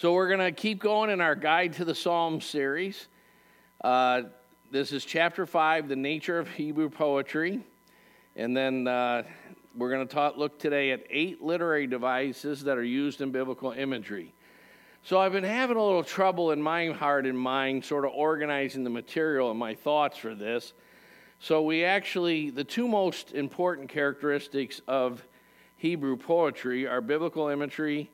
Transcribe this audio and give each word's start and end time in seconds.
So 0.00 0.12
we're 0.12 0.28
going 0.28 0.38
to 0.38 0.52
keep 0.52 0.78
going 0.78 1.10
in 1.10 1.20
our 1.20 1.34
Guide 1.34 1.72
to 1.72 1.84
the 1.84 1.92
Psalms 1.92 2.44
series. 2.44 3.08
Uh, 3.82 4.22
this 4.70 4.92
is 4.92 5.04
chapter 5.04 5.44
5, 5.44 5.88
The 5.88 5.96
Nature 5.96 6.38
of 6.38 6.48
Hebrew 6.48 6.88
Poetry. 6.88 7.58
And 8.36 8.56
then 8.56 8.86
uh, 8.86 9.24
we're 9.76 9.90
going 9.90 10.06
to 10.06 10.32
look 10.36 10.60
today 10.60 10.92
at 10.92 11.02
eight 11.10 11.42
literary 11.42 11.88
devices 11.88 12.62
that 12.62 12.78
are 12.78 12.84
used 12.84 13.22
in 13.22 13.32
biblical 13.32 13.72
imagery. 13.72 14.32
So 15.02 15.18
I've 15.18 15.32
been 15.32 15.42
having 15.42 15.76
a 15.76 15.84
little 15.84 16.04
trouble 16.04 16.52
in 16.52 16.62
my 16.62 16.90
heart 16.90 17.26
and 17.26 17.36
mind 17.36 17.84
sort 17.84 18.04
of 18.04 18.12
organizing 18.12 18.84
the 18.84 18.90
material 18.90 19.50
and 19.50 19.58
my 19.58 19.74
thoughts 19.74 20.16
for 20.16 20.36
this. 20.36 20.74
So 21.40 21.62
we 21.62 21.82
actually, 21.82 22.50
the 22.50 22.62
two 22.62 22.86
most 22.86 23.32
important 23.32 23.88
characteristics 23.88 24.80
of 24.86 25.26
Hebrew 25.76 26.16
poetry 26.16 26.86
are 26.86 27.00
biblical 27.00 27.48
imagery 27.48 28.12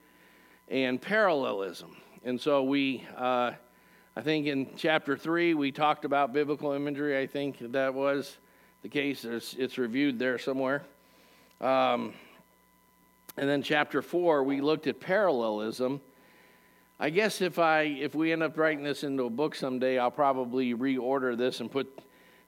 and 0.69 1.01
parallelism. 1.01 1.97
And 2.25 2.41
so 2.41 2.63
we, 2.63 3.05
uh, 3.17 3.53
I 4.17 4.21
think 4.23 4.47
in 4.47 4.69
chapter 4.77 5.17
three, 5.17 5.55
we 5.55 5.73
talked 5.73 6.05
about 6.05 6.33
biblical 6.33 6.73
imagery. 6.73 7.19
I 7.19 7.27
think 7.27 7.59
that 7.73 7.93
was 7.93 8.39
the 8.83 8.89
case. 8.89 9.25
It's, 9.25 9.55
it's 9.55 9.79
reviewed 9.79 10.19
there 10.19 10.39
somewhere. 10.39 10.85
Um, 11.61 12.15
and 13.37 13.49
then 13.49 13.63
chapter 13.63 14.01
four, 14.01 14.45
we 14.45 14.61
looked 14.61 14.87
at 14.87 15.01
parallelism. 15.01 16.01
I 17.01 17.11
guess 17.11 17.41
if 17.41 17.59
I 17.59 17.83
if 17.83 18.15
we 18.15 18.33
end 18.33 18.43
up 18.43 18.57
writing 18.57 18.85
this 18.85 19.03
into 19.03 19.25
a 19.25 19.31
book 19.31 19.57
someday, 19.57 19.99
I'll 19.99 20.13
probably 20.13 20.75
reorder 20.75 21.37
this 21.37 21.59
and 21.61 21.71
put 21.71 22.01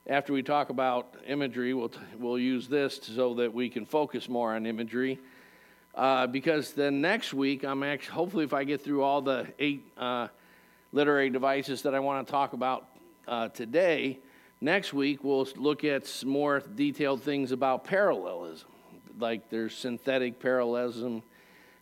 after 0.07 0.31
we 0.31 0.41
talk 0.41 0.69
about 0.69 1.15
imagery, 1.27 1.73
we'll 1.73 1.91
we'll 2.17 2.39
use 2.39 2.69
this 2.69 2.99
so 3.03 3.33
that 3.35 3.53
we 3.53 3.69
can 3.69 3.85
focus 3.85 4.29
more 4.29 4.55
on 4.55 4.65
imagery 4.65 5.19
uh, 5.97 6.27
because 6.27 6.73
then 6.73 7.01
next 7.01 7.33
week, 7.33 7.63
I'm 7.63 7.81
actually, 7.81 8.13
hopefully, 8.13 8.43
if 8.43 8.53
I 8.53 8.63
get 8.63 8.83
through 8.83 9.01
all 9.01 9.19
the 9.19 9.47
eight 9.57 9.83
uh, 9.97 10.27
literary 10.93 11.31
devices 11.31 11.81
that 11.81 11.95
I 11.95 11.99
want 11.99 12.27
to 12.27 12.31
talk 12.31 12.53
about 12.53 12.85
uh, 13.27 13.47
today, 13.49 14.19
next 14.61 14.93
week 14.93 15.23
we'll 15.23 15.47
look 15.55 15.83
at 15.83 16.05
some 16.05 16.29
more 16.29 16.59
detailed 16.59 17.23
things 17.23 17.51
about 17.51 17.83
parallelism. 17.83 18.69
Like 19.19 19.49
there's 19.49 19.75
synthetic 19.75 20.39
parallelism 20.39 21.23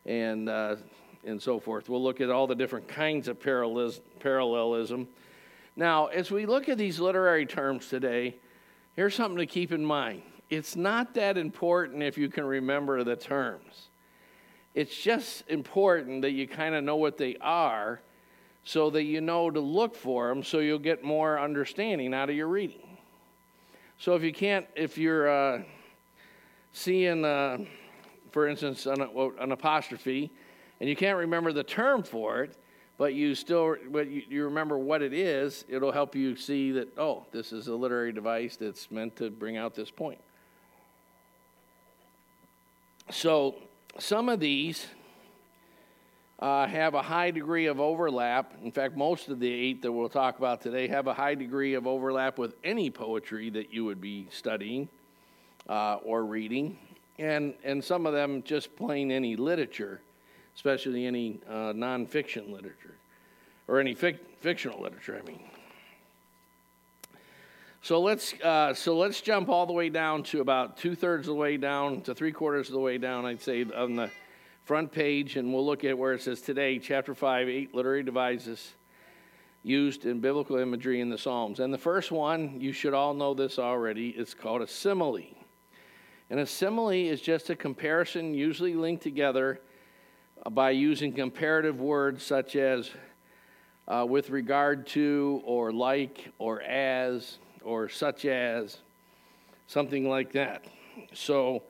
and, 0.05 0.47
uh, 0.47 0.77
and 1.25 1.41
so 1.41 1.59
forth. 1.59 1.89
We'll 1.89 2.01
look 2.01 2.21
at 2.21 2.29
all 2.29 2.47
the 2.47 2.55
different 2.55 2.87
kinds 2.87 3.27
of 3.27 3.37
parallelism. 3.41 5.07
Now, 5.75 6.05
as 6.05 6.31
we 6.31 6.45
look 6.45 6.69
at 6.69 6.77
these 6.77 7.01
literary 7.01 7.45
terms 7.45 7.89
today, 7.89 8.37
here's 8.95 9.13
something 9.13 9.39
to 9.39 9.45
keep 9.45 9.73
in 9.73 9.83
mind. 9.83 10.21
It's 10.49 10.77
not 10.77 11.15
that 11.15 11.37
important 11.37 12.01
if 12.01 12.17
you 12.17 12.29
can 12.29 12.45
remember 12.45 13.03
the 13.03 13.17
terms. 13.17 13.89
It's 14.75 14.95
just 14.95 15.45
important 15.47 16.21
that 16.23 16.31
you 16.31 16.47
kind 16.49 16.75
of 16.75 16.83
know 16.83 16.97
what 16.97 17.17
they 17.17 17.37
are 17.39 18.01
so 18.65 18.89
that 18.89 19.03
you 19.03 19.21
know 19.21 19.49
to 19.49 19.59
look 19.61 19.95
for 19.95 20.27
them 20.27 20.43
so 20.43 20.59
you'll 20.59 20.79
get 20.79 21.01
more 21.01 21.39
understanding 21.39 22.13
out 22.13 22.29
of 22.29 22.35
your 22.35 22.47
reading. 22.47 22.97
So 23.97 24.15
if 24.15 24.21
you 24.21 24.33
can't, 24.33 24.65
if 24.75 24.97
you're 24.97 25.29
uh, 25.29 25.63
seeing, 26.73 27.23
uh, 27.23 27.59
for 28.31 28.49
instance, 28.49 28.85
an, 28.85 29.01
an, 29.01 29.51
apostrophe, 29.53 30.29
and 30.81 30.89
you 30.89 30.95
can't 30.95 31.17
remember 31.17 31.53
the 31.53 31.63
term 31.63 32.03
for 32.03 32.43
it, 32.43 32.57
but 32.97 33.13
you 33.13 33.33
still 33.33 33.77
but 33.91 34.09
you, 34.09 34.23
you 34.27 34.43
remember 34.43 34.77
what 34.77 35.01
it 35.01 35.13
is, 35.13 35.63
it'll 35.69 35.93
help 35.93 36.15
you 36.15 36.35
see 36.35 36.71
that, 36.73 36.97
oh, 36.97 37.25
this 37.31 37.53
is 37.53 37.67
a 37.67 37.75
literary 37.75 38.11
device 38.11 38.57
that's 38.57 38.91
meant 38.91 39.15
to 39.15 39.29
bring 39.29 39.55
out 39.55 39.73
this 39.73 39.89
point. 39.89 40.19
So 43.11 43.55
some 43.99 44.29
of 44.29 44.39
these 44.39 44.87
uh, 46.39 46.67
have 46.67 46.93
a 46.93 47.01
high 47.01 47.31
degree 47.31 47.67
of 47.67 47.79
overlap. 47.79 48.53
In 48.63 48.71
fact, 48.71 48.97
most 48.97 49.29
of 49.29 49.39
the 49.39 49.51
eight 49.51 49.81
that 49.81 49.91
we'll 49.91 50.09
talk 50.09 50.37
about 50.37 50.61
today 50.61 50.87
have 50.87 51.07
a 51.07 51.13
high 51.13 51.35
degree 51.35 51.75
of 51.75 51.87
overlap 51.87 52.37
with 52.37 52.55
any 52.63 52.89
poetry 52.89 53.49
that 53.51 53.73
you 53.73 53.85
would 53.85 54.01
be 54.01 54.27
studying 54.31 54.89
uh, 55.69 55.95
or 56.03 56.25
reading, 56.25 56.77
and, 57.17 57.53
and 57.63 57.83
some 57.83 58.05
of 58.05 58.13
them 58.13 58.43
just 58.43 58.75
plain 58.75 59.11
any 59.11 59.35
literature, 59.35 60.01
especially 60.55 61.05
any 61.05 61.39
uh, 61.49 61.71
nonfiction 61.73 62.51
literature, 62.51 62.95
or 63.67 63.79
any 63.79 63.95
fic- 63.95 64.19
fictional 64.41 64.81
literature, 64.81 65.19
I 65.21 65.25
mean. 65.25 65.39
So 67.85 68.01
let's 68.01 68.33
uh, 68.41 68.73
so 68.73 68.97
let's 68.97 69.21
jump 69.21 69.47
all 69.47 69.67
the 69.67 69.73
way 69.73 69.89
down 69.89 70.23
to 70.23 70.41
about 70.41 70.75
two 70.75 70.95
thirds 70.95 71.27
of 71.27 71.35
the 71.35 71.39
way 71.39 71.55
down 71.55 72.01
to 72.01 72.15
three 72.15 72.31
quarters 72.31 72.67
of 72.67 72.73
the 72.73 72.79
way 72.79 72.97
down. 72.97 73.27
I'd 73.27 73.43
say 73.43 73.63
on 73.63 73.95
the 73.95 74.09
front 74.63 74.91
page, 74.91 75.37
and 75.37 75.53
we'll 75.53 75.67
look 75.67 75.83
at 75.83 75.95
where 75.95 76.13
it 76.13 76.23
says 76.23 76.41
today, 76.41 76.79
chapter 76.79 77.13
five, 77.13 77.47
eight 77.47 77.75
literary 77.75 78.01
devices 78.01 78.73
used 79.61 80.07
in 80.07 80.19
biblical 80.19 80.57
imagery 80.57 80.99
in 80.99 81.11
the 81.11 81.17
Psalms. 81.19 81.59
And 81.59 81.71
the 81.71 81.77
first 81.77 82.11
one, 82.11 82.59
you 82.59 82.73
should 82.73 82.95
all 82.95 83.13
know 83.13 83.35
this 83.35 83.59
already. 83.59 84.09
It's 84.09 84.33
called 84.33 84.63
a 84.63 84.67
simile, 84.67 85.37
and 86.31 86.39
a 86.39 86.47
simile 86.47 86.89
is 86.89 87.21
just 87.21 87.51
a 87.51 87.55
comparison, 87.55 88.33
usually 88.33 88.73
linked 88.73 89.03
together 89.03 89.61
by 90.49 90.71
using 90.71 91.13
comparative 91.13 91.79
words 91.79 92.23
such 92.23 92.55
as 92.55 92.89
uh, 93.87 94.07
with 94.09 94.31
regard 94.31 94.87
to, 94.87 95.43
or 95.45 95.71
like, 95.71 96.31
or 96.39 96.63
as 96.63 97.37
or 97.65 97.89
such 97.89 98.25
as, 98.25 98.77
something 99.67 100.07
like 100.07 100.31
that. 100.33 100.63
So 101.13 101.63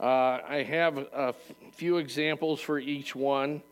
uh, 0.00 0.38
I 0.46 0.66
have 0.68 0.98
a 0.98 1.34
few 1.72 1.98
examples 1.98 2.60
for 2.60 2.78
each 2.78 3.14
one. 3.14 3.62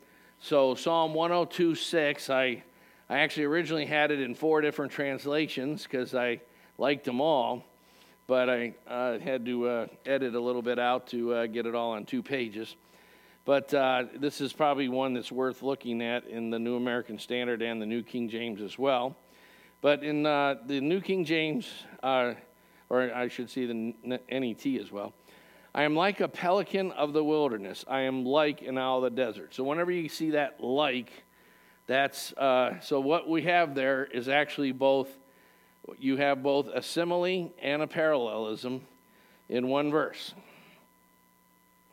So 0.41 0.75
Psalm 0.75 1.13
102:6, 1.13 2.31
I, 2.31 2.63
I 3.09 3.19
actually 3.19 3.45
originally 3.45 3.87
had 3.87 4.11
it 4.11 4.21
in 4.21 4.35
four 4.35 4.61
different 4.61 4.93
translations 4.93 5.83
because 5.83 6.15
I 6.15 6.41
liked 6.79 7.05
them 7.05 7.21
all, 7.21 7.65
but 8.27 8.49
I 8.49 8.75
uh, 8.87 9.19
had 9.19 9.45
to 9.47 9.69
uh, 9.69 9.87
edit 10.05 10.35
a 10.35 10.41
little 10.41 10.63
bit 10.63 10.79
out 10.79 11.09
to 11.09 11.35
uh, 11.35 11.47
get 11.47 11.67
it 11.67 11.75
all 11.75 11.93
on 11.93 12.05
two 12.05 12.23
pages. 12.23 12.77
But 13.45 13.73
uh, 13.73 14.05
this 14.17 14.41
is 14.41 14.53
probably 14.53 14.89
one 14.89 15.15
that's 15.15 15.31
worth 15.31 15.63
looking 15.63 16.03
at 16.03 16.27
in 16.27 16.51
the 16.51 16.59
New 16.59 16.77
American 16.77 17.19
Standard 17.19 17.63
and 17.63 17.81
the 17.81 17.87
New 17.87 18.03
King 18.03 18.29
James 18.29 18.61
as 18.61 18.77
well. 18.77 19.17
But 19.81 20.03
in 20.03 20.27
uh, 20.27 20.57
the 20.67 20.81
New 20.81 21.01
King 21.01 21.25
James, 21.25 21.69
uh, 22.03 22.35
or 22.89 23.15
I 23.15 23.29
should 23.29 23.51
say 23.51 23.67
the 23.67 23.95
NET 24.05 24.67
as 24.67 24.91
well, 24.91 25.13
I 25.75 25.83
am 25.83 25.95
like 25.95 26.21
a 26.21 26.29
pelican 26.29 26.93
of 26.93 27.13
the 27.13 27.23
wilderness. 27.23 27.85
I 27.87 28.01
am 28.01 28.25
like 28.25 28.63
an 28.63 28.79
owl 28.79 29.05
of 29.05 29.15
the 29.15 29.23
desert. 29.23 29.55
So 29.55 29.63
whenever 29.63 29.91
you 29.91 30.09
see 30.09 30.31
that 30.31 30.63
like, 30.63 31.13
that's 31.87 32.33
uh, 32.33 32.81
so 32.81 32.99
what 33.01 33.29
we 33.29 33.43
have 33.43 33.75
there 33.75 34.05
is 34.07 34.29
actually 34.29 34.73
both. 34.73 35.09
You 35.99 36.17
have 36.17 36.43
both 36.43 36.67
a 36.67 36.83
simile 36.83 37.53
and 37.63 37.83
a 37.83 37.87
parallelism 37.87 38.81
in 39.49 39.69
one 39.69 39.93
verse. 39.93 40.35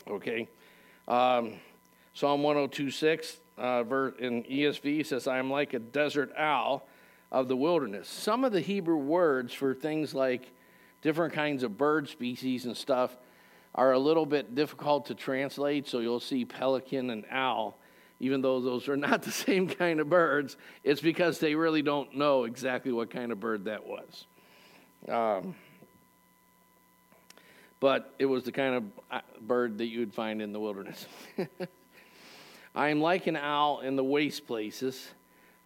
Okay, 0.07 0.47
um, 1.07 1.53
Psalm 2.15 2.41
102:6 2.41 3.37
uh, 3.57 3.83
verse 3.83 4.15
in 4.17 4.43
ESV 4.43 5.05
says, 5.05 5.27
"I 5.27 5.37
am 5.37 5.51
like 5.51 5.73
a 5.73 5.79
desert 5.79 6.31
owl." 6.37 6.87
Of 7.33 7.47
the 7.47 7.57
wilderness. 7.57 8.07
Some 8.07 8.45
of 8.45 8.51
the 8.53 8.61
Hebrew 8.61 8.95
words 8.95 9.53
for 9.53 9.73
things 9.73 10.13
like 10.13 10.51
different 11.01 11.33
kinds 11.33 11.63
of 11.63 11.77
bird 11.77 12.07
species 12.07 12.65
and 12.65 12.77
stuff 12.77 13.17
are 13.73 13.91
a 13.91 13.99
little 13.99 14.27
bit 14.27 14.53
difficult 14.53 15.07
to 15.07 15.15
translate, 15.15 15.87
so 15.87 15.97
you'll 15.97 16.19
see 16.19 16.45
pelican 16.45 17.09
and 17.09 17.25
owl. 17.31 17.75
Even 18.19 18.41
though 18.41 18.61
those 18.61 18.87
are 18.87 18.95
not 18.95 19.23
the 19.23 19.31
same 19.31 19.67
kind 19.67 19.99
of 19.99 20.09
birds, 20.09 20.55
it's 20.83 21.01
because 21.01 21.39
they 21.39 21.55
really 21.55 21.81
don't 21.81 22.15
know 22.15 22.43
exactly 22.43 22.91
what 22.91 23.09
kind 23.09 23.31
of 23.31 23.39
bird 23.39 23.65
that 23.65 23.85
was. 23.85 24.25
Um, 25.09 25.55
but 27.79 28.13
it 28.19 28.27
was 28.27 28.43
the 28.43 28.51
kind 28.51 28.75
of 28.75 28.83
uh, 29.11 29.19
bird 29.41 29.79
that 29.79 29.87
you 29.87 29.99
would 29.99 30.13
find 30.13 30.39
in 30.39 30.53
the 30.53 30.59
wilderness. 30.59 31.07
I 32.75 32.89
am 32.89 33.01
like 33.01 33.25
an 33.25 33.35
owl 33.35 33.81
in 33.81 33.95
the 33.95 34.03
waste 34.03 34.45
places. 34.45 35.09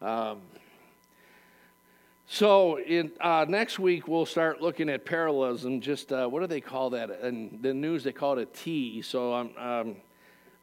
Um, 0.01 0.41
so 2.27 2.79
in, 2.79 3.11
uh, 3.21 3.45
next 3.47 3.79
week 3.79 4.07
we'll 4.07 4.25
start 4.25 4.61
looking 4.61 4.89
at 4.89 5.05
parallelism. 5.05 5.81
Just 5.81 6.11
uh, 6.11 6.27
what 6.27 6.41
do 6.41 6.47
they 6.47 6.61
call 6.61 6.89
that? 6.91 7.09
In 7.23 7.59
the 7.61 7.73
news 7.73 8.03
they 8.03 8.11
call 8.11 8.37
it 8.37 8.41
a 8.41 8.45
T. 8.45 9.01
So 9.01 9.33
I'm, 9.33 9.95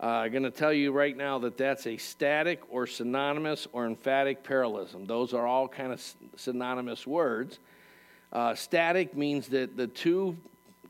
uh, 0.00 0.28
going 0.28 0.42
to 0.42 0.50
tell 0.50 0.72
you 0.72 0.92
right 0.92 1.16
now 1.16 1.38
that 1.38 1.56
that's 1.56 1.86
a 1.86 1.96
static 1.96 2.60
or 2.68 2.86
synonymous 2.86 3.66
or 3.72 3.86
emphatic 3.86 4.44
parallelism. 4.44 5.06
Those 5.06 5.32
are 5.32 5.46
all 5.46 5.66
kind 5.66 5.92
of 5.92 6.14
synonymous 6.36 7.06
words. 7.06 7.58
Uh, 8.32 8.54
static 8.54 9.16
means 9.16 9.48
that 9.48 9.76
the 9.76 9.86
two 9.86 10.36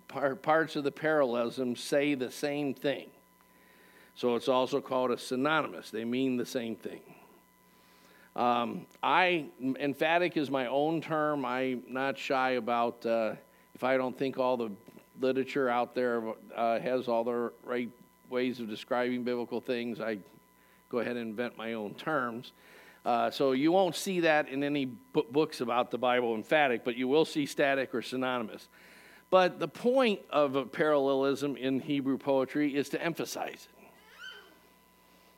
par- 0.09 0.35
parts 0.35 0.75
of 0.75 0.85
the 0.85 0.91
parallelism 0.91 1.77
say 1.77 2.15
the 2.15 2.31
same 2.31 2.75
thing. 2.75 3.09
So 4.17 4.37
it's 4.37 4.49
also 4.49 4.81
called 4.81 5.11
a 5.11 5.19
synonymous. 5.19 5.91
They 5.91 6.05
mean 6.05 6.37
the 6.37 6.47
same 6.47 6.75
thing. 6.75 7.01
Um, 8.37 8.87
I 9.03 9.47
emphatic 9.61 10.37
is 10.37 10.51
my 10.51 10.67
own 10.67 11.01
term. 11.01 11.45
I'm 11.45 11.83
not 11.89 12.19
shy 12.19 12.53
about 12.53 13.05
uh, 13.07 13.35
if 13.75 13.85
I 13.85 13.97
don't 13.97 14.17
think 14.19 14.39
all 14.39 14.57
the 14.57 14.71
literature 15.21 15.69
out 15.69 15.95
there 15.95 16.23
uh, 16.55 16.81
has 16.81 17.07
all 17.07 17.23
the 17.23 17.53
right 17.65 17.91
ways 18.31 18.59
of 18.59 18.69
describing 18.69 19.23
biblical 19.23 19.61
things. 19.61 20.01
I 20.01 20.19
go 20.89 20.99
ahead 20.99 21.17
and 21.17 21.31
invent 21.31 21.57
my 21.57 21.75
own 21.75 21.95
terms. 21.95 22.53
Uh, 23.05 23.31
so 23.31 23.53
you 23.53 23.71
won't 23.71 23.95
see 23.95 24.21
that 24.21 24.49
in 24.49 24.65
any 24.65 24.87
b- 24.87 25.27
books 25.31 25.61
about 25.61 25.91
the 25.91 25.99
Bible 25.99 26.35
emphatic, 26.35 26.85
but 26.85 26.97
you 26.97 27.07
will 27.07 27.25
see 27.25 27.45
static 27.45 27.95
or 27.95 28.01
synonymous. 28.01 28.69
But 29.31 29.59
the 29.59 29.69
point 29.69 30.21
of 30.31 30.57
a 30.57 30.65
parallelism 30.65 31.57
in 31.57 31.81
Hebrew 31.81 32.17
poetry 32.17 32.75
is 32.75 32.89
to 32.91 33.03
emphasize 33.03 33.69
it. 33.71 33.74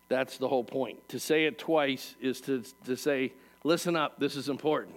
That's 0.08 0.38
the 0.38 0.48
whole 0.48 0.64
point. 0.64 1.08
To 1.08 1.18
say 1.18 1.46
it 1.46 1.58
twice 1.58 2.14
is 2.20 2.40
to, 2.42 2.62
to 2.84 2.96
say, 2.96 3.32
listen 3.64 3.96
up, 3.96 4.18
this 4.18 4.36
is 4.36 4.48
important. 4.48 4.96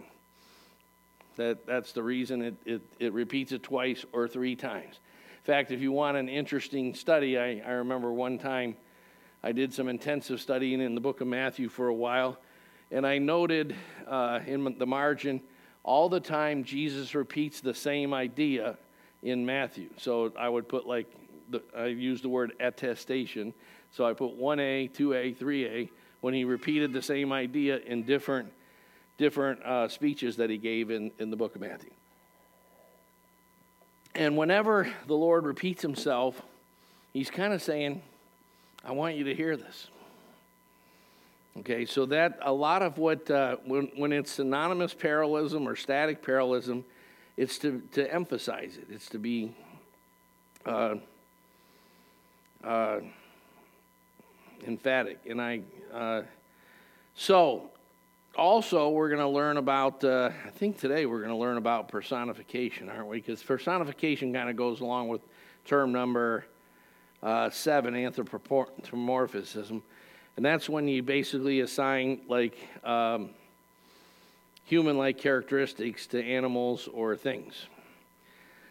That, 1.38 1.66
that's 1.66 1.94
the 1.94 2.04
reason 2.04 2.42
it, 2.42 2.56
it, 2.66 2.82
it 3.00 3.14
repeats 3.14 3.52
it 3.52 3.64
twice 3.64 4.06
or 4.12 4.28
three 4.28 4.56
times. 4.56 5.00
In 5.38 5.46
fact, 5.46 5.72
if 5.72 5.80
you 5.80 5.92
want 5.92 6.18
an 6.18 6.30
interesting 6.30 6.94
study, 6.94 7.38
I, 7.40 7.62
I 7.66 7.72
remember 7.72 8.12
one 8.12 8.38
time 8.38 8.76
I 9.42 9.54
did 9.54 9.74
some 9.74 9.88
intensive 9.88 10.42
studying 10.42 10.82
in 10.82 10.96
the 10.96 11.02
book 11.02 11.22
of 11.22 11.28
Matthew 11.28 11.70
for 11.70 11.88
a 11.88 11.94
while, 11.94 12.38
and 12.92 13.08
I 13.08 13.20
noted 13.20 13.76
uh, 14.06 14.42
in 14.46 14.76
the 14.78 14.86
margin 14.86 15.42
all 15.84 16.10
the 16.10 16.20
time 16.20 16.64
Jesus 16.66 17.16
repeats 17.16 17.62
the 17.62 17.74
same 17.74 18.14
idea 18.14 18.78
in 19.24 19.46
Matthew. 19.46 19.90
So 19.98 20.34
I 20.38 20.50
would 20.50 20.68
put 20.68 20.86
like, 20.86 21.08
the, 21.50 21.64
I 21.76 21.86
use 21.86 22.22
the 22.22 22.30
word 22.30 22.52
attestation. 22.60 23.54
So 23.92 24.06
I 24.06 24.14
put 24.14 24.40
1A, 24.40 24.92
2A, 24.92 25.38
3A 25.38 25.90
when 26.22 26.34
he 26.34 26.44
repeated 26.44 26.94
the 26.94 27.02
same 27.02 27.32
idea 27.32 27.78
in 27.78 28.04
different, 28.04 28.52
different 29.18 29.64
uh, 29.64 29.88
speeches 29.88 30.38
that 30.38 30.50
he 30.50 30.58
gave 30.58 30.92
in, 30.92 31.12
in 31.20 31.30
the 31.30 31.36
book 31.36 31.56
of 31.56 31.62
Matthew. 31.62 31.92
And 34.16 34.38
whenever 34.38 34.92
the 35.08 35.16
Lord 35.16 35.46
repeats 35.46 35.82
himself, 35.82 36.42
he's 37.14 37.30
kind 37.30 37.54
of 37.54 37.62
saying, 37.62 38.02
I 38.84 38.92
want 38.92 39.16
you 39.16 39.26
to 39.26 39.36
hear 39.36 39.56
this. 39.56 39.88
Okay, 41.60 41.86
so 41.86 42.06
that 42.06 42.40
a 42.42 42.54
lot 42.54 42.82
of 42.82 42.98
what, 42.98 43.30
uh, 43.30 43.58
when, 43.66 43.92
when 43.96 44.14
it's 44.14 44.32
synonymous 44.32 44.94
parallelism 44.94 45.68
or 45.68 45.76
static 45.76 46.24
parallelism, 46.24 46.86
it's 47.38 47.58
to, 47.60 47.82
to 47.94 48.14
emphasize 48.14 48.78
it, 48.78 48.88
it's 48.90 49.08
to 49.10 49.18
be 49.18 49.54
uh, 50.66 50.96
uh, 52.64 53.00
emphatic. 54.68 55.20
And 55.30 55.42
I, 55.42 55.62
uh, 55.94 56.22
so 57.16 57.70
also 58.36 58.90
we're 58.90 59.10
going 59.10 59.22
to 59.22 59.28
learn 59.28 59.58
about, 59.58 60.04
uh, 60.04 60.32
I 60.46 60.50
think 60.50 60.80
today 60.80 61.06
we're 61.06 61.20
going 61.20 61.30
to 61.30 61.36
learn 61.36 61.58
about 61.58 61.90
personification, 61.90 62.90
aren't 62.90 63.08
we? 63.08 63.18
Because 63.18 63.44
personification 63.44 64.34
kind 64.34 64.50
of 64.50 64.56
goes 64.56 64.80
along 64.80 65.10
with 65.10 65.22
term 65.66 65.92
number 65.92 66.46
uh, 67.22 67.50
seven, 67.50 67.96
anthropomorphism. 67.96 69.84
And 70.38 70.46
that's 70.46 70.70
when 70.70 70.88
you 70.88 71.04
basically 71.04 71.60
assign 71.60 72.22
like 72.30 72.58
um, 72.84 73.32
human 74.66 74.98
like 74.98 75.18
characteristics 75.18 76.08
to 76.08 76.24
animals 76.24 76.88
or 76.94 77.16
things. 77.18 77.66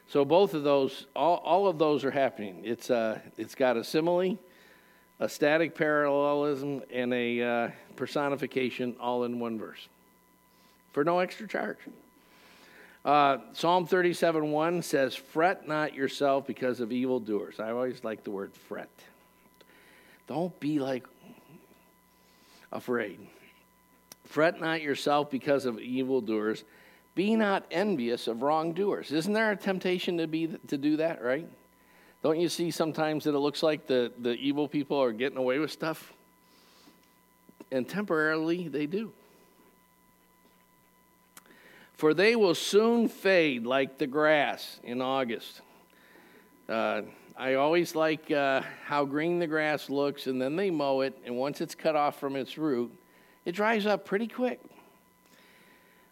So 0.08 0.24
both 0.24 0.54
of 0.54 0.62
those, 0.62 1.06
all, 1.14 1.36
all 1.44 1.66
of 1.66 1.78
those 1.78 2.04
are 2.04 2.10
happening. 2.10 2.62
It's, 2.64 2.90
uh, 2.90 3.18
it's 3.36 3.54
got 3.54 3.76
a 3.76 3.84
simile, 3.84 4.38
a 5.20 5.28
static 5.28 5.74
parallelism, 5.74 6.82
and 6.92 7.12
a 7.12 7.42
uh, 7.42 7.70
personification 7.96 8.96
all 9.00 9.24
in 9.24 9.40
one 9.40 9.58
verse 9.58 9.88
for 10.92 11.04
no 11.04 11.18
extra 11.18 11.46
charge. 11.46 11.78
Uh, 13.04 13.38
Psalm 13.52 13.86
37 13.86 14.50
1 14.50 14.82
says, 14.82 15.14
Fret 15.14 15.66
not 15.66 15.94
yourself 15.94 16.46
because 16.46 16.80
of 16.80 16.92
evildoers. 16.92 17.60
I 17.60 17.70
always 17.70 18.04
like 18.04 18.24
the 18.24 18.30
word 18.30 18.52
fret. 18.52 18.90
Don't 20.26 20.58
be 20.60 20.78
like 20.78 21.06
afraid. 22.72 23.18
Fret 24.24 24.60
not 24.60 24.82
yourself 24.82 25.30
because 25.30 25.64
of 25.64 25.78
evildoers. 25.78 26.64
Be 27.14 27.34
not 27.34 27.64
envious 27.70 28.28
of 28.28 28.42
wrongdoers. 28.42 29.10
Isn't 29.10 29.32
there 29.32 29.50
a 29.50 29.56
temptation 29.56 30.18
to 30.18 30.26
be 30.26 30.48
to 30.68 30.76
do 30.76 30.98
that, 30.98 31.22
right? 31.22 31.48
Don't 32.22 32.40
you 32.40 32.48
see 32.48 32.70
sometimes 32.70 33.24
that 33.24 33.34
it 33.34 33.38
looks 33.38 33.62
like 33.62 33.86
the, 33.86 34.12
the 34.18 34.32
evil 34.34 34.66
people 34.66 35.00
are 35.00 35.12
getting 35.12 35.38
away 35.38 35.58
with 35.58 35.70
stuff? 35.70 36.12
And 37.70 37.88
temporarily 37.88 38.68
they 38.68 38.86
do. 38.86 39.12
For 41.96 42.14
they 42.14 42.36
will 42.36 42.54
soon 42.54 43.08
fade 43.08 43.66
like 43.66 43.98
the 43.98 44.06
grass 44.06 44.80
in 44.82 45.02
August. 45.02 45.60
Uh, 46.68 47.02
I 47.36 47.54
always 47.54 47.94
like 47.94 48.30
uh, 48.30 48.62
how 48.84 49.04
green 49.04 49.38
the 49.38 49.46
grass 49.46 49.88
looks, 49.88 50.26
and 50.26 50.42
then 50.42 50.56
they 50.56 50.70
mow 50.70 51.02
it, 51.02 51.16
and 51.24 51.36
once 51.36 51.60
it's 51.60 51.74
cut 51.74 51.94
off 51.94 52.18
from 52.18 52.34
its 52.34 52.58
root, 52.58 52.92
it 53.44 53.52
dries 53.52 53.86
up 53.86 54.04
pretty 54.04 54.26
quick. 54.26 54.60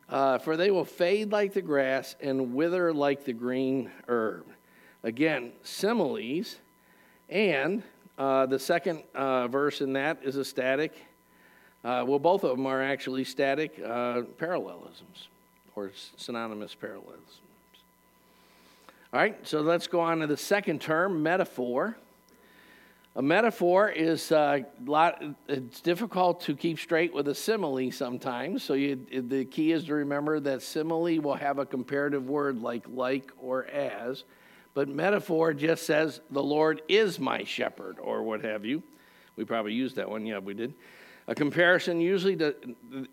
Uh, 0.08 0.38
for 0.38 0.56
they 0.56 0.70
will 0.70 0.84
fade 0.84 1.32
like 1.32 1.52
the 1.52 1.62
grass 1.62 2.14
and 2.20 2.54
wither 2.54 2.92
like 2.92 3.24
the 3.24 3.32
green 3.32 3.90
herb. 4.08 4.46
Again, 5.06 5.52
similes. 5.62 6.56
And 7.28 7.84
uh, 8.18 8.46
the 8.46 8.58
second 8.58 9.04
uh, 9.14 9.46
verse 9.46 9.80
in 9.80 9.92
that 9.92 10.18
is 10.24 10.34
a 10.34 10.44
static. 10.44 10.94
Uh, 11.84 12.04
well, 12.04 12.18
both 12.18 12.42
of 12.42 12.56
them 12.56 12.66
are 12.66 12.82
actually 12.82 13.22
static 13.22 13.80
uh, 13.84 14.22
parallelisms 14.36 15.28
or 15.76 15.92
synonymous 16.16 16.74
parallelisms. 16.74 17.38
All 19.12 19.20
right, 19.20 19.38
so 19.46 19.60
let's 19.60 19.86
go 19.86 20.00
on 20.00 20.18
to 20.18 20.26
the 20.26 20.36
second 20.36 20.80
term, 20.80 21.22
metaphor. 21.22 21.96
A 23.14 23.22
metaphor 23.22 23.88
is 23.88 24.32
a 24.32 24.66
lot, 24.84 25.22
it's 25.46 25.80
difficult 25.80 26.40
to 26.42 26.56
keep 26.56 26.80
straight 26.80 27.14
with 27.14 27.28
a 27.28 27.34
simile 27.34 27.92
sometimes. 27.92 28.64
So 28.64 28.74
you, 28.74 29.06
the 29.28 29.44
key 29.44 29.70
is 29.70 29.84
to 29.84 29.94
remember 29.94 30.40
that 30.40 30.62
simile 30.62 31.20
will 31.20 31.36
have 31.36 31.60
a 31.60 31.64
comparative 31.64 32.28
word 32.28 32.60
like 32.60 32.84
like 32.92 33.30
or 33.40 33.66
as, 33.66 34.24
but 34.76 34.90
metaphor 34.90 35.54
just 35.54 35.86
says 35.86 36.20
the 36.30 36.42
Lord 36.42 36.82
is 36.86 37.18
my 37.18 37.44
shepherd 37.44 37.96
or 37.98 38.22
what 38.22 38.44
have 38.44 38.66
you. 38.66 38.82
We 39.34 39.46
probably 39.46 39.72
used 39.72 39.96
that 39.96 40.10
one. 40.10 40.26
Yeah, 40.26 40.38
we 40.38 40.52
did. 40.52 40.74
A 41.28 41.34
comparison 41.34 41.98
usually 41.98 42.38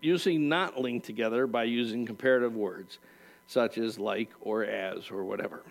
usually 0.02 0.36
not 0.36 0.78
linked 0.78 1.06
together 1.06 1.46
by 1.46 1.64
using 1.64 2.04
comparative 2.04 2.54
words 2.54 2.98
such 3.46 3.78
as 3.78 3.98
like 3.98 4.30
or 4.42 4.62
as 4.64 5.10
or 5.10 5.24
whatever. 5.24 5.62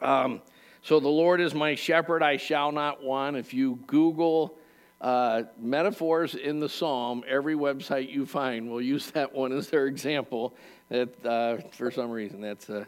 Um, 0.00 0.40
so 0.80 1.00
the 1.00 1.08
Lord 1.08 1.42
is 1.42 1.54
my 1.54 1.74
shepherd, 1.74 2.22
I 2.22 2.38
shall 2.38 2.72
not 2.72 3.04
want. 3.04 3.36
If 3.36 3.52
you 3.52 3.78
Google 3.86 4.56
uh, 5.02 5.42
metaphors 5.58 6.34
in 6.34 6.60
the 6.60 6.68
psalm, 6.70 7.24
every 7.28 7.56
website 7.56 8.10
you 8.10 8.24
find 8.24 8.70
will 8.70 8.80
use 8.80 9.10
that 9.10 9.34
one 9.34 9.52
as 9.52 9.68
their 9.68 9.86
example. 9.86 10.54
That 10.88 11.26
uh, 11.26 11.58
for 11.72 11.90
some 11.90 12.10
reason 12.10 12.40
that's 12.40 12.70
a 12.70 12.86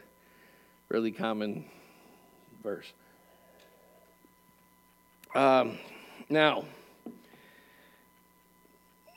really 0.93 1.11
common 1.11 1.65
verse. 2.61 2.93
Um, 5.33 5.79
now, 6.29 6.65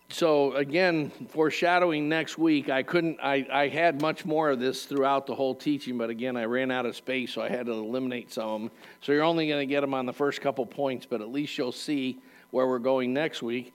so 0.08 0.54
again, 0.54 1.12
foreshadowing 1.28 2.08
next 2.08 2.38
week, 2.38 2.70
I 2.70 2.82
couldn't, 2.82 3.18
I, 3.22 3.46
I 3.52 3.68
had 3.68 4.00
much 4.00 4.24
more 4.24 4.48
of 4.48 4.58
this 4.58 4.86
throughout 4.86 5.26
the 5.26 5.34
whole 5.34 5.54
teaching, 5.54 5.98
but 5.98 6.08
again, 6.08 6.34
I 6.34 6.46
ran 6.46 6.70
out 6.70 6.86
of 6.86 6.96
space, 6.96 7.34
so 7.34 7.42
I 7.42 7.50
had 7.50 7.66
to 7.66 7.72
eliminate 7.72 8.32
some 8.32 8.48
of 8.48 8.60
them. 8.62 8.70
So 9.02 9.12
you're 9.12 9.22
only 9.22 9.46
going 9.46 9.60
to 9.60 9.70
get 9.70 9.82
them 9.82 9.92
on 9.92 10.06
the 10.06 10.14
first 10.14 10.40
couple 10.40 10.64
points, 10.64 11.04
but 11.04 11.20
at 11.20 11.28
least 11.28 11.58
you'll 11.58 11.72
see 11.72 12.18
where 12.52 12.66
we're 12.66 12.78
going 12.78 13.12
next 13.12 13.42
week. 13.42 13.74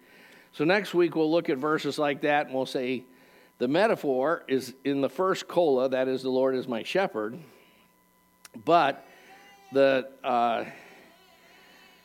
So 0.54 0.64
next 0.64 0.96
week, 0.96 1.16
we'll 1.16 1.30
look 1.30 1.50
at 1.50 1.60
verses 1.60 2.00
like 2.00 2.22
that, 2.22 2.48
and 2.48 2.56
we'll 2.56 2.66
say 2.66 3.04
the 3.60 3.68
metaphor 3.68 4.44
is 4.48 4.74
in 4.86 5.02
the 5.02 5.10
first 5.10 5.48
cola, 5.48 5.88
that 5.90 6.08
is, 6.08 6.24
the 6.24 6.32
Lord 6.32 6.56
is 6.56 6.68
my 6.68 6.82
shepherd, 6.82 7.38
but 8.66 9.06
the, 9.72 10.10
uh, 10.24 10.66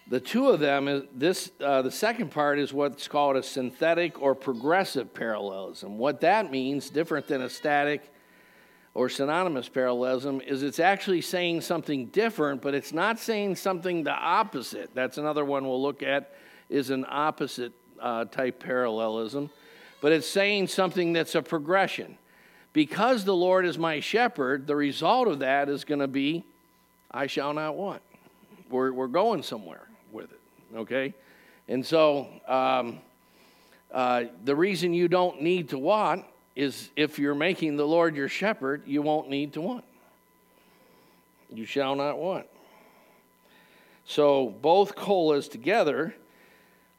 the 0.09 0.21
two 0.21 0.49
of 0.49 0.61
them, 0.61 0.87
is 0.87 1.03
this, 1.13 1.51
uh, 1.61 1.83
the 1.83 1.91
second 1.91 2.31
part 2.31 2.59
is 2.59 2.73
what's 2.73 3.09
called 3.09 3.37
a 3.37 3.43
synthetic 3.43 4.23
or 4.23 4.35
progressive 4.35 5.13
parallelism. 5.13 5.99
What 5.99 6.21
that 6.21 6.51
means, 6.51 6.91
different 6.91 7.27
than 7.27 7.43
a 7.43 7.51
static 7.51 8.13
or 8.95 9.09
synonymous 9.09 9.69
parallelism, 9.69 10.41
is 10.41 10.63
it's 10.63 10.79
actually 10.79 11.23
saying 11.23 11.63
something 11.63 12.07
different, 12.07 12.63
but 12.63 12.75
it's 12.75 12.93
not 12.93 13.19
saying 13.19 13.57
something 13.57 14.05
the 14.05 14.13
opposite. 14.13 14.95
That's 14.95 15.19
another 15.19 15.45
one 15.45 15.65
we'll 15.65 15.83
look 15.83 16.03
at, 16.03 16.35
is 16.69 16.91
an 16.91 17.05
opposite 17.09 17.73
uh, 18.01 18.27
type 18.27 18.61
parallelism. 18.61 19.51
But 20.01 20.13
it's 20.13 20.29
saying 20.29 20.69
something 20.69 21.15
that's 21.15 21.35
a 21.35 21.43
progression. 21.43 22.17
Because 22.77 23.25
the 23.25 23.35
Lord 23.35 23.65
is 23.65 23.79
my 23.79 24.01
shepherd, 24.01 24.67
the 24.67 24.77
result 24.77 25.29
of 25.29 25.39
that 25.39 25.71
is 25.71 25.85
going 25.85 26.01
to 26.01 26.07
be, 26.07 26.45
I 27.11 27.27
shall 27.27 27.55
not 27.55 27.75
want. 27.75 28.03
We're, 28.69 28.93
we're 28.93 29.07
going 29.07 29.43
somewhere 29.43 29.89
with 30.13 30.31
it, 30.31 30.41
okay? 30.77 31.15
And 31.69 31.87
so 31.87 32.29
um, 32.47 32.99
uh, 33.91 34.25
the 34.45 34.55
reason 34.55 34.93
you 34.93 35.09
don't 35.09 35.41
need 35.41 35.71
to 35.71 35.79
want 35.79 36.27
is 36.55 36.91
if 36.97 37.19
you're 37.19 37.35
making 37.35 37.79
the 37.79 37.87
Lord 37.87 38.15
your 38.15 38.29
shepherd, 38.29 38.83
you 38.85 39.01
won't 39.01 39.31
need 39.31 39.55
to 39.55 39.63
want. 39.63 39.85
You 41.51 41.65
shall 41.65 41.97
not 41.97 42.19
want. 42.19 42.45
So 44.05 44.51
both 44.61 44.95
colas 44.95 45.49
together 45.49 46.15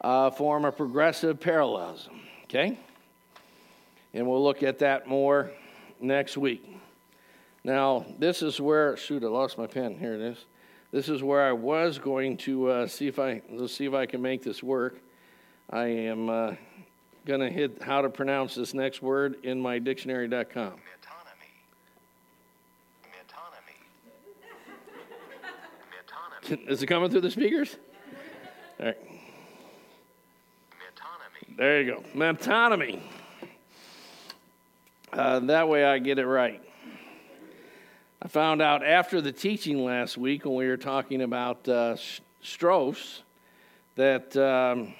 uh, 0.01 0.31
form 0.31 0.65
a 0.65 0.71
progressive 0.71 1.39
parallelism. 1.39 2.19
Okay? 2.45 2.79
And 4.15 4.27
we'll 4.27 4.43
look 4.43 4.63
at 4.63 4.79
that 4.79 5.07
more 5.07 5.51
next 5.99 6.37
week. 6.37 6.65
Now, 7.63 8.05
this 8.17 8.41
is 8.41 8.61
where, 8.61 8.95
shoot, 8.97 9.23
I 9.23 9.27
lost 9.27 9.57
my 9.57 9.67
pen. 9.67 9.97
Here 9.97 10.13
it 10.13 10.21
is. 10.21 10.45
This 10.91 11.09
is 11.09 11.21
where 11.21 11.43
I 11.43 11.51
was 11.51 11.99
going 11.99 12.37
to 12.37 12.69
uh, 12.69 12.87
see 12.87 13.07
if 13.07 13.19
I, 13.19 13.41
let's 13.51 13.73
see 13.73 13.85
if 13.85 13.93
I 13.93 14.05
can 14.05 14.21
make 14.21 14.41
this 14.43 14.63
work. 14.63 14.99
I 15.69 15.85
am 15.85 16.29
uh, 16.29 16.53
going 17.25 17.41
to 17.41 17.49
hit 17.49 17.81
how 17.81 18.01
to 18.01 18.09
pronounce 18.09 18.55
this 18.55 18.73
next 18.73 19.01
word 19.01 19.43
in 19.43 19.59
my 19.59 19.79
dictionary.com. 19.79 20.75
Is 26.67 26.81
it 26.81 26.87
coming 26.87 27.09
through 27.09 27.21
the 27.21 27.31
speakers? 27.31 27.75
All 28.79 28.85
right. 28.85 28.97
There 31.57 31.81
you 31.81 31.95
go. 31.95 32.03
Metonymy. 32.15 33.01
Uh, 35.17 35.39
that 35.39 35.67
way 35.67 35.83
I 35.83 35.97
get 35.97 36.19
it 36.19 36.27
right. 36.27 36.61
I 38.21 38.27
found 38.27 38.61
out 38.61 38.85
after 38.85 39.19
the 39.19 39.31
teaching 39.31 39.83
last 39.83 40.15
week 40.15 40.45
when 40.45 40.53
we 40.53 40.67
were 40.67 40.77
talking 40.77 41.23
about 41.23 41.67
uh, 41.67 41.95
strophes 42.43 43.23
that 43.95 44.37
um, 44.37 44.93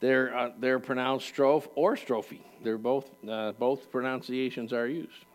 they're, 0.00 0.34
uh, 0.34 0.50
they're 0.58 0.78
pronounced 0.78 1.34
strophe 1.34 1.68
or 1.74 1.94
strophe. 1.94 2.40
They're 2.64 2.78
both, 2.78 3.04
uh, 3.28 3.52
both 3.52 3.92
pronunciations 3.92 4.72
are 4.72 4.86
used. 4.86 5.26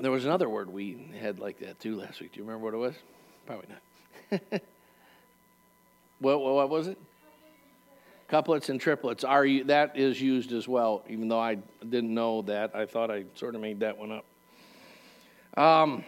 There 0.00 0.10
was 0.10 0.26
another 0.26 0.50
word 0.50 0.68
we 0.68 0.98
had 1.18 1.38
like 1.38 1.60
that 1.60 1.80
too 1.80 1.96
last 1.96 2.20
week. 2.20 2.34
Do 2.34 2.40
you 2.40 2.44
remember 2.44 2.66
what 2.66 2.74
it 2.74 2.76
was? 2.76 2.94
Probably 3.46 3.68
not. 3.70 4.40
what, 6.18 6.40
what 6.40 6.68
was 6.68 6.88
it? 6.88 6.98
Couplets 8.28 8.70
and 8.70 8.80
triplets 8.80 9.22
are 9.22 9.46
that 9.64 9.96
is 9.96 10.20
used 10.20 10.52
as 10.52 10.66
well. 10.66 11.04
Even 11.08 11.28
though 11.28 11.40
I 11.40 11.56
didn't 11.88 12.14
know 12.14 12.42
that, 12.42 12.74
I 12.74 12.86
thought 12.86 13.10
I 13.10 13.24
sort 13.34 13.54
of 13.54 13.60
made 13.60 13.80
that 13.80 13.98
one 13.98 14.12
up. 14.12 14.24
Um, 15.62 16.04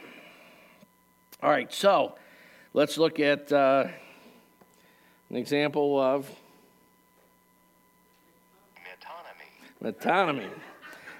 all 1.42 1.50
right, 1.50 1.72
so 1.72 2.14
let's 2.72 2.96
look 2.96 3.20
at 3.20 3.52
uh, 3.52 3.86
an 5.30 5.36
example 5.36 6.00
of 6.00 6.28
metonymy. 9.82 9.92
Metonymy. 9.92 10.48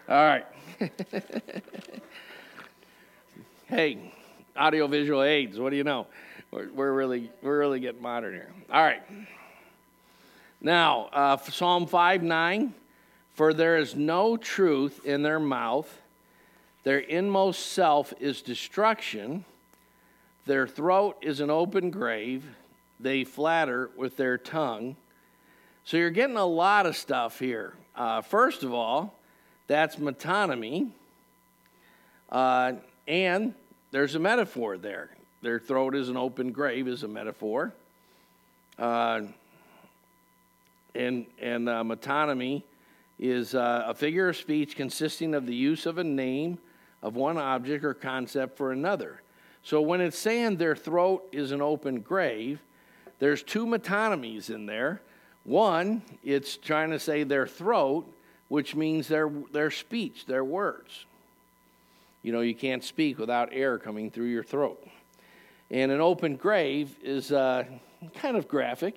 All 0.09 0.25
right. 0.25 0.47
hey, 3.67 4.12
audiovisual 4.57 5.23
aids. 5.23 5.59
What 5.59 5.71
do 5.71 5.76
you 5.76 5.85
know? 5.85 6.07
We're, 6.50 6.73
we're 6.73 6.93
really 6.93 7.31
we're 7.43 7.59
really 7.59 7.81
getting 7.81 8.00
modern 8.00 8.35
here. 8.35 8.53
All 8.73 8.83
right. 8.83 9.03
Now, 10.61 11.09
uh, 11.13 11.37
Psalm 11.37 11.87
5 11.87 12.23
9, 12.23 12.75
for 13.35 13.53
there 13.53 13.77
is 13.77 13.95
no 13.95 14.37
truth 14.37 15.05
in 15.05 15.23
their 15.23 15.41
mouth, 15.41 16.01
their 16.83 16.99
inmost 16.99 17.73
self 17.73 18.13
is 18.21 18.43
destruction, 18.43 19.45
their 20.47 20.67
throat 20.67 21.17
is 21.21 21.41
an 21.41 21.51
open 21.51 21.91
grave, 21.91 22.45
they 23.01 23.25
flatter 23.25 23.91
with 23.97 24.17
their 24.17 24.39
tongue. 24.39 24.97
So 25.85 25.97
you're 25.97 26.11
getting 26.11 26.37
a 26.37 26.47
lot 26.47 26.87
of 26.87 26.97
stuff 26.97 27.39
here. 27.39 27.75
Uh, 27.95 28.21
first 28.21 28.63
of 28.63 28.73
all, 28.73 29.15
that's 29.67 29.97
metonymy. 29.97 30.91
Uh, 32.31 32.73
and 33.07 33.55
there's 33.91 34.15
a 34.15 34.19
metaphor 34.19 34.79
there. 34.79 35.11
Their 35.43 35.59
throat 35.61 35.95
is 35.95 36.09
an 36.09 36.17
open 36.17 36.51
grave, 36.51 36.89
is 36.89 37.03
a 37.03 37.09
metaphor. 37.09 37.73
Uh, 38.79 39.23
and 40.97 41.26
and 41.38 41.69
uh, 41.69 41.83
metonymy 41.83 42.62
is 43.19 43.55
uh, 43.55 43.85
a 43.87 43.95
figure 43.95 44.29
of 44.29 44.37
speech 44.37 44.76
consisting 44.76 45.35
of 45.35 45.47
the 45.47 45.55
use 45.55 45.87
of 45.87 45.99
a 45.99 46.05
name 46.05 46.59
of 47.03 47.15
one 47.17 47.38
object 47.38 47.85
or 47.85 47.95
concept 47.95 48.57
for 48.57 48.73
another. 48.73 49.23
So 49.62 49.81
when 49.81 50.00
it's 50.00 50.19
saying 50.19 50.57
their 50.57 50.76
throat 50.76 51.26
is 51.33 51.50
an 51.50 51.62
open 51.62 52.00
grave, 52.00 52.61
there's 53.19 53.43
two 53.43 53.67
metonymies 53.67 54.50
in 54.50 54.67
there. 54.67 55.00
One, 55.45 56.03
it's 56.23 56.57
trying 56.57 56.91
to 56.91 56.99
say 56.99 57.23
their 57.23 57.47
throat, 57.47 58.07
which 58.49 58.75
means 58.75 59.09
their, 59.09 59.31
their 59.53 59.71
speech, 59.71 60.26
their 60.26 60.45
words. 60.45 61.05
You 62.23 62.33
know, 62.33 62.41
you 62.41 62.55
can't 62.55 62.85
speak 62.85 63.19
without 63.19 63.50
air 63.53 63.79
coming 63.79 64.11
through 64.11 64.26
your 64.26 64.45
throat. 64.45 64.85
And 65.71 65.91
an 65.91 66.00
open 66.00 66.37
grave 66.37 66.95
is 67.03 67.33
uh, 67.33 67.65
kind 68.15 68.37
of 68.37 68.49
graphic 68.49 68.97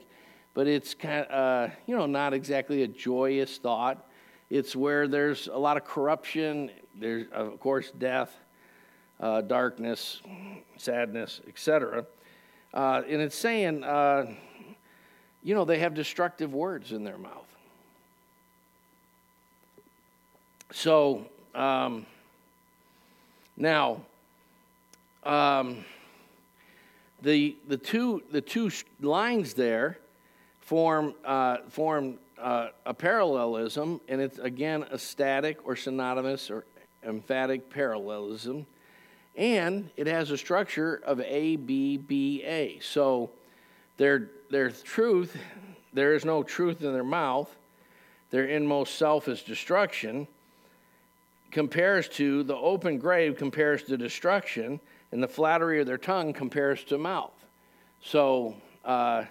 but 0.53 0.68
it's 0.68 0.94
kind 0.94 1.25
of, 1.25 1.70
uh, 1.70 1.74
you 1.86 1.96
know, 1.96 2.06
not 2.06 2.34
exactly 2.34 2.84
a 2.84 2.88
joyous 2.88 3.58
thought. 3.58 4.06
It's 4.50 4.75
where 4.75 5.08
there's 5.08 5.48
a 5.48 5.58
lot 5.58 5.77
of 5.77 5.86
corruption, 5.86 6.72
there's, 6.96 7.27
of 7.32 7.60
course, 7.60 7.91
death, 7.91 8.36
uh, 9.20 9.41
darkness, 9.41 10.22
sadness, 10.77 11.41
etc. 11.48 12.06
Uh, 12.74 13.01
and 13.08 13.22
it's 13.22 13.36
saying, 13.36 13.84
uh, 13.84 14.25
you 15.44 15.56
know, 15.56 15.65
they 15.65 15.79
have 15.79 15.94
destructive 15.94 16.53
words 16.53 16.91
in 16.91 17.03
their 17.03 17.18
mouth. 17.18 17.46
So, 20.72 21.25
um, 21.56 22.06
now, 23.56 24.01
um, 25.24 25.84
the, 27.22 27.56
the, 27.68 27.77
two, 27.77 28.24
the 28.32 28.41
two 28.41 28.72
lines 29.01 29.53
there 29.53 29.99
form, 30.70 31.16
uh, 31.26 31.58
form 31.68 32.20
uh, 32.40 32.68
a 32.86 32.94
parallelism, 32.94 34.00
and 34.08 34.22
it's 34.22 34.38
again 34.38 34.86
a 34.92 35.00
static 35.00 35.58
or 35.66 35.76
synonymous 35.76 36.52
or 36.52 36.64
emphatic 37.04 37.72
parallelism. 37.72 38.68
And 39.36 39.90
it 39.98 40.06
has 40.06 40.30
a 40.30 40.38
structure 40.38 41.02
of 41.04 41.22
A, 41.22 41.56
B, 41.56 41.98
B, 41.98 42.44
A. 42.46 42.78
So 42.82 43.32
their, 43.98 44.30
their 44.52 44.70
truth, 44.70 45.36
there 45.92 46.14
is 46.14 46.24
no 46.24 46.44
truth 46.44 46.84
in 46.84 46.94
their 46.94 47.04
mouth. 47.04 47.50
Their 48.30 48.46
inmost 48.46 48.94
self 48.94 49.28
is 49.28 49.42
destruction, 49.42 50.28
compares 51.50 52.08
to 52.10 52.44
the 52.44 52.56
open 52.56 53.00
grave, 53.00 53.38
compares 53.38 53.82
to 53.86 53.98
destruction, 53.98 54.80
and 55.12 55.24
the 55.24 55.28
flattery 55.28 55.80
of 55.80 55.88
their 55.88 55.98
tongue 55.98 56.32
compares 56.32 56.84
to 56.84 57.00
mouth. 57.00 57.34
So, 58.04 58.54
uh, 58.86 59.24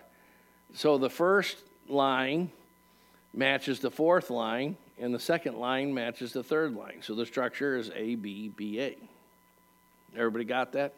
so 0.74 0.98
the 0.98 1.10
first 1.10 1.58
line 1.88 2.50
matches 3.34 3.80
the 3.80 3.90
fourth 3.90 4.30
line, 4.30 4.76
and 4.98 5.14
the 5.14 5.18
second 5.18 5.56
line 5.56 5.94
matches 5.94 6.32
the 6.32 6.42
third 6.42 6.74
line. 6.74 6.98
So 7.02 7.14
the 7.14 7.26
structure 7.26 7.76
is 7.76 7.90
A, 7.94 8.16
B, 8.16 8.52
B, 8.54 8.80
A. 8.80 8.96
Everybody 10.16 10.44
got 10.44 10.72
that? 10.72 10.94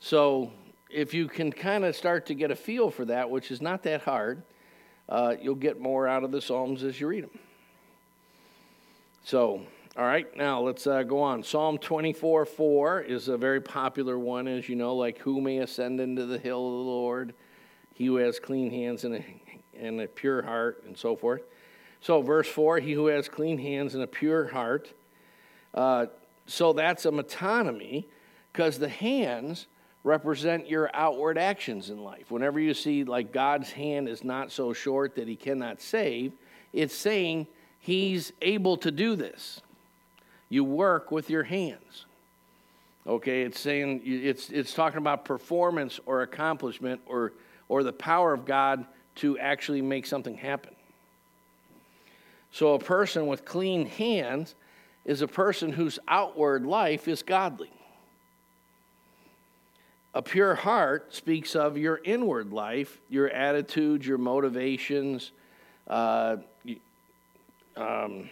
So 0.00 0.50
if 0.90 1.14
you 1.14 1.28
can 1.28 1.52
kind 1.52 1.84
of 1.84 1.94
start 1.94 2.26
to 2.26 2.34
get 2.34 2.50
a 2.50 2.56
feel 2.56 2.90
for 2.90 3.04
that, 3.06 3.30
which 3.30 3.50
is 3.50 3.62
not 3.62 3.82
that 3.84 4.02
hard, 4.02 4.42
uh, 5.08 5.34
you'll 5.40 5.54
get 5.54 5.80
more 5.80 6.06
out 6.06 6.24
of 6.24 6.30
the 6.30 6.40
Psalms 6.40 6.84
as 6.84 7.00
you 7.00 7.06
read 7.06 7.24
them. 7.24 7.38
So, 9.24 9.62
all 9.96 10.04
right, 10.04 10.34
now 10.36 10.60
let's 10.60 10.86
uh, 10.86 11.02
go 11.02 11.20
on. 11.20 11.42
Psalm 11.42 11.78
24 11.78 12.46
4 12.46 13.00
is 13.02 13.28
a 13.28 13.36
very 13.36 13.60
popular 13.60 14.18
one, 14.18 14.48
as 14.48 14.68
you 14.68 14.76
know, 14.76 14.94
like, 14.94 15.18
Who 15.18 15.40
may 15.40 15.58
ascend 15.58 16.00
into 16.00 16.26
the 16.26 16.38
hill 16.38 16.66
of 16.66 16.72
the 16.72 16.90
Lord? 16.90 17.34
He 18.00 18.06
who 18.06 18.16
has 18.16 18.40
clean 18.40 18.70
hands 18.70 19.04
and 19.04 19.16
a, 19.16 19.24
and 19.78 20.00
a 20.00 20.06
pure 20.06 20.40
heart, 20.40 20.84
and 20.86 20.96
so 20.96 21.14
forth. 21.14 21.42
So, 22.00 22.22
verse 22.22 22.48
4 22.48 22.78
he 22.78 22.92
who 22.92 23.08
has 23.08 23.28
clean 23.28 23.58
hands 23.58 23.94
and 23.94 24.02
a 24.02 24.06
pure 24.06 24.46
heart. 24.46 24.90
Uh, 25.74 26.06
so, 26.46 26.72
that's 26.72 27.04
a 27.04 27.10
metonymy 27.10 28.06
because 28.54 28.78
the 28.78 28.88
hands 28.88 29.66
represent 30.02 30.66
your 30.66 30.90
outward 30.94 31.36
actions 31.36 31.90
in 31.90 32.02
life. 32.02 32.30
Whenever 32.30 32.58
you 32.58 32.72
see, 32.72 33.04
like, 33.04 33.32
God's 33.32 33.70
hand 33.70 34.08
is 34.08 34.24
not 34.24 34.50
so 34.50 34.72
short 34.72 35.14
that 35.16 35.28
he 35.28 35.36
cannot 35.36 35.82
save, 35.82 36.32
it's 36.72 36.94
saying 36.94 37.48
he's 37.80 38.32
able 38.40 38.78
to 38.78 38.90
do 38.90 39.14
this. 39.14 39.60
You 40.48 40.64
work 40.64 41.10
with 41.10 41.28
your 41.28 41.42
hands. 41.42 42.06
Okay, 43.06 43.42
it's 43.42 43.60
saying 43.60 44.00
it's, 44.06 44.48
it's 44.48 44.72
talking 44.72 44.96
about 44.96 45.26
performance 45.26 46.00
or 46.06 46.22
accomplishment 46.22 47.02
or 47.04 47.34
or 47.70 47.84
the 47.84 47.92
power 47.92 48.34
of 48.34 48.44
God 48.44 48.84
to 49.14 49.38
actually 49.38 49.80
make 49.80 50.04
something 50.04 50.34
happen. 50.34 50.74
So, 52.50 52.74
a 52.74 52.80
person 52.80 53.28
with 53.28 53.44
clean 53.44 53.86
hands 53.86 54.56
is 55.04 55.22
a 55.22 55.28
person 55.28 55.72
whose 55.72 55.98
outward 56.08 56.66
life 56.66 57.06
is 57.06 57.22
godly. 57.22 57.70
A 60.14 60.20
pure 60.20 60.56
heart 60.56 61.14
speaks 61.14 61.54
of 61.54 61.78
your 61.78 62.00
inward 62.02 62.52
life, 62.52 62.98
your 63.08 63.30
attitudes, 63.30 64.04
your 64.04 64.18
motivations, 64.18 65.30
uh, 65.86 66.38
um, 67.76 68.28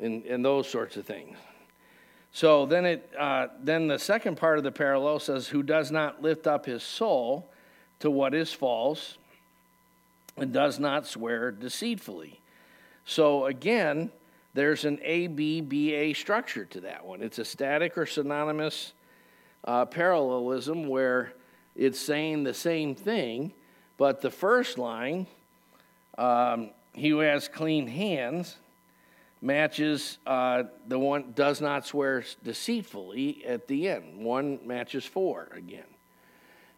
and, 0.00 0.24
and 0.24 0.44
those 0.44 0.68
sorts 0.68 0.96
of 0.96 1.06
things. 1.06 1.36
So 2.32 2.66
then 2.66 2.84
it 2.84 3.12
uh, 3.16 3.46
then 3.62 3.86
the 3.86 3.98
second 3.98 4.38
part 4.38 4.58
of 4.58 4.64
the 4.64 4.72
parallel 4.72 5.20
says, 5.20 5.46
"Who 5.46 5.62
does 5.62 5.92
not 5.92 6.20
lift 6.20 6.48
up 6.48 6.66
his 6.66 6.82
soul 6.82 7.48
to 8.00 8.10
what 8.10 8.34
is 8.34 8.52
false, 8.52 9.18
and 10.36 10.52
does 10.52 10.78
not 10.78 11.06
swear 11.06 11.50
deceitfully." 11.50 12.40
So 13.04 13.46
again, 13.46 14.10
there's 14.54 14.84
an 14.84 14.98
A 15.02 15.26
B 15.28 15.60
B 15.60 15.94
A 15.94 16.12
structure 16.12 16.64
to 16.66 16.80
that 16.82 17.04
one. 17.06 17.22
It's 17.22 17.38
a 17.38 17.44
static 17.44 17.96
or 17.96 18.06
synonymous 18.06 18.92
uh, 19.64 19.84
parallelism 19.84 20.88
where 20.88 21.32
it's 21.74 22.00
saying 22.00 22.44
the 22.44 22.54
same 22.54 22.94
thing, 22.94 23.52
but 23.96 24.20
the 24.20 24.30
first 24.30 24.78
line, 24.78 25.26
um, 26.18 26.70
"He 26.92 27.10
who 27.10 27.18
has 27.20 27.48
clean 27.48 27.86
hands." 27.86 28.56
matches 29.42 30.16
uh, 30.26 30.64
the 30.88 30.98
one 30.98 31.32
does 31.34 31.60
not 31.60 31.86
swear 31.86 32.24
deceitfully 32.42 33.44
at 33.46 33.68
the 33.68 33.86
end. 33.86 34.24
One 34.24 34.58
matches 34.64 35.04
four 35.04 35.48
again. 35.52 35.84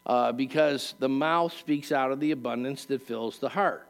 Uh, 0.09 0.33
because 0.33 0.95
the 0.99 1.09
mouth 1.09 1.53
speaks 1.53 1.93
out 1.93 2.11
of 2.11 2.19
the 2.19 2.31
abundance 2.31 2.87
that 2.87 3.03
fills 3.03 3.39
the 3.39 3.49
heart. 3.51 3.87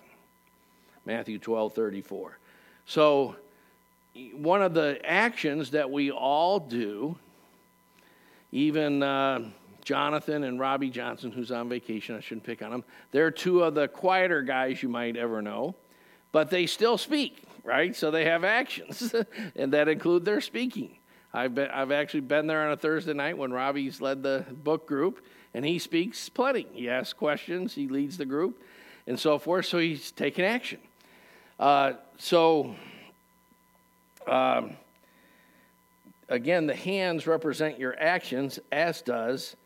Matthew 1.06 1.38
12 1.38 1.74
34. 1.74 2.38
So, 2.86 3.36
one 4.32 4.62
of 4.62 4.74
the 4.74 5.00
actions 5.04 5.70
that 5.70 5.90
we 5.90 6.10
all 6.10 6.58
do, 6.58 7.16
even 8.50 9.02
uh, 9.02 9.48
Jonathan 9.84 10.42
and 10.42 10.58
Robbie 10.58 10.90
Johnson, 10.90 11.30
who's 11.30 11.52
on 11.52 11.68
vacation, 11.68 12.16
I 12.16 12.20
shouldn't 12.20 12.44
pick 12.44 12.62
on 12.62 12.70
them, 12.70 12.84
they're 13.12 13.30
two 13.30 13.62
of 13.62 13.74
the 13.74 13.86
quieter 13.86 14.42
guys 14.42 14.82
you 14.82 14.88
might 14.88 15.16
ever 15.16 15.40
know, 15.40 15.76
but 16.32 16.50
they 16.50 16.66
still 16.66 16.98
speak 16.98 17.44
right? 17.68 17.94
So 17.94 18.10
they 18.10 18.24
have 18.24 18.44
actions, 18.44 19.14
and 19.56 19.72
that 19.74 19.88
include 19.88 20.24
their 20.24 20.40
speaking. 20.40 20.96
I've, 21.34 21.54
been, 21.54 21.70
I've 21.70 21.92
actually 21.92 22.20
been 22.20 22.46
there 22.46 22.66
on 22.66 22.72
a 22.72 22.76
Thursday 22.76 23.12
night 23.12 23.36
when 23.36 23.52
Robbie's 23.52 24.00
led 24.00 24.22
the 24.22 24.46
book 24.64 24.88
group, 24.88 25.24
and 25.54 25.64
he 25.64 25.78
speaks 25.78 26.28
plenty. 26.28 26.66
He 26.72 26.88
asks 26.88 27.12
questions, 27.12 27.74
he 27.74 27.88
leads 27.88 28.18
the 28.18 28.26
group, 28.26 28.60
and 29.06 29.18
so 29.18 29.38
forth. 29.38 29.66
So 29.66 29.78
he's 29.78 30.12
taking 30.12 30.44
action. 30.44 30.78
Uh, 31.58 31.94
so, 32.18 32.74
um, 34.26 34.76
again, 36.28 36.66
the 36.66 36.74
hands 36.74 37.26
represent 37.26 37.78
your 37.78 37.98
actions, 37.98 38.58
as 38.70 39.02
does, 39.02 39.56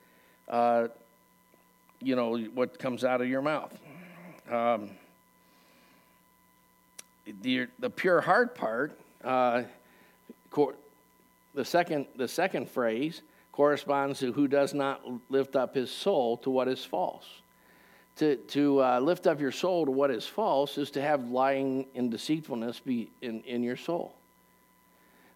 uh, 0.49 0.89
you 2.01 2.17
know, 2.17 2.39
what 2.55 2.79
comes 2.79 3.05
out 3.05 3.21
of 3.21 3.29
your 3.29 3.43
mouth. 3.43 3.79
Um, 4.51 4.91
the, 7.43 7.67
the 7.79 7.91
pure 7.91 8.21
heart 8.21 8.55
part, 8.55 8.99
uh, 9.25 9.63
the, 11.55 11.65
second, 11.65 12.07
the 12.17 12.27
second 12.29 12.69
phrase 12.69 13.23
corresponds 13.53 14.19
to 14.21 14.33
who 14.33 14.49
does 14.49 14.75
not 14.75 15.03
lift 15.29 15.55
up 15.55 15.75
his 15.75 15.91
soul 15.91 16.39
to 16.39 16.51
what 16.51 16.69
is 16.69 16.85
false. 16.85 17.27
To, 18.17 18.37
to 18.37 18.83
uh, 18.83 19.01
lift 19.01 19.27
up 19.27 19.41
your 19.41 19.53
soul 19.53 19.87
to 19.87 19.91
what 19.91 20.11
is 20.11 20.27
false 20.27 20.77
is 20.77 20.91
to 20.93 21.03
have 21.03 21.31
lying 21.31 21.87
and 21.95 22.11
deceitfulness 22.11 22.81
be 22.81 23.11
in, 23.23 23.43
in 23.43 23.63
your 23.63 23.77
soul. 23.77 24.15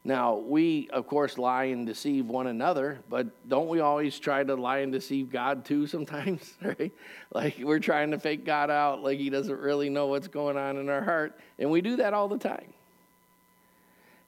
Now, 0.07 0.37
we, 0.37 0.89
of 0.93 1.09
course, 1.09 1.37
lie 1.37 1.65
and 1.65 1.85
deceive 1.85 2.27
one 2.27 2.47
another, 2.47 3.01
but 3.11 3.27
don't 3.49 3.67
we 3.67 3.81
always 3.81 4.17
try 4.21 4.45
to 4.45 4.55
lie 4.55 4.79
and 4.79 4.93
deceive 4.93 5.33
God 5.33 5.65
too 5.65 5.89
sometimes, 5.89 6.55
right? 6.63 6.93
Like 7.33 7.59
we're 7.59 7.81
trying 7.81 8.13
to 8.13 8.19
fake 8.21 8.45
God 8.45 8.71
out 8.71 9.03
like 9.03 9.19
he 9.19 9.31
doesn't 9.31 9.59
really 9.59 9.91
know 9.91 10.07
what's 10.07 10.29
going 10.29 10.57
on 10.57 10.77
in 10.77 10.89
our 10.89 11.03
heart, 11.03 11.37
and 11.59 11.73
we 11.73 11.81
do 11.81 11.97
that 11.97 12.15
all 12.15 12.29
the 12.29 12.39
time. 12.39 12.73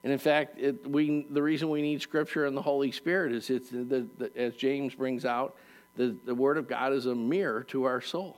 And 0.03 0.13
in 0.13 0.19
fact, 0.19 0.57
it, 0.57 0.89
we, 0.89 1.25
the 1.29 1.41
reason 1.41 1.69
we 1.69 1.81
need 1.81 2.01
Scripture 2.01 2.45
and 2.45 2.55
the 2.55 2.61
Holy 2.61 2.91
Spirit 2.91 3.33
is 3.33 3.49
it's 3.49 3.69
the, 3.69 4.07
the, 4.17 4.31
as 4.35 4.55
James 4.55 4.95
brings 4.95 5.25
out, 5.25 5.55
the, 5.97 6.15
the 6.25 6.35
Word 6.35 6.57
of 6.57 6.67
God 6.67 6.93
is 6.93 7.05
a 7.05 7.15
mirror 7.15 7.63
to 7.65 7.83
our 7.83 7.99
soul. 7.99 8.37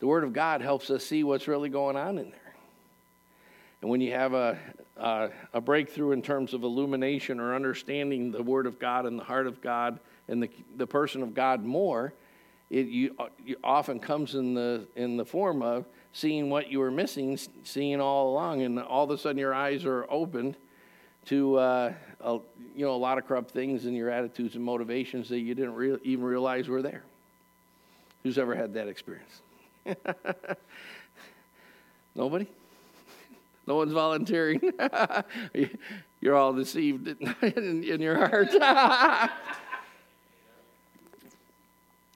The 0.00 0.06
Word 0.06 0.24
of 0.24 0.34
God 0.34 0.60
helps 0.60 0.90
us 0.90 1.04
see 1.04 1.24
what's 1.24 1.48
really 1.48 1.70
going 1.70 1.96
on 1.96 2.18
in 2.18 2.30
there. 2.30 2.54
And 3.80 3.90
when 3.90 4.02
you 4.02 4.12
have 4.12 4.34
a, 4.34 4.58
uh, 4.98 5.28
a 5.54 5.60
breakthrough 5.60 6.12
in 6.12 6.20
terms 6.20 6.52
of 6.52 6.62
illumination 6.62 7.40
or 7.40 7.54
understanding 7.54 8.30
the 8.30 8.42
Word 8.42 8.66
of 8.66 8.78
God 8.78 9.06
and 9.06 9.18
the 9.18 9.24
heart 9.24 9.46
of 9.46 9.62
God 9.62 9.98
and 10.28 10.42
the, 10.42 10.50
the 10.76 10.86
person 10.86 11.22
of 11.22 11.34
God 11.34 11.64
more, 11.64 12.12
it 12.68 12.86
you, 12.88 13.16
you 13.44 13.56
often 13.64 13.98
comes 13.98 14.34
in 14.34 14.52
the, 14.52 14.86
in 14.96 15.16
the 15.16 15.24
form 15.24 15.62
of 15.62 15.86
seeing 16.12 16.50
what 16.50 16.70
you 16.70 16.80
were 16.80 16.90
missing, 16.90 17.38
seeing 17.64 18.00
all 18.00 18.30
along, 18.32 18.62
and 18.62 18.78
all 18.78 19.04
of 19.04 19.10
a 19.10 19.16
sudden 19.16 19.38
your 19.38 19.54
eyes 19.54 19.84
are 19.86 20.06
opened 20.10 20.56
to 21.26 21.56
uh, 21.56 21.92
a, 22.20 22.38
you 22.74 22.84
know 22.84 22.94
a 22.94 22.96
lot 22.96 23.18
of 23.18 23.26
corrupt 23.26 23.50
things 23.50 23.86
in 23.86 23.94
your 23.94 24.10
attitudes 24.10 24.54
and 24.54 24.64
motivations 24.64 25.28
that 25.28 25.40
you 25.40 25.54
didn't 25.54 25.74
re- 25.74 25.98
even 26.02 26.24
realize 26.24 26.68
were 26.68 26.82
there. 26.82 27.02
Who's 28.22 28.38
ever 28.38 28.54
had 28.54 28.74
that 28.74 28.88
experience? 28.88 29.40
Nobody. 32.14 32.46
No 33.66 33.76
one's 33.76 33.92
volunteering. 33.92 34.60
You're 36.20 36.34
all 36.34 36.52
deceived 36.52 37.08
in, 37.42 37.84
in 37.84 38.00
your 38.00 38.16
heart. 38.16 38.52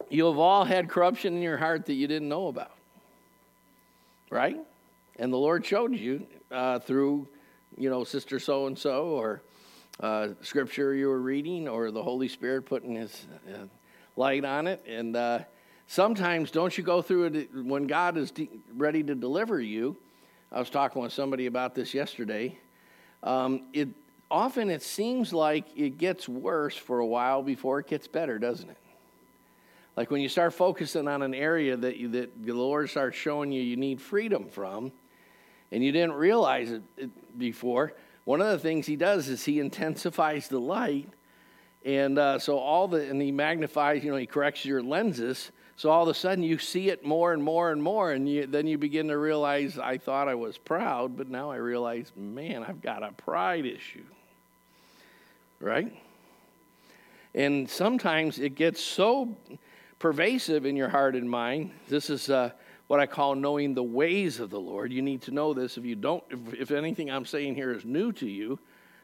you 0.09 0.27
have 0.27 0.39
all 0.39 0.65
had 0.65 0.89
corruption 0.89 1.37
in 1.37 1.43
your 1.43 1.59
heart 1.59 1.87
that 1.87 1.95
you 1.95 2.07
didn't 2.07 2.29
know 2.29 2.49
about. 2.49 2.73
Right? 4.31 4.57
And 5.19 5.33
the 5.33 5.37
Lord 5.37 5.67
showed 5.67 5.95
you 5.95 6.27
uh, 6.51 6.79
through, 6.79 7.27
you 7.81 7.89
know, 7.89 8.05
Sister 8.05 8.39
so 8.39 8.67
and 8.67 8.79
so, 8.79 9.07
or 9.07 9.41
uh, 10.01 10.29
scripture 10.43 10.95
you 10.95 11.09
were 11.09 11.21
reading, 11.21 11.67
or 11.67 11.91
the 11.91 12.03
Holy 12.03 12.29
Spirit 12.29 12.67
putting 12.67 12.95
His 12.95 13.27
uh, 13.49 13.65
light 14.17 14.45
on 14.45 14.67
it. 14.67 14.85
And 14.87 15.17
uh, 15.17 15.41
sometimes, 15.87 16.51
don't 16.51 16.77
you 16.77 16.85
go 16.85 17.01
through 17.01 17.25
it 17.25 17.49
when 17.55 17.87
God 17.87 18.19
is 18.19 18.31
de- 18.31 18.51
ready 18.77 19.03
to 19.03 19.15
deliver 19.15 19.61
you? 19.61 19.97
I 20.53 20.59
was 20.59 20.69
talking 20.69 21.01
with 21.01 21.13
somebody 21.13 21.47
about 21.47 21.75
this 21.75 21.95
yesterday. 21.95 22.59
Um, 23.23 23.63
it 23.73 23.89
often 24.31 24.69
it 24.69 24.83
seems 24.83 25.33
like 25.33 25.65
it 25.75 25.97
gets 25.97 26.29
worse 26.29 26.77
for 26.77 26.99
a 26.99 27.07
while 27.07 27.43
before 27.43 27.81
it 27.81 27.87
gets 27.87 28.07
better, 28.07 28.39
doesn't 28.39 28.69
it? 28.69 28.77
Like 29.97 30.11
when 30.11 30.21
you 30.21 30.29
start 30.29 30.53
focusing 30.53 31.09
on 31.09 31.23
an 31.23 31.35
area 31.35 31.77
that 31.79 31.97
you, 31.97 32.09
that 32.09 32.45
the 32.45 32.53
Lord 32.53 32.91
starts 32.91 33.17
showing 33.17 33.53
you 33.53 33.63
you 33.63 33.77
need 33.77 34.03
freedom 34.03 34.49
from, 34.49 34.93
and 35.73 35.85
you 35.85 35.93
didn't 35.93 36.15
realize 36.15 36.71
it, 36.71 36.83
before. 37.39 37.93
One 38.25 38.41
of 38.41 38.49
the 38.49 38.59
things 38.59 38.87
He 38.87 38.97
does 38.97 39.29
is 39.29 39.45
He 39.45 39.61
intensifies 39.61 40.49
the 40.49 40.61
light, 40.61 41.09
and 41.85 42.19
uh, 42.19 42.39
so 42.39 42.59
all 42.59 42.89
the 42.89 43.09
and 43.09 43.21
He 43.21 43.33
magnifies. 43.33 44.05
You 44.05 44.11
know, 44.11 44.17
He 44.17 44.27
corrects 44.27 44.65
your 44.65 44.83
lenses 44.83 45.51
so 45.81 45.89
all 45.89 46.03
of 46.03 46.09
a 46.11 46.15
sudden 46.15 46.45
you 46.45 46.59
see 46.59 46.91
it 46.91 47.07
more 47.07 47.33
and 47.33 47.43
more 47.43 47.73
and 47.73 47.83
more, 47.83 48.13
and 48.13 48.29
you, 48.29 48.47
then 48.47 48.67
you 48.67 48.77
begin 48.77 49.09
to 49.09 49.17
realize, 49.17 49.79
I 49.79 49.97
thought 49.97 50.29
I 50.29 50.35
was 50.35 50.59
proud, 50.59 51.17
but 51.17 51.31
now 51.31 51.51
I 51.51 51.57
realize, 51.57 52.13
man, 52.15 52.63
I've 52.63 52.83
got 52.83 53.03
a 53.03 53.13
pride 53.13 53.65
issue. 53.65 54.05
Right? 55.59 55.91
And 57.35 57.67
sometimes 57.67 58.39
it 58.39 58.57
gets 58.57 58.83
so 58.83 59.35
pervasive 59.99 60.67
in 60.67 60.77
your 60.77 60.91
heart 60.91 61.15
and 61.15 61.31
mind. 61.31 61.71
This 61.89 62.11
is 62.11 62.29
uh, 62.29 62.51
what 62.91 62.99
I 62.99 63.07
call 63.07 63.37
knowing 63.37 63.75
the 63.75 63.85
ways 63.85 64.41
of 64.41 64.51
the 64.51 64.59
Lord. 64.59 64.93
You 64.93 65.01
need 65.01 65.23
to 65.23 65.31
know 65.31 65.55
this. 65.55 65.79
If 65.79 65.85
you 65.85 65.95
don't, 65.95 66.25
if, 66.29 66.55
if 66.55 66.71
anything 66.73 67.09
I'm 67.09 67.25
saying 67.25 67.55
here 67.55 67.71
is 67.71 67.85
new 67.85 68.11
to 68.15 68.29
you, 68.29 68.59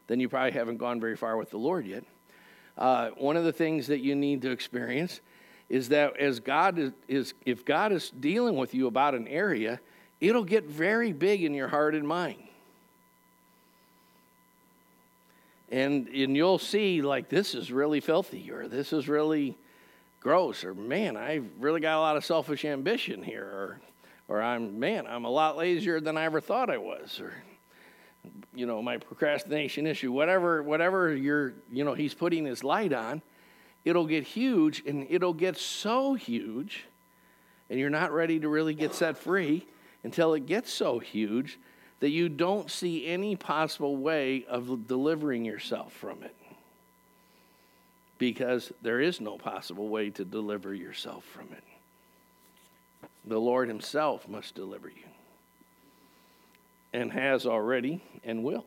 then 0.08 0.18
you 0.18 0.28
probably 0.28 0.50
haven't 0.50 0.78
gone 0.78 0.98
very 0.98 1.14
far 1.14 1.36
with 1.36 1.50
the 1.50 1.58
Lord 1.58 1.86
yet. 1.86 2.02
Uh, 2.76 3.10
one 3.10 3.36
of 3.36 3.44
the 3.44 3.52
things 3.52 3.86
that 3.86 4.00
you 4.00 4.16
need 4.16 4.42
to 4.42 4.50
experience 4.50 5.20
is 5.68 5.90
that 5.90 6.16
as 6.16 6.40
God 6.40 6.80
is, 6.80 6.90
is, 7.06 7.34
if 7.44 7.64
God 7.64 7.92
is 7.92 8.10
dealing 8.10 8.56
with 8.56 8.74
you 8.74 8.88
about 8.88 9.14
an 9.14 9.28
area, 9.28 9.78
it'll 10.20 10.42
get 10.42 10.64
very 10.64 11.12
big 11.12 11.44
in 11.44 11.54
your 11.54 11.68
heart 11.68 11.94
and 11.94 12.08
mind. 12.08 12.42
And, 15.70 16.08
and 16.08 16.36
you'll 16.36 16.58
see, 16.58 17.02
like, 17.02 17.28
this 17.28 17.54
is 17.54 17.70
really 17.70 18.00
filthy, 18.00 18.50
or 18.50 18.66
this 18.66 18.92
is 18.92 19.08
really 19.08 19.56
gross, 20.26 20.64
or 20.64 20.74
man, 20.74 21.16
I've 21.16 21.46
really 21.60 21.80
got 21.80 21.96
a 21.96 22.00
lot 22.00 22.16
of 22.16 22.24
selfish 22.24 22.64
ambition 22.64 23.22
here, 23.22 23.44
or, 23.44 23.80
or 24.26 24.42
I'm, 24.42 24.80
man, 24.80 25.06
I'm 25.06 25.24
a 25.24 25.30
lot 25.30 25.56
lazier 25.56 26.00
than 26.00 26.16
I 26.16 26.24
ever 26.24 26.40
thought 26.40 26.68
I 26.68 26.78
was, 26.78 27.20
or, 27.20 27.32
you 28.52 28.66
know, 28.66 28.82
my 28.82 28.96
procrastination 28.96 29.86
issue, 29.86 30.10
whatever, 30.10 30.64
whatever 30.64 31.14
you're, 31.14 31.54
you 31.70 31.84
know, 31.84 31.94
he's 31.94 32.12
putting 32.12 32.44
his 32.44 32.64
light 32.64 32.92
on 32.92 33.22
it'll 33.86 34.06
get 34.06 34.24
huge 34.24 34.82
and 34.84 35.06
it'll 35.08 35.32
get 35.32 35.56
so 35.56 36.14
huge, 36.14 36.84
and 37.70 37.78
you're 37.78 37.88
not 37.88 38.12
ready 38.12 38.38
to 38.40 38.48
really 38.48 38.74
get 38.74 38.92
set 38.92 39.16
free 39.16 39.64
until 40.02 40.34
it 40.34 40.44
gets 40.44 40.72
so 40.72 40.98
huge 40.98 41.58
that 42.00 42.10
you 42.10 42.28
don't 42.28 42.70
see 42.70 43.06
any 43.06 43.36
possible 43.36 43.96
way 43.96 44.44
of 44.48 44.86
delivering 44.86 45.44
yourself 45.44 45.92
from 45.92 46.22
it. 46.22 46.34
Because 48.18 48.72
there 48.82 49.00
is 49.00 49.20
no 49.20 49.36
possible 49.36 49.88
way 49.88 50.10
to 50.10 50.24
deliver 50.24 50.74
yourself 50.74 51.24
from 51.24 51.48
it. 51.52 51.64
The 53.26 53.38
Lord 53.38 53.68
Himself 53.68 54.28
must 54.28 54.54
deliver 54.54 54.88
you, 54.88 55.08
and 56.92 57.12
has 57.12 57.44
already 57.44 58.02
and 58.24 58.44
will. 58.44 58.64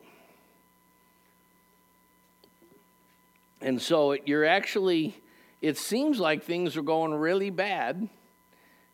And 3.62 3.80
so 3.80 4.12
you're 4.24 4.44
actually, 4.44 5.16
it 5.60 5.76
seems 5.76 6.18
like 6.18 6.44
things 6.44 6.76
are 6.76 6.82
going 6.82 7.12
really 7.12 7.50
bad 7.50 8.08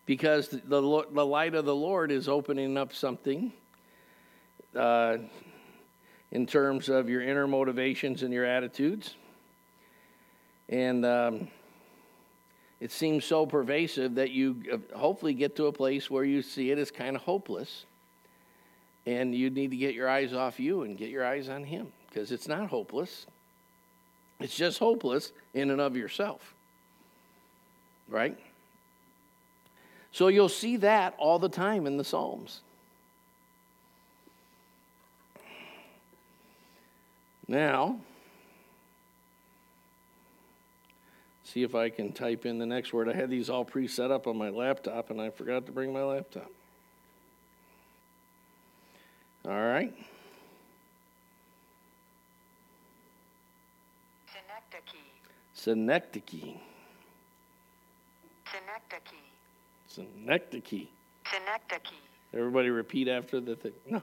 because 0.07 0.49
the, 0.49 0.61
the, 0.61 1.27
light 1.27 1.55
of 1.55 1.65
the 1.65 1.75
Lord 1.75 2.11
is 2.11 2.29
opening 2.29 2.77
up 2.77 2.93
something 2.93 3.53
uh, 4.75 5.19
in 6.31 6.47
terms 6.47 6.89
of 6.89 7.09
your 7.09 7.23
inner 7.23 7.47
motivations 7.47 8.23
and 8.23 8.33
your 8.33 8.45
attitudes. 8.45 9.15
And 10.69 11.05
um, 11.05 11.49
it 12.81 12.91
seems 12.91 13.25
so 13.25 13.47
pervasive 13.47 14.17
that 14.17 14.31
you 14.31 14.63
uh, 14.73 14.97
hopefully 14.97 15.35
get 15.35 15.57
to 15.57 15.67
a 15.67 15.73
place 15.73 16.11
where 16.11 16.25
you 16.25 16.43
see 16.43 16.71
it 16.71 16.79
as 16.79 16.91
kind 16.91 17.17
of 17.17 17.23
hopeless. 17.23 17.87
And 19.07 19.35
you 19.35 19.51
need 19.51 19.71
to 19.71 19.77
get 19.77 19.95
your 19.95 20.09
eyes 20.09 20.33
off 20.33 20.59
you 20.59 20.83
and 20.83 20.99
get 20.99 21.11
your 21.11 21.25
eyes 21.25 21.49
on 21.49 21.65
Him 21.65 21.93
because 22.09 22.33
it's 22.33 22.49
not 22.49 22.69
hopeless. 22.69 23.27
It's 24.41 24.57
just 24.57 24.79
hopeless 24.79 25.33
in 25.55 25.71
and 25.71 25.81
of 25.81 25.97
yourself. 25.97 26.55
Right? 28.09 28.39
So 30.13 30.29
you'll 30.29 30.49
see 30.49 30.77
that 30.79 31.15
all 31.19 31.39
the 31.39 31.49
time 31.49 31.87
in 31.87 31.97
the 31.97 32.05
Psalms. 32.05 32.61
Now, 37.49 38.01
see 41.47 41.63
if 41.63 41.75
I 41.75 41.89
can 41.91 42.13
type 42.13 42.45
in 42.45 42.59
the 42.59 42.67
next 42.67 42.93
word. 42.93 43.09
I 43.09 43.15
had 43.15 43.31
these 43.31 43.49
all 43.49 43.65
pre 43.65 43.87
set 43.87 44.11
up 44.11 44.27
on 44.27 44.37
my 44.37 44.51
laptop 44.51 45.11
and 45.11 45.21
I 45.21 45.31
forgot 45.31 45.65
to 45.67 45.73
bring 45.73 45.93
my 45.93 46.03
laptop. 46.03 46.51
All 49.45 49.53
right. 49.53 49.95
Synecdoche. 55.55 56.57
Synecdoche. 58.45 59.27
Synecdoche. 59.89 60.89
Synecdoche. 61.25 61.95
Everybody 62.35 62.71
repeat 62.71 63.09
after 63.09 63.41
the 63.41 63.57
thing. 63.57 63.73
No. 63.91 64.03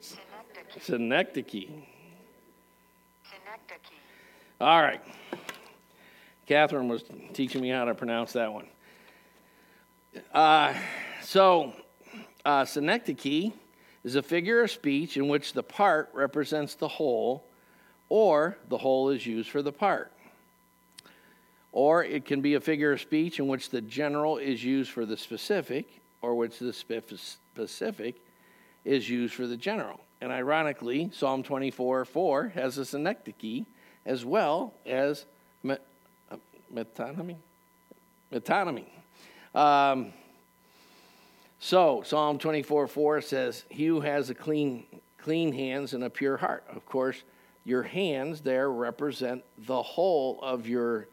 Synecdoche. 0.00 0.82
Synecdoche. 0.82 1.68
Synecdoche. 3.24 3.94
All 4.60 4.82
right. 4.82 5.00
Catherine 6.46 6.88
was 6.88 7.04
teaching 7.32 7.62
me 7.62 7.70
how 7.70 7.84
to 7.84 7.94
pronounce 7.94 8.32
that 8.32 8.52
one. 8.52 8.66
Uh, 10.34 10.74
so, 11.22 11.72
uh, 12.44 12.64
synecdoche 12.64 13.52
is 14.04 14.16
a 14.16 14.22
figure 14.22 14.62
of 14.62 14.70
speech 14.70 15.16
in 15.16 15.28
which 15.28 15.52
the 15.52 15.62
part 15.62 16.10
represents 16.12 16.74
the 16.74 16.88
whole, 16.88 17.44
or 18.08 18.58
the 18.68 18.78
whole 18.78 19.10
is 19.10 19.24
used 19.24 19.48
for 19.48 19.62
the 19.62 19.72
part. 19.72 20.12
Or 21.70 22.04
it 22.04 22.26
can 22.26 22.40
be 22.40 22.54
a 22.54 22.60
figure 22.60 22.92
of 22.92 23.00
speech 23.00 23.38
in 23.38 23.46
which 23.46 23.70
the 23.70 23.80
general 23.80 24.38
is 24.38 24.62
used 24.62 24.90
for 24.90 25.06
the 25.06 25.16
specific, 25.16 25.86
or 26.20 26.34
which 26.34 26.58
the 26.58 26.72
specific 26.72 28.16
is 28.84 29.08
used 29.08 29.34
for 29.34 29.46
the 29.46 29.56
general. 29.56 30.00
And 30.20 30.30
ironically, 30.30 31.10
Psalm 31.12 31.42
24 31.42 32.04
4 32.04 32.48
has 32.48 32.78
a 32.78 32.84
synecdoche 32.84 33.64
as 34.04 34.24
well 34.24 34.74
as 34.84 35.24
metonymy. 36.74 37.36
Metonymy. 38.32 38.86
Um, 39.54 40.12
so, 41.58 42.02
Psalm 42.04 42.38
24 42.38 42.88
4 42.88 43.20
says, 43.20 43.64
He 43.68 43.86
who 43.86 44.00
has 44.00 44.30
a 44.30 44.34
clean, 44.34 44.84
clean 45.18 45.52
hands 45.52 45.94
and 45.94 46.04
a 46.04 46.10
pure 46.10 46.36
heart. 46.36 46.64
Of 46.74 46.84
course, 46.86 47.22
your 47.64 47.82
hands 47.82 48.40
there 48.40 48.70
represent 48.70 49.44
the 49.66 49.82
whole 49.82 50.40
of 50.42 50.66
your 50.66 51.06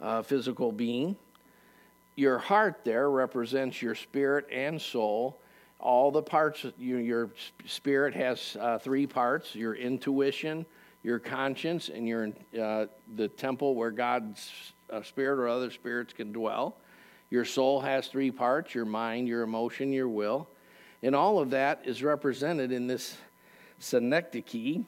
uh, 0.00 0.22
physical 0.22 0.72
being. 0.72 1.16
Your 2.16 2.38
heart 2.38 2.80
there 2.84 3.10
represents 3.10 3.80
your 3.80 3.94
spirit 3.94 4.46
and 4.50 4.80
soul. 4.80 5.38
All 5.78 6.10
the 6.10 6.22
parts, 6.22 6.66
you, 6.78 6.96
your 6.96 7.30
spirit 7.64 8.14
has 8.14 8.56
uh, 8.60 8.78
three 8.78 9.06
parts 9.06 9.54
your 9.54 9.74
intuition, 9.74 10.66
your 11.02 11.18
conscience, 11.18 11.88
and 11.88 12.06
your, 12.06 12.30
uh, 12.60 12.86
the 13.16 13.28
temple 13.28 13.74
where 13.74 13.90
God's 13.90 14.50
uh, 14.90 15.02
spirit 15.02 15.38
or 15.38 15.48
other 15.48 15.70
spirits 15.70 16.12
can 16.12 16.32
dwell. 16.32 16.76
Your 17.30 17.44
soul 17.44 17.80
has 17.80 18.08
three 18.08 18.30
parts 18.30 18.74
your 18.74 18.84
mind, 18.84 19.26
your 19.26 19.42
emotion, 19.42 19.92
your 19.92 20.08
will. 20.08 20.48
And 21.02 21.16
all 21.16 21.40
of 21.40 21.50
that 21.50 21.82
is 21.84 22.02
represented 22.02 22.70
in 22.70 22.86
this 22.86 23.16
synecdoche 23.78 24.84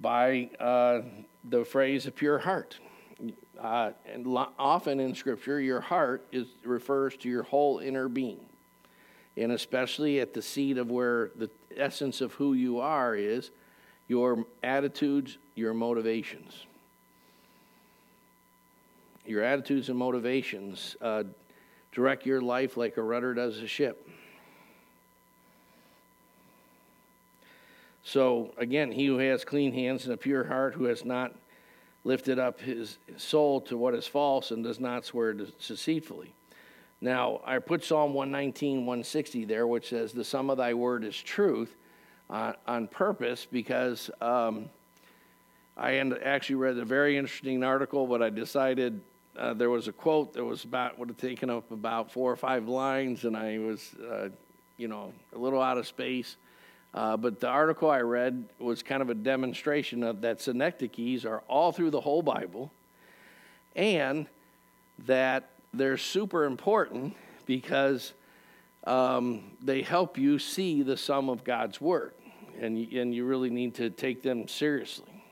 by 0.00 0.50
uh, 0.60 1.00
the 1.44 1.64
phrase 1.64 2.06
a 2.06 2.12
pure 2.12 2.38
heart. 2.38 2.78
Uh, 3.58 3.90
and 4.10 4.26
lo- 4.26 4.50
often 4.58 5.00
in 5.00 5.14
Scripture, 5.14 5.60
your 5.60 5.80
heart 5.80 6.24
is, 6.32 6.46
refers 6.64 7.16
to 7.16 7.28
your 7.28 7.42
whole 7.42 7.78
inner 7.78 8.08
being. 8.08 8.40
And 9.36 9.52
especially 9.52 10.20
at 10.20 10.32
the 10.32 10.42
seat 10.42 10.78
of 10.78 10.90
where 10.90 11.30
the 11.34 11.50
essence 11.76 12.20
of 12.20 12.34
who 12.34 12.52
you 12.52 12.78
are 12.80 13.14
is 13.14 13.50
your 14.10 14.44
attitudes, 14.64 15.38
your 15.54 15.72
motivations. 15.72 16.66
Your 19.24 19.44
attitudes 19.44 19.88
and 19.88 19.96
motivations 19.96 20.96
uh, 21.00 21.22
direct 21.92 22.26
your 22.26 22.40
life 22.40 22.76
like 22.76 22.96
a 22.96 23.02
rudder 23.02 23.34
does 23.34 23.58
a 23.58 23.68
ship. 23.68 24.08
So, 28.02 28.52
again, 28.58 28.90
he 28.90 29.06
who 29.06 29.18
has 29.18 29.44
clean 29.44 29.72
hands 29.72 30.06
and 30.06 30.12
a 30.12 30.16
pure 30.16 30.42
heart, 30.42 30.74
who 30.74 30.86
has 30.86 31.04
not 31.04 31.32
lifted 32.02 32.40
up 32.40 32.60
his 32.60 32.98
soul 33.16 33.60
to 33.60 33.76
what 33.76 33.94
is 33.94 34.08
false 34.08 34.50
and 34.50 34.64
does 34.64 34.80
not 34.80 35.04
swear 35.04 35.34
deceitfully. 35.34 36.34
Now, 37.00 37.42
I 37.44 37.60
put 37.60 37.84
Psalm 37.84 38.12
119, 38.14 38.78
160 38.78 39.44
there, 39.44 39.68
which 39.68 39.90
says, 39.90 40.12
The 40.12 40.24
sum 40.24 40.50
of 40.50 40.58
thy 40.58 40.74
word 40.74 41.04
is 41.04 41.16
truth, 41.16 41.76
uh, 42.30 42.52
on 42.66 42.86
purpose 42.86 43.46
because 43.50 44.10
um, 44.20 44.70
I 45.76 45.94
actually 45.94 46.56
read 46.56 46.78
a 46.78 46.84
very 46.84 47.16
interesting 47.16 47.64
article, 47.64 48.06
but 48.06 48.22
I 48.22 48.30
decided 48.30 49.00
uh, 49.36 49.54
there 49.54 49.70
was 49.70 49.88
a 49.88 49.92
quote 49.92 50.34
that 50.34 50.44
was 50.44 50.64
about, 50.64 50.98
would 50.98 51.08
have 51.08 51.16
taken 51.16 51.50
up 51.50 51.70
about 51.70 52.12
four 52.12 52.30
or 52.30 52.36
five 52.36 52.68
lines, 52.68 53.24
and 53.24 53.36
I 53.36 53.58
was, 53.58 53.94
uh, 53.94 54.28
you 54.76 54.88
know, 54.88 55.12
a 55.34 55.38
little 55.38 55.60
out 55.60 55.78
of 55.78 55.86
space. 55.86 56.36
Uh, 56.92 57.16
but 57.16 57.40
the 57.40 57.46
article 57.46 57.88
I 57.88 58.00
read 58.00 58.44
was 58.58 58.82
kind 58.82 59.00
of 59.00 59.10
a 59.10 59.14
demonstration 59.14 60.02
of 60.02 60.22
that 60.22 60.40
synecdoches 60.40 61.24
are 61.24 61.42
all 61.48 61.70
through 61.70 61.90
the 61.90 62.00
whole 62.00 62.22
Bible 62.22 62.72
and 63.76 64.26
that 65.06 65.50
they're 65.72 65.96
super 65.96 66.44
important 66.44 67.14
because 67.46 68.12
um, 68.84 69.42
they 69.62 69.82
help 69.82 70.18
you 70.18 70.40
see 70.40 70.82
the 70.82 70.96
sum 70.96 71.28
of 71.28 71.44
God's 71.44 71.80
Word. 71.80 72.12
And, 72.60 72.76
and 72.92 73.14
you 73.14 73.24
really 73.24 73.50
need 73.50 73.74
to 73.76 73.90
take 73.90 74.22
them 74.22 74.46
seriously. 74.46 75.24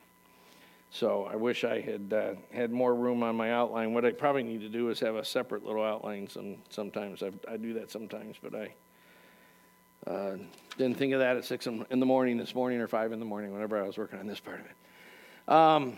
So 0.91 1.29
I 1.31 1.37
wish 1.37 1.65
I 1.65 1.81
had 1.81 2.13
uh, 2.13 2.31
had 2.51 2.71
more 2.71 2.95
room 2.95 3.23
on 3.23 3.37
my 3.37 3.53
outline. 3.53 3.93
What 3.93 4.07
I 4.07 4.13
probably 4.13 4.43
need 4.43 4.63
to 4.63 4.71
do 4.71 4.89
is 4.89 4.99
have 5.01 5.17
a 5.17 5.25
separate 5.25 5.65
little 5.65 5.85
outline. 5.85 6.29
Some, 6.29 6.57
sometimes 6.71 7.23
I've, 7.23 7.39
i 7.47 7.59
do 7.59 7.75
that 7.75 7.91
sometimes, 7.91 8.37
but 8.43 8.55
I 8.55 10.11
uh, 10.11 10.37
didn't 10.79 10.97
think 10.97 11.13
of 11.13 11.21
that 11.21 11.37
at 11.37 11.45
6 11.45 11.67
in 11.67 12.01
the 12.01 12.07
morning 12.07 12.39
this 12.39 12.55
morning 12.55 12.81
or 12.81 12.89
5 12.89 13.13
in 13.13 13.19
the 13.19 13.27
morning, 13.27 13.53
whenever 13.53 13.83
I 13.83 13.87
was 13.87 13.99
working 13.99 14.19
on 14.19 14.27
this 14.27 14.41
part 14.41 14.61
of 14.61 14.67
it. 14.67 15.53
Um, 15.53 15.97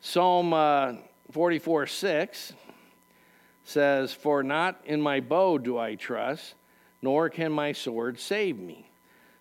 Psalm 0.00 0.54
uh, 0.54 0.94
44 1.32 1.86
6 1.86 2.52
says, 3.64 4.12
For 4.14 4.42
not 4.42 4.80
in 4.86 5.02
my 5.02 5.20
bow 5.20 5.58
do 5.58 5.76
I 5.76 5.96
trust, 5.96 6.54
nor 7.02 7.28
can 7.28 7.52
my 7.52 7.72
sword 7.72 8.18
save 8.18 8.58
me. 8.58 8.88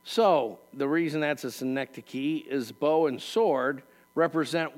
So, 0.09 0.59
the 0.73 0.87
reason 0.87 1.19
that's 1.19 1.43
a 1.43 1.51
synecdoche 1.51 2.45
is 2.47 2.71
bow 2.71 3.07
and 3.07 3.21
sword 3.21 3.83
represent 4.15 4.71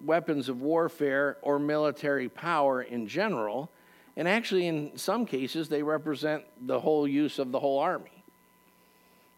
weapons 0.00 0.48
of 0.48 0.60
warfare 0.60 1.38
or 1.42 1.58
military 1.58 2.28
power 2.28 2.82
in 2.82 3.06
general 3.06 3.70
and 4.16 4.28
actually, 4.28 4.66
in 4.66 4.96
some 4.96 5.24
cases, 5.24 5.68
they 5.68 5.82
represent 5.82 6.44
the 6.66 6.78
whole 6.78 7.06
use 7.06 7.38
of 7.38 7.52
the 7.52 7.60
whole 7.60 7.78
army, 7.78 8.22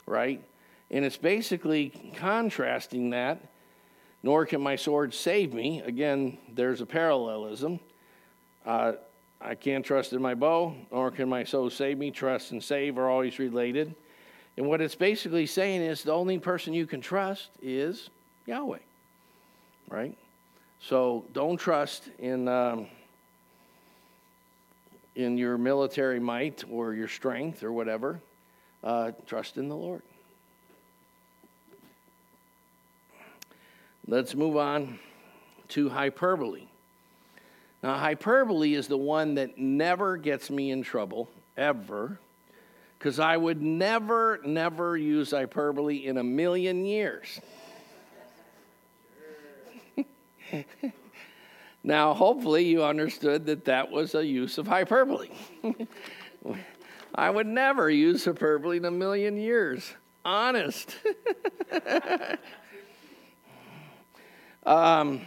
right? 0.07 0.42
And 0.90 1.05
it's 1.05 1.16
basically 1.16 2.12
contrasting 2.16 3.11
that, 3.11 3.40
nor 4.25 4.46
can 4.46 4.61
my 4.61 4.77
sword 4.77 5.14
save 5.14 5.53
me. 5.53 5.83
Again, 5.83 6.38
there's 6.53 6.81
a 6.81 6.87
parallelism. 6.87 7.81
Uh, 8.64 8.94
I 9.40 9.55
can't 9.55 9.85
trust 9.85 10.12
in 10.12 10.22
my 10.22 10.35
bow, 10.35 10.75
nor 10.90 11.11
can 11.11 11.29
my 11.29 11.44
soul 11.44 11.70
save 11.70 11.98
me. 11.98 12.11
Trust 12.11 12.53
and 12.53 12.62
save 12.62 12.98
are 12.98 13.09
always 13.09 13.38
related. 13.38 13.94
And 14.56 14.66
what 14.66 14.80
it's 14.80 14.94
basically 14.94 15.46
saying 15.46 15.80
is 15.80 16.02
the 16.02 16.12
only 16.12 16.38
person 16.38 16.74
you 16.74 16.86
can 16.86 17.00
trust 17.00 17.48
is 17.62 18.10
Yahweh, 18.46 18.78
right? 19.88 20.16
So 20.80 21.24
don't 21.32 21.56
trust 21.56 22.08
in. 22.18 22.48
Um, 22.48 22.86
in 25.14 25.36
your 25.36 25.58
military 25.58 26.20
might 26.20 26.64
or 26.70 26.94
your 26.94 27.08
strength 27.08 27.62
or 27.62 27.72
whatever. 27.72 28.20
Uh, 28.82 29.12
trust 29.26 29.56
in 29.56 29.68
the 29.68 29.76
Lord. 29.76 30.02
Let's 34.06 34.34
move 34.34 34.56
on 34.56 34.98
to 35.68 35.88
hyperbole. 35.88 36.66
Now, 37.82 37.96
hyperbole 37.96 38.74
is 38.74 38.88
the 38.88 38.96
one 38.96 39.34
that 39.36 39.58
never 39.58 40.16
gets 40.16 40.50
me 40.50 40.70
in 40.70 40.82
trouble, 40.82 41.28
ever, 41.56 42.18
because 43.02 43.18
I 43.18 43.36
would 43.36 43.60
never, 43.60 44.38
never 44.44 44.96
use 44.96 45.32
hyperbole 45.32 46.06
in 46.06 46.18
a 46.18 46.22
million 46.22 46.84
years. 46.84 47.40
now, 51.82 52.14
hopefully, 52.14 52.64
you 52.64 52.84
understood 52.84 53.44
that 53.46 53.64
that 53.64 53.90
was 53.90 54.14
a 54.14 54.24
use 54.24 54.56
of 54.56 54.68
hyperbole. 54.68 55.30
I 57.16 57.28
would 57.28 57.48
never 57.48 57.90
use 57.90 58.24
hyperbole 58.24 58.76
in 58.76 58.84
a 58.84 58.90
million 58.92 59.36
years. 59.36 59.94
Honest. 60.24 60.94
um, 64.64 65.22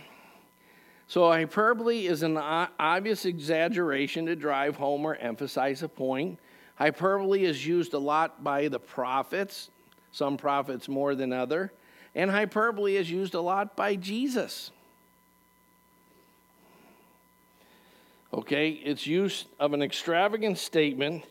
so, 1.07 1.29
hyperbole 1.29 2.07
is 2.07 2.23
an 2.23 2.37
obvious 2.37 3.25
exaggeration 3.25 4.27
to 4.27 4.35
drive 4.37 4.77
home 4.77 5.03
or 5.03 5.15
emphasize 5.15 5.83
a 5.83 5.89
point. 5.89 6.39
Hyperbole 6.75 7.43
is 7.45 7.65
used 7.65 7.93
a 7.93 7.99
lot 7.99 8.43
by 8.43 8.67
the 8.67 8.79
prophets, 8.79 9.69
some 10.11 10.37
prophets 10.37 10.87
more 10.87 11.15
than 11.15 11.31
other, 11.31 11.71
and 12.13 12.31
hyperbole 12.31 12.95
is 12.95 13.09
used 13.09 13.33
a 13.33 13.41
lot 13.41 13.75
by 13.75 13.95
Jesus. 13.95 14.71
Okay, 18.33 18.69
it's 18.69 19.07
use 19.07 19.45
of 19.59 19.73
an 19.73 19.81
extravagant 19.81 20.57
statement 20.57 21.23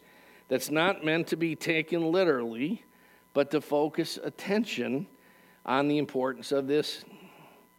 that's 0.48 0.70
not 0.70 1.04
meant 1.04 1.26
to 1.28 1.36
be 1.36 1.54
taken 1.54 2.10
literally, 2.10 2.82
but 3.34 3.50
to 3.50 3.60
focus 3.60 4.18
attention 4.22 5.06
on 5.66 5.88
the 5.88 5.98
importance 5.98 6.52
of 6.52 6.66
this 6.66 7.04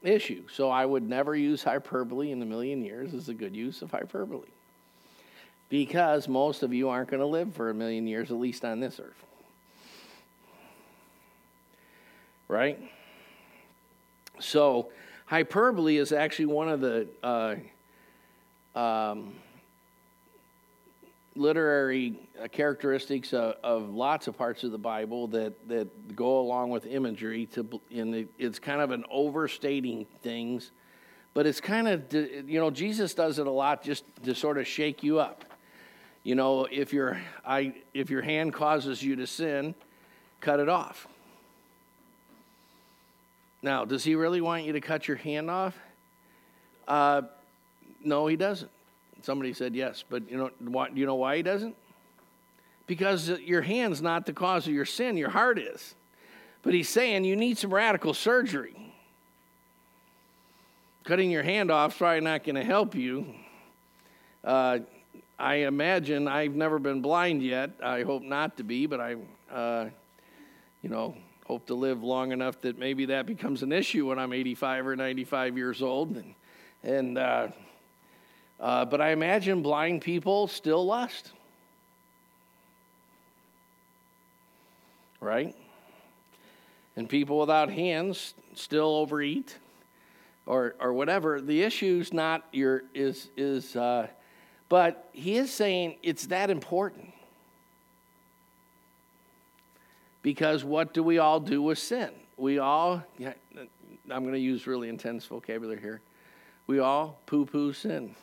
issue. 0.03 0.43
So 0.51 0.69
I 0.69 0.85
would 0.85 1.07
never 1.07 1.35
use 1.35 1.63
hyperbole 1.63 2.31
in 2.31 2.41
a 2.41 2.45
million 2.45 2.83
years 2.83 3.13
as 3.13 3.29
a 3.29 3.33
good 3.33 3.55
use 3.55 3.81
of 3.81 3.91
hyperbole. 3.91 4.49
Because 5.69 6.27
most 6.27 6.63
of 6.63 6.73
you 6.73 6.89
aren't 6.89 7.09
going 7.09 7.19
to 7.19 7.25
live 7.25 7.53
for 7.53 7.69
a 7.69 7.73
million 7.73 8.07
years, 8.07 8.31
at 8.31 8.37
least 8.37 8.63
on 8.63 8.79
this 8.79 8.99
earth. 8.99 9.13
Right? 12.47 12.79
So, 14.39 14.89
hyperbole 15.25 15.97
is 15.97 16.11
actually 16.11 16.47
one 16.47 16.69
of 16.69 16.81
the 16.81 17.07
uh, 17.23 17.55
um, 18.77 19.33
literary 21.35 22.15
uh, 22.41 22.47
characteristics 22.47 23.33
of, 23.33 23.55
of, 23.63 23.89
lots 23.89 24.27
of 24.27 24.37
parts 24.37 24.63
of 24.63 24.71
the 24.71 24.77
Bible 24.77 25.27
that, 25.27 25.67
that 25.67 26.15
go 26.15 26.39
along 26.39 26.69
with 26.69 26.85
imagery. 26.85 27.45
To, 27.47 27.81
and 27.93 28.27
it's 28.37 28.59
kind 28.59 28.81
of 28.81 28.91
an 28.91 29.03
overstating 29.09 30.05
things, 30.21 30.71
but 31.33 31.45
it's 31.45 31.61
kind 31.61 31.87
of, 31.87 32.13
you 32.13 32.59
know, 32.59 32.69
Jesus 32.69 33.13
does 33.13 33.39
it 33.39 33.47
a 33.47 33.51
lot 33.51 33.83
just 33.83 34.03
to 34.23 34.35
sort 34.35 34.57
of 34.57 34.67
shake 34.67 35.03
you 35.03 35.19
up. 35.19 35.45
You 36.25 36.33
know, 36.33 36.65
if 36.65 36.91
your, 36.91 37.21
I, 37.45 37.75
if 37.93 38.09
your 38.09 38.23
hand 38.23 38.51
causes 38.51 39.01
you 39.03 39.15
to 39.17 39.27
sin, 39.27 39.75
cut 40.41 40.59
it 40.59 40.67
off. 40.67 41.07
Now, 43.61 43.85
does 43.85 44.03
he 44.03 44.15
really 44.15 44.41
want 44.41 44.63
you 44.63 44.73
to 44.73 44.81
cut 44.81 45.07
your 45.07 45.17
hand 45.17 45.51
off? 45.51 45.77
Uh, 46.87 47.21
no, 48.03 48.25
he 48.25 48.35
doesn't. 48.35 48.71
Somebody 49.21 49.53
said 49.53 49.75
yes, 49.75 50.03
but 50.09 50.27
you 50.29 50.37
know, 50.37 50.49
why, 50.59 50.89
you 50.95 51.05
know 51.05 51.13
why 51.13 51.37
he 51.37 51.43
doesn't? 51.43 51.75
Because 52.87 53.29
your 53.29 53.61
hand's 53.61 54.01
not 54.01 54.25
the 54.25 54.33
cause 54.33 54.65
of 54.65 54.73
your 54.73 54.85
sin, 54.85 55.17
your 55.17 55.29
heart 55.29 55.59
is. 55.59 55.93
But 56.63 56.73
he's 56.73 56.89
saying 56.89 57.25
you 57.25 57.35
need 57.35 57.59
some 57.59 57.71
radical 57.71 58.15
surgery. 58.15 58.75
Cutting 61.03 61.29
your 61.29 61.43
hand 61.43 61.69
off 61.69 61.91
is 61.91 61.97
probably 61.99 62.21
not 62.21 62.43
going 62.43 62.55
to 62.55 62.63
help 62.63 62.95
you. 62.95 63.27
Uh, 64.43 64.79
I 65.37 65.55
imagine 65.55 66.27
I've 66.27 66.55
never 66.55 66.79
been 66.79 67.01
blind 67.01 67.43
yet. 67.43 67.71
I 67.83 68.03
hope 68.03 68.23
not 68.23 68.57
to 68.57 68.63
be, 68.63 68.85
but 68.85 69.01
I, 69.01 69.15
uh, 69.51 69.89
you 70.81 70.89
know, 70.89 71.15
hope 71.45 71.67
to 71.67 71.75
live 71.75 72.03
long 72.03 72.31
enough 72.31 72.61
that 72.61 72.79
maybe 72.79 73.05
that 73.07 73.25
becomes 73.25 73.61
an 73.61 73.71
issue 73.71 74.07
when 74.07 74.17
I'm 74.17 74.31
85 74.31 74.87
or 74.87 74.95
95 74.95 75.57
years 75.57 75.81
old. 75.81 76.15
And, 76.15 76.35
and 76.83 77.17
uh, 77.17 77.47
uh, 78.59 78.85
but 78.85 79.01
I 79.01 79.11
imagine 79.11 79.61
blind 79.61 80.01
people 80.01 80.47
still 80.47 80.85
lust. 80.85 81.33
Right? 85.19 85.53
And 86.95 87.09
people 87.09 87.39
without 87.39 87.69
hands 87.69 88.33
still 88.53 88.95
overeat 88.95 89.57
or, 90.45 90.75
or 90.79 90.93
whatever. 90.93 91.41
The 91.41 91.61
issue's 91.63 92.13
not 92.13 92.45
your, 92.53 92.83
is, 92.93 93.29
is 93.35 93.75
uh, 93.75 94.07
but 94.69 95.09
he 95.13 95.35
is 95.35 95.51
saying 95.51 95.95
it's 96.03 96.27
that 96.27 96.49
important. 96.49 97.11
Because 100.21 100.63
what 100.63 100.93
do 100.93 101.03
we 101.03 101.19
all 101.19 101.39
do 101.39 101.61
with 101.61 101.77
sin? 101.77 102.09
We 102.37 102.57
all, 102.57 103.03
I'm 103.19 104.23
going 104.23 104.33
to 104.33 104.39
use 104.39 104.65
really 104.65 104.89
intense 104.89 105.25
vocabulary 105.25 105.79
here. 105.79 106.01
We 106.67 106.79
all 106.79 107.19
poo 107.27 107.45
poo 107.45 107.73
sin 107.73 108.15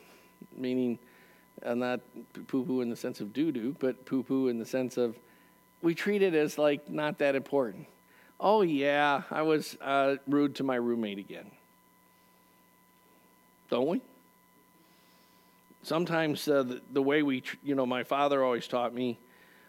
meaning 0.57 0.98
uh, 1.64 1.74
not 1.74 2.00
poo 2.48 2.64
poo 2.64 2.81
in 2.81 2.90
the 2.90 2.96
sense 2.96 3.20
of 3.20 3.33
doo 3.33 3.52
doo, 3.52 3.76
but 3.78 4.05
poo 4.05 4.22
poo 4.22 4.48
in 4.48 4.59
the 4.59 4.66
sense 4.66 4.96
of 4.96 5.16
we 5.81 5.94
treat 5.94 6.22
it 6.22 6.35
as 6.35 6.59
like 6.59 6.88
not 6.88 7.18
that 7.18 7.35
important. 7.35 7.87
Oh, 8.40 8.62
yeah, 8.62 9.22
I 9.31 9.42
was 9.42 9.76
uh, 9.81 10.16
rude 10.26 10.57
to 10.57 10.64
my 10.64 10.74
roommate 10.74 11.18
again. 11.18 11.50
Don't 13.70 13.87
we? 13.87 14.00
Sometimes 15.83 16.47
uh, 16.47 16.62
the, 16.62 16.81
the, 16.92 17.03
way 17.03 17.23
we, 17.23 17.40
tr- 17.40 17.57
you 17.62 17.75
know, 17.75 17.87
my 17.87 18.05
father 18.05 18.45
always 18.45 18.68
taught 18.68 18.95
me 18.95 19.18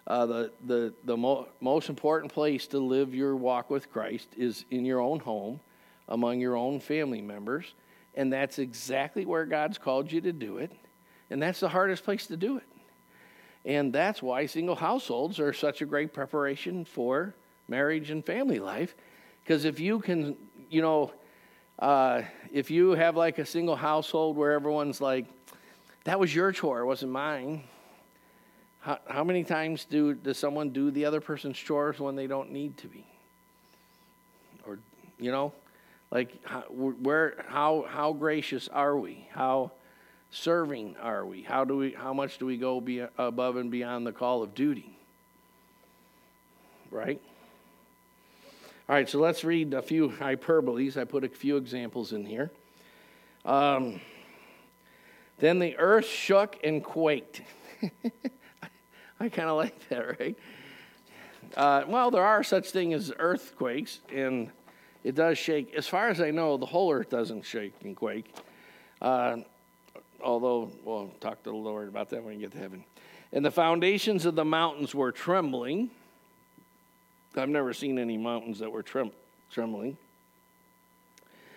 uh, 0.06 0.26
the, 0.26 0.52
the, 0.65 0.93
the 1.06 1.17
mo- 1.17 1.47
most 1.60 1.89
important 1.89 2.32
place 2.32 2.67
to 2.67 2.80
live 2.80 3.15
your 3.15 3.36
walk 3.36 3.69
with 3.69 3.91
Christ 3.91 4.28
is 4.38 4.65
in 4.69 4.86
your 4.86 4.99
own 4.99 5.19
home, 5.19 5.60
among 6.08 6.39
your 6.39 6.56
own 6.56 6.80
family 6.80 7.21
members. 7.21 7.73
And 8.13 8.32
that's 8.32 8.60
exactly 8.60 9.26
where 9.26 9.45
God's 9.45 9.78
called 9.78 10.12
you 10.12 10.21
to 10.21 10.32
do 10.32 10.58
it. 10.58 10.71
And 11.32 11.41
that's 11.41 11.60
the 11.60 11.69
hardest 11.69 12.04
place 12.04 12.28
to 12.28 12.38
do 12.38 12.58
it. 12.58 12.67
And 13.65 13.91
that's 13.91 14.21
why 14.21 14.45
single 14.45 14.76
households 14.76 15.39
are 15.39 15.54
such 15.54 15.82
a 15.82 15.86
great 15.86 16.13
preparation 16.13 16.86
for 16.86 17.34
marriage 17.67 18.12
and 18.12 18.23
family 18.23 18.60
life. 18.60 18.95
Because 19.43 19.65
if 19.65 19.80
you 19.80 19.99
can, 19.99 20.36
you 20.69 20.82
know, 20.82 21.12
uh, 21.80 22.21
if 22.52 22.69
you 22.69 22.91
have 22.91 23.15
like 23.15 23.39
a 23.39 23.45
single 23.45 23.76
household 23.76 24.38
where 24.38 24.52
everyone's 24.52 25.02
like, 25.02 25.26
that 26.04 26.20
was 26.20 26.34
your 26.34 26.52
chore, 26.52 26.82
it 26.82 26.86
wasn't 26.86 27.12
mine. 27.12 27.63
How, 28.82 29.00
how 29.08 29.24
many 29.24 29.46
times 29.46 29.86
do, 29.86 30.13
does 30.13 30.38
someone 30.38 30.72
do 30.72 30.92
the 30.92 31.06
other 31.06 31.22
person's 31.22 31.58
chores 31.58 32.00
when 32.00 32.16
they 32.18 32.28
don't 32.28 32.52
need 32.52 32.78
to 32.78 32.88
be? 32.88 33.06
Or, 34.68 34.78
you 35.18 35.32
know, 35.32 35.54
like, 36.12 36.44
how, 36.44 36.62
where, 36.70 37.46
how, 37.48 37.86
how 37.88 38.12
gracious 38.12 38.68
are 38.68 38.98
we? 38.98 39.28
How 39.32 39.72
serving 40.32 40.98
are 41.02 41.26
we? 41.26 41.44
How, 41.44 41.63
do 41.63 41.78
we, 41.78 41.92
how 41.94 42.13
much 42.13 42.39
do 42.39 42.46
we 42.46 42.58
go 42.58 42.82
be 42.82 43.06
above 43.18 43.56
and 43.56 43.72
beyond 43.72 44.06
the 44.06 44.12
call 44.12 44.44
of 44.44 44.54
duty? 44.54 44.98
Right? 46.92 47.22
All 48.89 48.96
right, 48.96 49.08
so 49.08 49.18
let's 49.20 49.46
read 49.46 49.74
a 49.74 49.82
few 49.82 50.10
hyperboles. 50.10 50.98
I 50.98 51.06
put 51.06 51.24
a 51.24 51.30
few 51.30 51.56
examples 51.56 52.12
in 52.12 52.26
here. 52.26 52.52
Um, 53.46 54.02
then 55.39 55.60
the 55.60 55.78
earth 55.78 56.06
shook 56.06 56.58
and 56.63 56.84
quaked. 56.84 57.41
I 59.19 59.30
kind 59.30 59.50
of 59.50 59.58
like 59.58 59.89
that, 59.89 60.19
right? 60.19 60.38
Uh, 61.56 61.84
well, 61.88 62.12
there 62.12 62.24
are 62.24 62.43
such 62.43 62.72
things 62.72 63.10
as 63.10 63.13
earthquakes, 63.19 64.00
and 64.12 64.50
it 65.04 65.15
does 65.15 65.38
shake. 65.38 65.74
As 65.76 65.88
far 65.88 66.10
as 66.10 66.22
I 66.22 66.32
know, 66.32 66.58
the 66.58 66.65
whole 66.65 66.91
earth 66.91 67.10
doesn't 67.10 67.43
shake 67.43 67.74
and 67.84 67.96
quake. 67.96 68.34
Uh, 69.02 69.38
although, 70.22 70.72
we'll 70.84 71.12
talk 71.19 71.43
to 71.43 71.50
the 71.50 71.56
Lord 71.56 71.88
about 71.88 72.10
that 72.10 72.24
when 72.24 72.36
we 72.36 72.41
get 72.41 72.52
to 72.54 72.58
heaven. 72.58 72.84
And 73.32 73.46
the 73.46 73.52
foundations 73.52 74.26
of 74.26 74.36
the 74.36 74.46
mountains 74.46 74.96
were 74.96 75.12
trembling. 75.12 75.89
I've 77.36 77.50
never 77.50 77.74
seen 77.74 77.98
any 77.98 78.17
mountains 78.17 78.60
that 78.60 78.72
were 78.72 78.84
trem- 78.84 79.12
trembling. 79.52 79.98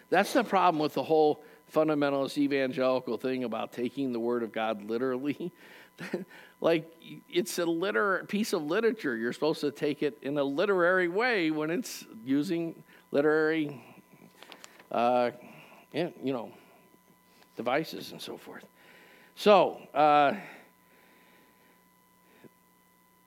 That's 0.09 0.33
the 0.33 0.45
problem 0.45 0.81
with 0.81 0.95
the 0.95 1.03
whole 1.03 1.43
fundamentalist 1.77 2.39
evangelical 2.39 3.19
thing 3.19 3.45
about 3.45 3.71
taking 3.71 4.13
the 4.13 4.19
word 4.19 4.43
of 4.43 4.51
God 4.51 4.89
literally. 4.89 5.53
like 6.61 6.91
it's 7.29 7.59
a 7.59 7.67
liter- 7.67 8.25
piece 8.29 8.55
of 8.55 8.63
literature. 8.63 9.15
You're 9.15 9.35
supposed 9.35 9.61
to 9.61 9.71
take 9.71 10.03
it 10.03 10.17
in 10.23 10.39
a 10.39 10.45
literary 10.45 11.09
way 11.09 11.51
when 11.51 11.71
it's 11.71 12.07
using 12.25 12.75
literary, 13.13 13.83
uh, 14.91 15.31
you 15.93 16.13
know, 16.25 16.51
devices 17.57 18.13
and 18.13 18.21
so 18.21 18.39
forth. 18.39 18.65
So, 19.37 19.79
uh, 19.93 20.35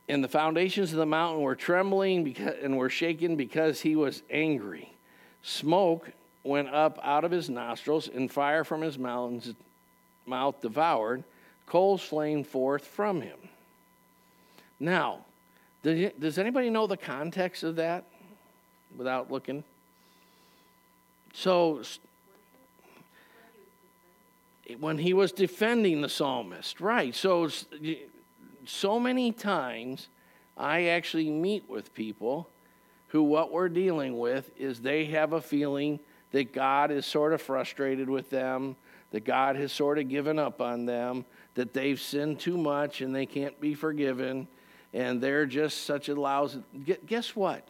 and 0.08 0.24
the 0.24 0.28
foundations 0.28 0.92
of 0.92 0.98
the 0.98 1.06
mountain 1.06 1.44
were 1.44 1.56
trembling 1.56 2.24
because, 2.24 2.56
and 2.64 2.78
were 2.78 2.90
shaken 2.90 3.36
because 3.36 3.82
he 3.82 3.96
was 3.96 4.24
angry. 4.32 4.92
Smoke 5.44 6.10
went 6.50 6.68
up 6.70 7.00
out 7.04 7.24
of 7.24 7.32
his 7.32 7.50
nostrils, 7.50 8.10
and 8.10 8.30
fire 8.30 8.64
from 8.64 8.82
his 8.82 8.98
mouth, 8.98 10.62
devoured. 10.62 11.24
Coals 11.68 12.02
flamed 12.02 12.48
forth 12.48 12.86
from 12.86 13.22
him. 13.22 13.38
Now, 14.80 15.20
does 15.84 16.38
anybody 16.38 16.70
know 16.70 16.88
the 16.88 16.98
context 16.98 17.64
of 17.64 17.76
that 17.78 18.04
without 18.98 19.32
looking? 19.32 19.64
So, 21.34 21.84
when 24.80 24.98
he 24.98 25.14
was 25.14 25.32
defending 25.32 26.02
the 26.02 26.10
psalmist, 26.10 26.82
right? 26.82 27.14
So, 27.14 27.50
so 28.66 29.00
many 29.00 29.32
times 29.32 30.08
I 30.58 30.86
actually 30.86 31.30
meet 31.30 31.70
with 31.70 31.94
people 31.94 32.50
who 33.10 33.24
what 33.24 33.52
we're 33.52 33.70
dealing 33.70 34.18
with 34.18 34.52
is 34.60 34.80
they 34.80 35.06
have 35.06 35.34
a 35.34 35.42
feeling 35.42 36.00
that 36.32 36.54
God 36.54 36.92
is 36.92 37.06
sort 37.06 37.34
of 37.34 37.42
frustrated 37.42 38.10
with 38.10 38.30
them, 38.30 38.76
that 39.12 39.26
God 39.26 39.56
has 39.56 39.72
sort 39.72 39.98
of 39.98 40.10
given 40.10 40.38
up 40.38 40.62
on 40.62 40.86
them, 40.86 41.26
that 41.56 41.74
they've 41.74 42.00
sinned 42.00 42.40
too 42.40 42.58
much 42.58 43.02
and 43.02 43.14
they 43.14 43.26
can't 43.26 43.60
be 43.60 43.74
forgiven, 43.74 44.48
and 44.94 45.20
they're 45.22 45.46
just 45.46 45.86
such 45.86 46.10
a 46.10 46.16
lousy. 46.16 46.62
Guess 47.06 47.36
what? 47.36 47.68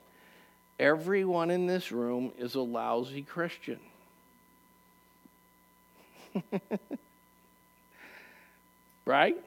Everyone 0.80 1.52
in 1.52 1.68
this 1.68 1.92
room 1.92 2.32
is 2.38 2.56
a 2.56 2.62
lousy 2.62 3.22
Christian. 3.22 3.80
right? 9.06 9.38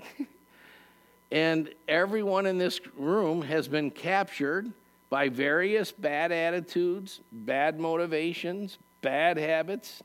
And 1.30 1.70
everyone 1.88 2.46
in 2.46 2.58
this 2.58 2.80
room 2.96 3.42
has 3.42 3.68
been 3.68 3.90
captured 3.90 4.70
by 5.08 5.28
various 5.28 5.92
bad 5.92 6.32
attitudes, 6.32 7.20
bad 7.30 7.78
motivations, 7.78 8.76
bad 9.02 9.36
habits, 9.36 10.02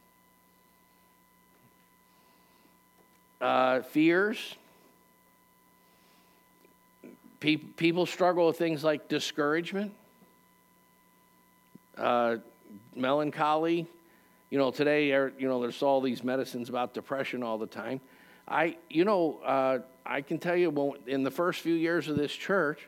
uh, 3.39 3.81
fears. 3.81 4.55
people 7.39 8.07
struggle 8.07 8.47
with 8.47 8.57
things 8.57 8.83
like 8.83 9.07
discouragement, 9.07 9.93
uh, 11.97 12.37
melancholy. 12.95 13.85
You 14.49 14.57
know, 14.57 14.71
today, 14.71 15.11
er, 15.11 15.31
you 15.37 15.47
know, 15.47 15.61
there's 15.61 15.83
all 15.83 16.01
these 16.01 16.23
medicines 16.23 16.67
about 16.67 16.93
depression 16.93 17.43
all 17.43 17.57
the 17.57 17.67
time. 17.67 18.01
I, 18.47 18.77
you 18.89 19.05
know, 19.05 19.39
uh, 19.45 19.79
I 20.05 20.21
can 20.21 20.39
tell 20.39 20.55
you, 20.55 20.95
in 21.05 21.23
the 21.23 21.31
first 21.31 21.61
few 21.61 21.75
years 21.75 22.07
of 22.07 22.15
this 22.15 22.31
church, 22.31 22.87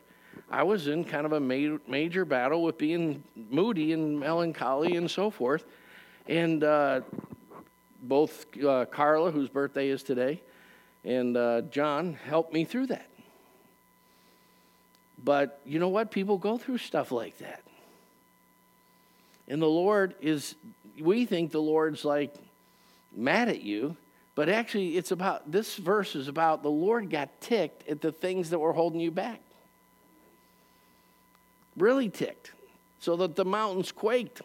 I 0.50 0.62
was 0.62 0.88
in 0.88 1.04
kind 1.04 1.26
of 1.26 1.32
a 1.32 1.40
major 1.40 2.24
battle 2.24 2.62
with 2.62 2.78
being 2.78 3.22
moody 3.50 3.92
and 3.92 4.18
melancholy 4.18 4.96
and 4.96 5.10
so 5.10 5.30
forth. 5.30 5.64
And 6.28 6.62
uh, 6.62 7.00
both 8.02 8.46
uh, 8.58 8.86
Carla, 8.86 9.30
whose 9.30 9.48
birthday 9.48 9.88
is 9.88 10.02
today, 10.02 10.40
and 11.04 11.36
uh, 11.36 11.62
John 11.62 12.14
helped 12.14 12.52
me 12.52 12.64
through 12.64 12.86
that. 12.88 13.08
But 15.22 15.60
you 15.66 15.78
know 15.78 15.88
what? 15.88 16.10
People 16.10 16.38
go 16.38 16.56
through 16.56 16.78
stuff 16.78 17.12
like 17.12 17.38
that. 17.38 17.62
And 19.48 19.60
the 19.60 19.66
Lord 19.66 20.14
is, 20.20 20.54
we 20.98 21.26
think 21.26 21.50
the 21.50 21.60
Lord's 21.60 22.04
like 22.04 22.34
mad 23.14 23.48
at 23.48 23.62
you 23.62 23.96
but 24.40 24.48
actually, 24.48 24.96
it's 24.96 25.10
about 25.10 25.52
this 25.52 25.76
verse 25.76 26.14
is 26.14 26.26
about 26.26 26.62
the 26.62 26.70
Lord 26.70 27.10
got 27.10 27.28
ticked 27.42 27.86
at 27.86 28.00
the 28.00 28.10
things 28.10 28.48
that 28.48 28.58
were 28.58 28.72
holding 28.72 28.98
you 28.98 29.10
back. 29.10 29.40
Really 31.76 32.08
ticked, 32.08 32.52
so 33.00 33.16
that 33.16 33.36
the 33.36 33.44
mountains 33.44 33.92
quaked. 33.92 34.40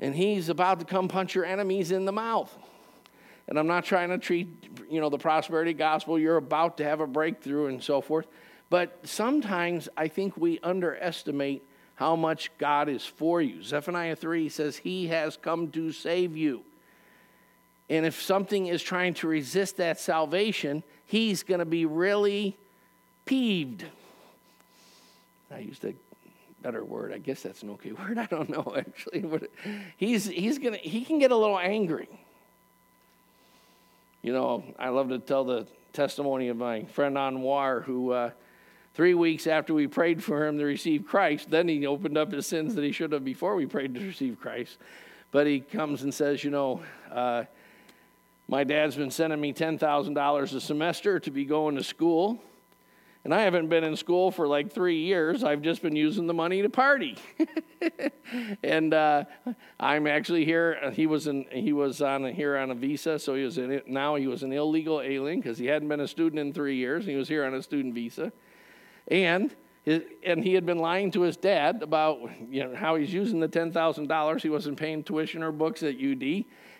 And 0.00 0.14
he's 0.14 0.48
about 0.48 0.80
to 0.80 0.86
come 0.86 1.06
punch 1.06 1.34
your 1.34 1.44
enemies 1.44 1.92
in 1.92 2.06
the 2.06 2.12
mouth. 2.12 2.56
And 3.46 3.58
I'm 3.58 3.66
not 3.66 3.84
trying 3.84 4.08
to 4.08 4.18
treat, 4.18 4.48
you 4.90 5.00
know, 5.00 5.10
the 5.10 5.18
prosperity 5.18 5.74
gospel, 5.74 6.18
you're 6.18 6.38
about 6.38 6.78
to 6.78 6.84
have 6.84 7.00
a 7.00 7.06
breakthrough 7.06 7.66
and 7.66 7.82
so 7.82 8.00
forth. 8.00 8.26
But 8.70 8.98
sometimes 9.02 9.88
I 9.96 10.08
think 10.08 10.36
we 10.36 10.58
underestimate 10.62 11.62
how 11.96 12.16
much 12.16 12.50
God 12.56 12.88
is 12.88 13.04
for 13.04 13.42
you. 13.42 13.62
Zephaniah 13.62 14.16
3 14.16 14.48
says, 14.48 14.78
He 14.78 15.08
has 15.08 15.36
come 15.36 15.70
to 15.72 15.92
save 15.92 16.36
you. 16.36 16.62
And 17.90 18.06
if 18.06 18.22
something 18.22 18.68
is 18.68 18.82
trying 18.82 19.14
to 19.14 19.28
resist 19.28 19.76
that 19.76 20.00
salvation, 20.00 20.82
He's 21.04 21.42
going 21.42 21.58
to 21.58 21.66
be 21.66 21.84
really 21.84 22.56
peeved. 23.26 23.84
I 25.50 25.58
used 25.58 25.84
a 25.84 25.92
better 26.62 26.84
word. 26.84 27.12
I 27.12 27.18
guess 27.18 27.42
that's 27.42 27.62
an 27.62 27.70
okay 27.70 27.92
word. 27.92 28.18
I 28.18 28.26
don't 28.26 28.48
know 28.48 28.74
actually. 28.76 29.48
He's 29.96 30.26
he's 30.26 30.58
gonna 30.58 30.78
he 30.78 31.04
can 31.04 31.18
get 31.18 31.30
a 31.30 31.36
little 31.36 31.58
angry. 31.58 32.08
You 34.22 34.32
know, 34.32 34.64
I 34.78 34.90
love 34.90 35.08
to 35.08 35.18
tell 35.18 35.44
the 35.44 35.66
testimony 35.92 36.48
of 36.48 36.56
my 36.56 36.84
friend 36.84 37.16
Anwar 37.16 37.82
who 37.84 38.12
uh, 38.12 38.30
Three 38.94 39.14
weeks 39.14 39.46
after 39.46 39.72
we 39.72 39.86
prayed 39.86 40.22
for 40.22 40.46
him 40.46 40.58
to 40.58 40.64
receive 40.64 41.06
Christ, 41.06 41.50
then 41.50 41.68
he 41.68 41.86
opened 41.86 42.18
up 42.18 42.32
his 42.32 42.46
sins 42.46 42.74
that 42.74 42.84
he 42.84 42.92
should 42.92 43.12
have 43.12 43.24
before 43.24 43.54
we 43.54 43.66
prayed 43.66 43.94
to 43.94 44.00
receive 44.00 44.40
Christ. 44.40 44.78
But 45.30 45.46
he 45.46 45.60
comes 45.60 46.02
and 46.02 46.12
says, 46.12 46.42
You 46.42 46.50
know, 46.50 46.82
uh, 47.10 47.44
my 48.48 48.64
dad's 48.64 48.96
been 48.96 49.12
sending 49.12 49.40
me 49.40 49.52
$10,000 49.52 50.54
a 50.54 50.60
semester 50.60 51.20
to 51.20 51.30
be 51.30 51.44
going 51.44 51.76
to 51.76 51.84
school. 51.84 52.42
And 53.22 53.34
I 53.34 53.42
haven't 53.42 53.68
been 53.68 53.84
in 53.84 53.96
school 53.96 54.30
for 54.30 54.48
like 54.48 54.72
three 54.72 55.00
years. 55.00 55.44
I've 55.44 55.60
just 55.60 55.82
been 55.82 55.94
using 55.94 56.26
the 56.26 56.32
money 56.32 56.62
to 56.62 56.70
party. 56.70 57.18
and 58.62 58.94
uh, 58.94 59.24
I'm 59.78 60.06
actually 60.06 60.46
here. 60.46 60.90
He 60.94 61.06
was 61.06 61.26
in, 61.26 61.44
he 61.52 61.74
was 61.74 62.00
on 62.00 62.24
here 62.24 62.56
on 62.56 62.70
a 62.70 62.74
visa, 62.74 63.18
so 63.18 63.34
he 63.34 63.44
was 63.44 63.58
in 63.58 63.82
now 63.86 64.14
he 64.14 64.26
was 64.26 64.42
an 64.42 64.52
illegal 64.52 65.02
alien 65.02 65.40
because 65.40 65.58
he 65.58 65.66
hadn't 65.66 65.88
been 65.88 66.00
a 66.00 66.08
student 66.08 66.40
in 66.40 66.54
three 66.54 66.76
years. 66.76 67.04
he 67.04 67.14
was 67.14 67.28
here 67.28 67.44
on 67.44 67.52
a 67.52 67.62
student 67.62 67.94
visa. 67.94 68.32
And, 69.08 69.54
and 69.86 70.42
he 70.42 70.54
had 70.54 70.64
been 70.64 70.78
lying 70.78 71.10
to 71.10 71.22
his 71.22 71.36
dad 71.36 71.82
about 71.82 72.20
you 72.48 72.64
know, 72.64 72.74
how 72.74 72.96
he's 72.96 73.12
using 73.12 73.40
the 73.40 73.48
$10,000. 73.48 74.40
He 74.40 74.48
wasn't 74.48 74.78
paying 74.78 75.02
tuition 75.02 75.42
or 75.42 75.52
books 75.52 75.82
at 75.82 75.96
UD. 75.96 76.22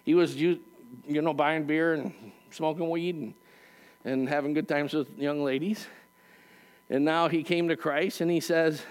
He 0.04 0.14
was 0.14 0.36
you 0.36 0.60
know, 1.06 1.34
buying 1.34 1.64
beer 1.64 1.94
and 1.94 2.14
smoking 2.50 2.88
weed 2.88 3.16
and, 3.16 3.34
and 4.04 4.28
having 4.28 4.54
good 4.54 4.68
times 4.68 4.94
with 4.94 5.18
young 5.18 5.42
ladies. 5.44 5.86
And 6.90 7.04
now 7.04 7.28
he 7.28 7.44
came 7.44 7.68
to 7.68 7.76
Christ 7.76 8.20
and 8.20 8.28
he 8.30 8.40
says 8.40 8.82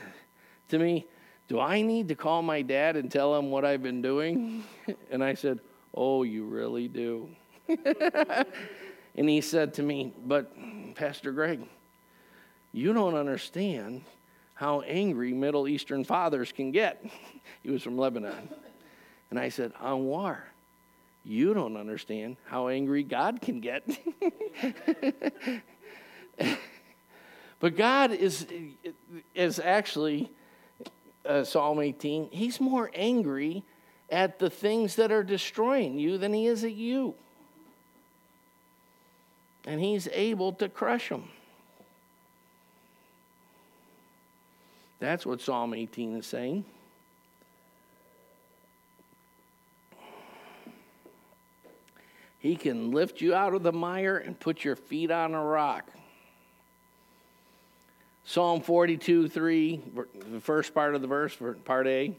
to 0.69 0.79
me, 0.79 1.05
Do 1.49 1.59
I 1.59 1.81
need 1.81 2.07
to 2.07 2.15
call 2.15 2.41
my 2.41 2.61
dad 2.61 2.95
and 2.95 3.11
tell 3.11 3.35
him 3.35 3.51
what 3.51 3.65
I've 3.65 3.83
been 3.83 4.01
doing? 4.01 4.63
And 5.11 5.23
I 5.23 5.35
said, 5.35 5.59
Oh, 5.93 6.23
you 6.23 6.45
really 6.45 6.87
do. 6.87 7.29
and 7.67 9.29
he 9.29 9.41
said 9.41 9.75
to 9.75 9.83
me, 9.83 10.13
But 10.25 10.51
Pastor 10.95 11.31
Greg, 11.31 11.61
you 12.71 12.93
don't 12.93 13.15
understand 13.15 14.01
how 14.55 14.81
angry 14.81 15.33
Middle 15.33 15.67
Eastern 15.67 16.03
fathers 16.03 16.51
can 16.51 16.71
get. 16.71 17.05
he 17.63 17.69
was 17.69 17.83
from 17.83 17.97
Lebanon. 17.97 18.49
And 19.29 19.37
I 19.37 19.49
said, 19.49 19.73
Anwar, 19.75 20.37
you 21.23 21.53
don't 21.53 21.77
understand 21.77 22.37
how 22.45 22.69
angry 22.69 23.03
God 23.03 23.41
can 23.41 23.59
get. 23.59 23.83
But 27.59 27.75
God 27.75 28.11
is, 28.11 28.47
is 29.35 29.59
actually, 29.59 30.31
uh, 31.25 31.43
Psalm 31.43 31.79
18, 31.79 32.29
he's 32.31 32.61
more 32.61 32.89
angry 32.93 33.63
at 34.09 34.39
the 34.39 34.49
things 34.49 34.95
that 34.95 35.11
are 35.11 35.23
destroying 35.23 35.99
you 35.99 36.17
than 36.17 36.33
he 36.33 36.47
is 36.47 36.63
at 36.63 36.73
you. 36.73 37.15
And 39.65 39.81
he's 39.81 40.07
able 40.13 40.53
to 40.53 40.69
crush 40.69 41.09
them. 41.09 41.29
That's 44.99 45.25
what 45.25 45.41
Psalm 45.41 45.73
18 45.73 46.17
is 46.17 46.25
saying. 46.25 46.65
He 52.39 52.55
can 52.55 52.91
lift 52.91 53.19
you 53.19 53.33
out 53.35 53.53
of 53.53 53.63
the 53.63 53.73
mire 53.73 54.17
and 54.17 54.39
put 54.39 54.63
your 54.63 54.77
feet 54.77 55.11
on 55.11 55.33
a 55.33 55.43
rock. 55.43 55.85
Psalm 58.29 58.61
42 58.61 59.27
3, 59.27 59.81
the 60.33 60.39
first 60.39 60.75
part 60.75 60.93
of 60.93 61.01
the 61.01 61.07
verse, 61.07 61.35
part 61.65 61.87
A. 61.87 62.15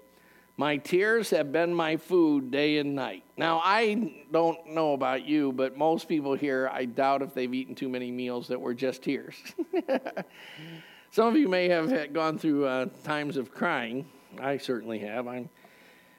My 0.57 0.77
tears 0.77 1.31
have 1.31 1.53
been 1.53 1.73
my 1.73 1.99
food 1.99 2.51
day 2.51 2.79
and 2.79 2.97
night. 2.97 3.23
Now, 3.37 3.61
I 3.63 4.25
don't 4.33 4.71
know 4.71 4.95
about 4.95 5.25
you, 5.25 5.53
but 5.53 5.79
most 5.79 6.09
people 6.09 6.35
here, 6.35 6.69
I 6.73 6.87
doubt 6.87 7.23
if 7.23 7.33
they've 7.33 7.55
eaten 7.55 7.77
too 7.77 7.89
many 7.89 8.11
meals 8.11 8.49
that 8.49 8.61
were 8.61 8.75
just 8.75 9.05
tears. 9.05 9.37
Some 11.13 11.29
of 11.29 11.37
you 11.37 11.49
may 11.49 11.69
have 11.69 12.13
gone 12.13 12.39
through 12.39 12.67
uh, 12.67 12.87
times 13.05 13.37
of 13.37 13.53
crying. 13.53 14.05
I 14.41 14.57
certainly 14.57 14.99
have. 14.99 15.29
I 15.29 15.49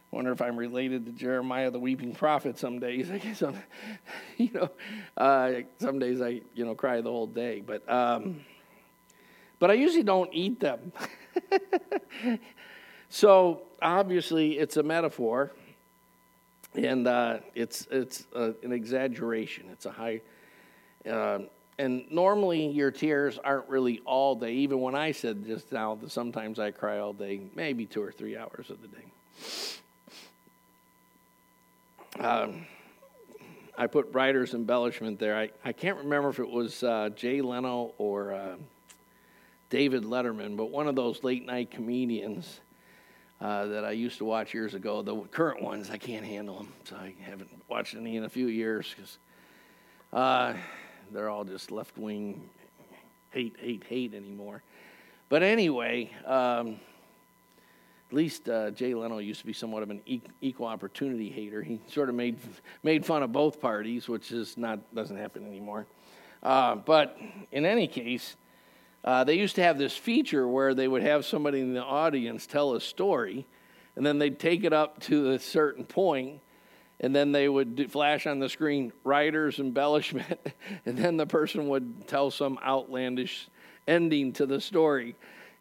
wonder 0.09 0.31
if 0.31 0.41
I'm 0.41 0.55
related 0.55 1.05
to 1.07 1.11
Jeremiah 1.11 1.69
the 1.69 1.79
weeping 1.81 2.15
prophet 2.15 2.57
some 2.57 2.79
days. 2.79 3.11
I 3.11 3.17
guess 3.17 3.41
I'm, 3.41 3.61
you 4.37 4.51
know, 4.53 4.71
uh, 5.17 5.51
some 5.79 5.99
days 5.99 6.21
I, 6.21 6.39
you 6.53 6.63
know, 6.63 6.75
cry 6.75 7.01
the 7.01 7.11
whole 7.11 7.27
day. 7.27 7.59
But, 7.59 7.91
um, 7.91 8.45
but 9.62 9.72
I 9.72 9.76
usually 9.76 10.03
don't 10.03 10.30
eat 10.34 10.59
them. 10.59 10.91
So 13.14 13.64
obviously, 13.82 14.57
it's 14.57 14.78
a 14.78 14.84
metaphor, 14.84 15.51
and 16.76 17.05
uh, 17.05 17.39
it's 17.53 17.86
it's 17.91 18.26
uh, 18.34 18.53
an 18.64 18.72
exaggeration. 18.72 19.66
It's 19.74 19.86
a 19.86 19.91
high, 19.91 20.22
uh, 21.05 21.39
and 21.78 22.09
normally 22.09 22.68
your 22.68 22.89
tears 22.89 23.38
aren't 23.38 23.68
really 23.68 23.99
all 24.05 24.36
day. 24.36 24.53
Even 24.53 24.80
when 24.80 24.95
I 24.95 25.12
said 25.12 25.45
just 25.45 25.74
now, 25.74 25.95
that 25.95 26.09
sometimes 26.09 26.57
I 26.57 26.72
cry 26.72 26.99
all 26.99 27.12
day, 27.12 27.41
maybe 27.53 27.86
two 27.86 28.01
or 28.01 28.14
three 28.14 28.38
hours 28.38 28.70
of 28.70 28.78
the 28.82 28.88
day. 28.88 29.05
Um, 32.26 32.66
I 33.78 33.88
put 33.88 34.07
writer's 34.14 34.53
embellishment 34.53 35.20
there. 35.20 35.36
I, 35.38 35.49
I 35.66 35.74
can't 35.74 35.97
remember 35.97 36.30
if 36.30 36.39
it 36.39 36.49
was 36.49 36.82
uh, 36.82 37.09
Jay 37.14 37.41
Leno 37.41 37.91
or 37.97 38.34
uh, 38.34 38.55
David 39.72 40.03
Letterman, 40.03 40.57
but 40.57 40.69
one 40.69 40.88
of 40.88 40.95
those 40.95 41.24
late 41.24 41.45
night 41.45 41.72
comedians 41.72 42.59
uh, 43.39 43.65
that 43.67 43.86
I 43.86 43.91
used 43.91 44.19
to 44.19 44.26
watch 44.26 44.53
years 44.53 44.76
ago. 44.76 45.01
The 45.01 45.15
current 45.32 45.63
ones, 45.63 45.89
I 45.89 45.97
can't 45.97 46.26
handle 46.26 46.57
them, 46.57 46.74
so 46.84 46.97
I 46.97 47.15
haven't 47.24 47.49
watched 47.69 47.95
any 47.95 48.17
in 48.17 48.26
a 48.26 48.30
few 48.30 48.47
years 48.47 48.93
because 48.93 49.17
uh, 50.13 50.53
they're 51.11 51.30
all 51.30 51.45
just 51.45 51.72
left 51.72 51.97
wing 51.97 52.47
hate, 53.32 53.55
hate, 53.59 53.84
hate 53.86 54.13
anymore. 54.13 54.61
But 55.30 55.41
anyway, 55.41 56.11
um, 56.26 56.80
at 58.09 58.13
least 58.13 58.49
uh, 58.49 58.72
Jay 58.72 58.93
Leno 58.93 59.19
used 59.19 59.39
to 59.39 59.45
be 59.45 59.53
somewhat 59.53 59.84
of 59.84 59.89
an 59.89 60.01
equal 60.41 60.67
opportunity 60.67 61.30
hater. 61.30 61.63
He 61.63 61.80
sort 61.88 62.09
of 62.09 62.15
made 62.15 62.38
made 62.84 63.05
fun 63.05 63.24
of 63.24 63.32
both 63.32 63.61
parties, 63.61 64.09
which 64.09 64.34
is 64.34 64.57
not 64.57 64.93
doesn't 64.93 65.15
happen 65.15 65.47
anymore. 65.47 65.88
Uh, 66.43 66.76
but 66.76 67.17
in 67.53 67.65
any 67.65 67.88
case, 67.88 68.36
uh, 69.03 69.23
they 69.23 69.35
used 69.35 69.55
to 69.55 69.63
have 69.63 69.77
this 69.77 69.95
feature 69.95 70.47
where 70.47 70.73
they 70.73 70.87
would 70.87 71.01
have 71.01 71.25
somebody 71.25 71.59
in 71.59 71.73
the 71.73 71.83
audience 71.83 72.45
tell 72.45 72.73
a 72.73 72.81
story, 72.81 73.47
and 73.95 74.05
then 74.05 74.19
they'd 74.19 74.39
take 74.39 74.63
it 74.63 74.73
up 74.73 74.99
to 75.01 75.31
a 75.31 75.39
certain 75.39 75.85
point, 75.85 76.39
and 76.99 77.15
then 77.15 77.31
they 77.31 77.49
would 77.49 77.91
flash 77.91 78.27
on 78.27 78.39
the 78.39 78.47
screen 78.47 78.93
writer's 79.03 79.59
embellishment, 79.59 80.39
and 80.85 80.97
then 80.97 81.17
the 81.17 81.25
person 81.25 81.67
would 81.69 82.07
tell 82.07 82.29
some 82.29 82.59
outlandish 82.63 83.49
ending 83.87 84.33
to 84.33 84.45
the 84.45 84.61
story. 84.61 85.15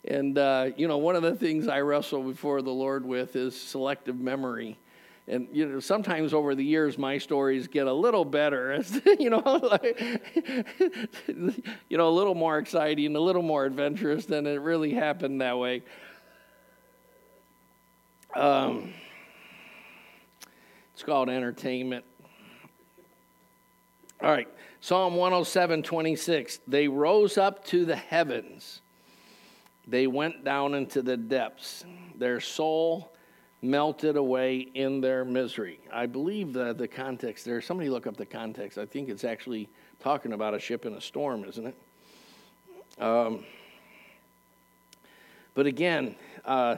And, 0.05 0.38
uh, 0.38 0.70
you 0.76 0.88
know, 0.88 0.99
one 0.99 1.16
of 1.16 1.22
the 1.22 1.34
things 1.34 1.68
I 1.68 1.80
wrestle 1.80 2.22
before 2.22 2.62
the 2.62 2.70
Lord 2.70 3.05
with 3.05 3.36
is 3.36 3.59
selective 3.59 4.18
memory. 4.18 4.78
And, 5.31 5.49
you 5.53 5.66
know, 5.66 5.81
sometimes 5.81 6.35
over 6.35 6.55
the 6.55 6.64
years, 6.64 6.99
my 6.99 7.18
stories 7.18 7.68
get 7.68 7.87
a 7.87 7.93
little 7.93 8.24
better, 8.24 8.83
you 9.18 9.31
know, 9.31 9.39
like, 9.39 9.99
you 11.28 11.97
know, 11.97 12.09
a 12.09 12.11
little 12.11 12.35
more 12.35 12.59
exciting, 12.59 13.14
a 13.14 13.20
little 13.20 13.43
more 13.43 13.64
adventurous 13.64 14.26
than 14.26 14.47
it 14.47 14.61
really 14.61 14.93
happened 14.93 15.41
that 15.41 15.57
way. 15.57 15.83
Um, 18.35 18.93
it's 20.95 21.05
called 21.05 21.31
entertainment. 21.31 22.05
All 24.20 24.31
right, 24.31 24.49
Psalm 24.81 25.14
107 25.14 25.85
26. 25.85 26.59
They 26.66 26.89
rose 26.89 27.39
up 27.39 27.64
to 27.66 27.85
the 27.85 27.97
heavens 27.97 28.81
they 29.91 30.07
went 30.07 30.45
down 30.45 30.74
into 30.74 31.03
the 31.03 31.16
depths. 31.16 31.85
Their 32.16 32.41
soul 32.41 33.12
melted 33.63 34.17
away 34.17 34.59
in 34.59 35.01
their 35.01 35.25
misery. 35.25 35.81
I 35.93 36.07
believe 36.07 36.55
that 36.55 36.79
the 36.79 36.89
context 36.89 37.45
there, 37.45 37.61
somebody 37.61 37.91
look 37.91 38.07
up 38.07 38.17
the 38.17 38.27
context. 38.27 38.79
I 38.79 38.87
think 38.87 39.09
it's 39.09 39.25
actually 39.25 39.69
talking 40.01 40.33
about 40.33 40.55
a 40.55 40.59
ship 40.59 40.87
in 40.87 40.95
a 40.95 41.01
storm, 41.01 41.45
isn't 41.45 41.67
it? 41.67 43.03
Um, 43.03 43.45
but 45.55 45.67
again, 45.67 46.17
uh, 46.45 46.77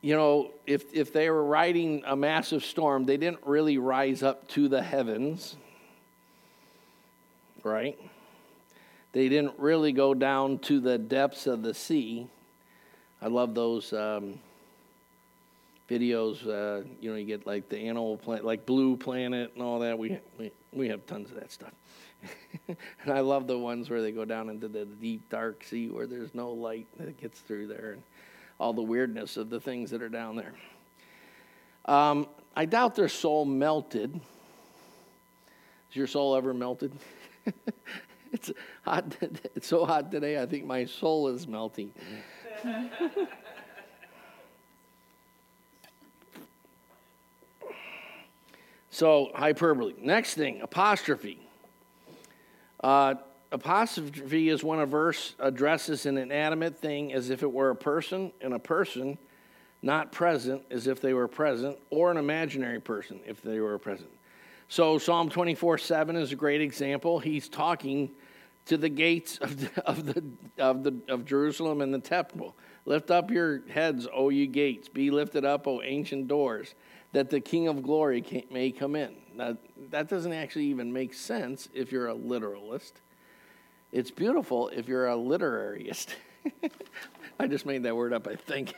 you 0.00 0.16
know, 0.16 0.50
if, 0.66 0.92
if 0.94 1.12
they 1.12 1.30
were 1.30 1.44
riding 1.44 2.02
a 2.06 2.16
massive 2.16 2.64
storm, 2.64 3.04
they 3.04 3.16
didn't 3.16 3.40
really 3.44 3.78
rise 3.78 4.22
up 4.22 4.48
to 4.48 4.68
the 4.68 4.82
heavens, 4.82 5.56
right? 7.62 7.98
They 9.12 9.28
didn't 9.28 9.58
really 9.58 9.92
go 9.92 10.14
down 10.14 10.58
to 10.60 10.80
the 10.80 10.98
depths 10.98 11.46
of 11.46 11.62
the 11.62 11.74
sea. 11.74 12.26
I 13.20 13.28
love 13.28 13.54
those 13.54 13.92
um, 13.92 14.40
videos. 15.92 16.46
Uh, 16.46 16.86
you 17.00 17.10
know, 17.10 17.16
you 17.16 17.24
get 17.24 17.46
like 17.46 17.68
the 17.68 17.78
animal 17.78 18.16
planet, 18.16 18.44
like 18.44 18.64
Blue 18.66 18.96
Planet 18.96 19.52
and 19.54 19.62
all 19.62 19.78
that. 19.80 19.98
We 19.98 20.18
we, 20.38 20.52
we 20.72 20.88
have 20.88 21.04
tons 21.06 21.30
of 21.30 21.36
that 21.40 21.52
stuff. 21.52 21.72
and 22.68 23.12
I 23.12 23.20
love 23.20 23.46
the 23.46 23.58
ones 23.58 23.90
where 23.90 24.00
they 24.00 24.12
go 24.12 24.24
down 24.24 24.48
into 24.48 24.68
the 24.68 24.84
deep 24.84 25.28
dark 25.28 25.64
sea 25.64 25.88
where 25.88 26.06
there's 26.06 26.34
no 26.34 26.50
light 26.50 26.86
that 26.98 27.20
gets 27.20 27.40
through 27.40 27.66
there, 27.68 27.92
and 27.92 28.02
all 28.58 28.72
the 28.72 28.82
weirdness 28.82 29.36
of 29.36 29.50
the 29.50 29.60
things 29.60 29.90
that 29.90 30.02
are 30.02 30.08
down 30.08 30.36
there. 30.36 30.54
Um, 31.84 32.28
I 32.54 32.64
doubt 32.64 32.94
their 32.94 33.08
soul 33.08 33.44
melted. 33.44 34.12
Has 35.88 35.96
your 35.96 36.06
soul 36.06 36.36
ever 36.36 36.54
melted? 36.54 36.92
It's 38.32 38.50
hot. 38.82 39.14
It's 39.54 39.66
so 39.66 39.84
hot 39.84 40.10
today. 40.10 40.40
I 40.40 40.46
think 40.46 40.64
my 40.64 40.86
soul 40.86 41.28
is 41.28 41.46
melting. 41.46 41.92
So 48.92 49.30
hyperbole. 49.34 49.94
Next 49.98 50.34
thing, 50.34 50.60
apostrophe. 50.60 51.40
Uh, 52.84 53.14
apostrophe 53.50 54.50
is 54.50 54.62
when 54.62 54.80
a 54.80 54.86
verse 54.86 55.34
addresses 55.38 56.04
an 56.04 56.18
inanimate 56.18 56.78
thing 56.78 57.12
as 57.12 57.30
if 57.30 57.42
it 57.42 57.50
were 57.50 57.70
a 57.70 57.76
person, 57.76 58.32
and 58.42 58.52
a 58.52 58.58
person 58.58 59.16
not 59.80 60.12
present 60.12 60.62
as 60.70 60.86
if 60.86 61.00
they 61.00 61.14
were 61.14 61.26
present, 61.26 61.78
or 61.90 62.10
an 62.10 62.18
imaginary 62.18 62.80
person 62.80 63.18
if 63.26 63.40
they 63.40 63.60
were 63.60 63.78
present. 63.78 64.10
So 64.68 64.98
Psalm 64.98 65.30
24 65.30 65.78
7 65.78 66.14
is 66.14 66.30
a 66.32 66.36
great 66.36 66.60
example. 66.60 67.18
He's 67.18 67.48
talking 67.48 68.10
to 68.66 68.76
the 68.76 68.90
gates 68.90 69.38
of, 69.38 69.58
the, 69.58 69.86
of, 69.86 70.04
the, 70.04 70.22
of, 70.58 70.84
the, 70.84 70.94
of 71.08 71.24
Jerusalem 71.24 71.80
and 71.80 71.94
the 71.94 71.98
temple. 71.98 72.54
Lift 72.84 73.10
up 73.10 73.30
your 73.30 73.62
heads, 73.68 74.06
O 74.12 74.28
ye 74.28 74.46
gates. 74.46 74.88
Be 74.88 75.10
lifted 75.10 75.46
up, 75.46 75.66
O 75.66 75.80
ancient 75.82 76.28
doors, 76.28 76.74
that 77.12 77.30
the 77.30 77.40
King 77.40 77.68
of 77.68 77.82
glory 77.82 78.46
may 78.50 78.70
come 78.70 78.96
in. 78.96 79.14
Now, 79.34 79.56
that 79.90 80.08
doesn't 80.08 80.32
actually 80.32 80.66
even 80.66 80.92
make 80.92 81.14
sense 81.14 81.68
if 81.74 81.92
you're 81.92 82.08
a 82.08 82.14
literalist. 82.14 83.00
It's 83.92 84.10
beautiful 84.10 84.68
if 84.68 84.88
you're 84.88 85.08
a 85.08 85.14
literariist. 85.14 86.08
I 87.40 87.46
just 87.46 87.66
made 87.66 87.82
that 87.82 87.94
word 87.94 88.12
up, 88.12 88.26
I 88.26 88.36
think. 88.36 88.74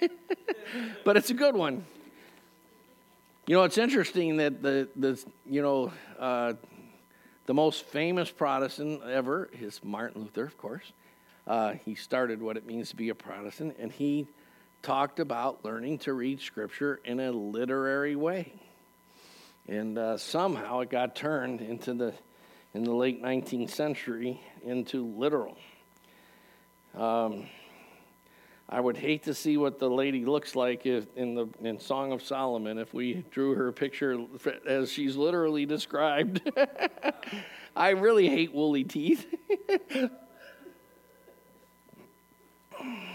but 1.05 1.17
it's 1.17 1.31
a 1.31 1.35
good 1.35 1.55
one. 1.55 1.85
You 3.47 3.57
know, 3.57 3.65
it's 3.65 3.79
interesting 3.79 4.39
that 4.39 4.63
the, 4.63 4.89
the 4.97 5.23
you 5.47 5.63
know, 5.63 5.93
uh, 6.19 6.55
the 7.47 7.55
most 7.55 7.85
famous 7.85 8.31
Protestant 8.31 9.03
ever 9.05 9.51
is 9.61 9.81
Martin 9.85 10.23
Luther, 10.23 10.45
of 10.45 10.57
course. 10.57 10.93
Uh, 11.47 11.75
he 11.85 11.95
started 11.95 12.41
what 12.41 12.57
it 12.57 12.67
means 12.67 12.89
to 12.89 12.97
be 12.97 13.11
a 13.11 13.15
Protestant, 13.15 13.77
and 13.79 13.93
he 13.93 14.27
talked 14.85 15.19
about 15.19 15.65
learning 15.65 15.99
to 15.99 16.13
read 16.13 16.41
Scripture 16.41 17.01
in 17.05 17.19
a 17.19 17.33
literary 17.33 18.15
way. 18.15 18.53
And 19.67 19.99
uh, 19.99 20.19
somehow 20.19 20.81
it 20.81 20.91
got 20.91 21.17
turned 21.17 21.63
into 21.63 21.95
the, 21.95 22.13
in 22.75 22.85
the 22.85 22.93
late 22.93 23.23
19th 23.23 23.71
century 23.71 24.43
into 24.63 25.07
literal. 25.07 25.57
Um, 26.95 27.47
I 28.69 28.79
would 28.79 28.99
hate 28.99 29.23
to 29.25 29.33
see 29.33 29.57
what 29.57 29.79
the 29.79 29.89
lady 29.89 30.27
looks 30.27 30.55
like 30.55 30.85
if, 30.85 31.07
in 31.17 31.35
the 31.35 31.49
in 31.63 31.81
Song 31.81 32.13
of 32.13 32.23
Solomon 32.23 32.79
if 32.79 32.93
we 32.93 33.25
drew 33.31 33.55
her 33.55 33.73
picture 33.73 34.19
as 34.67 34.93
she's 34.93 35.17
literally 35.17 35.65
described. 35.65 36.41
I 37.77 37.91
really 37.91 38.29
hate 38.29 38.55
woolly 38.55 38.85
teeth. 38.85 39.27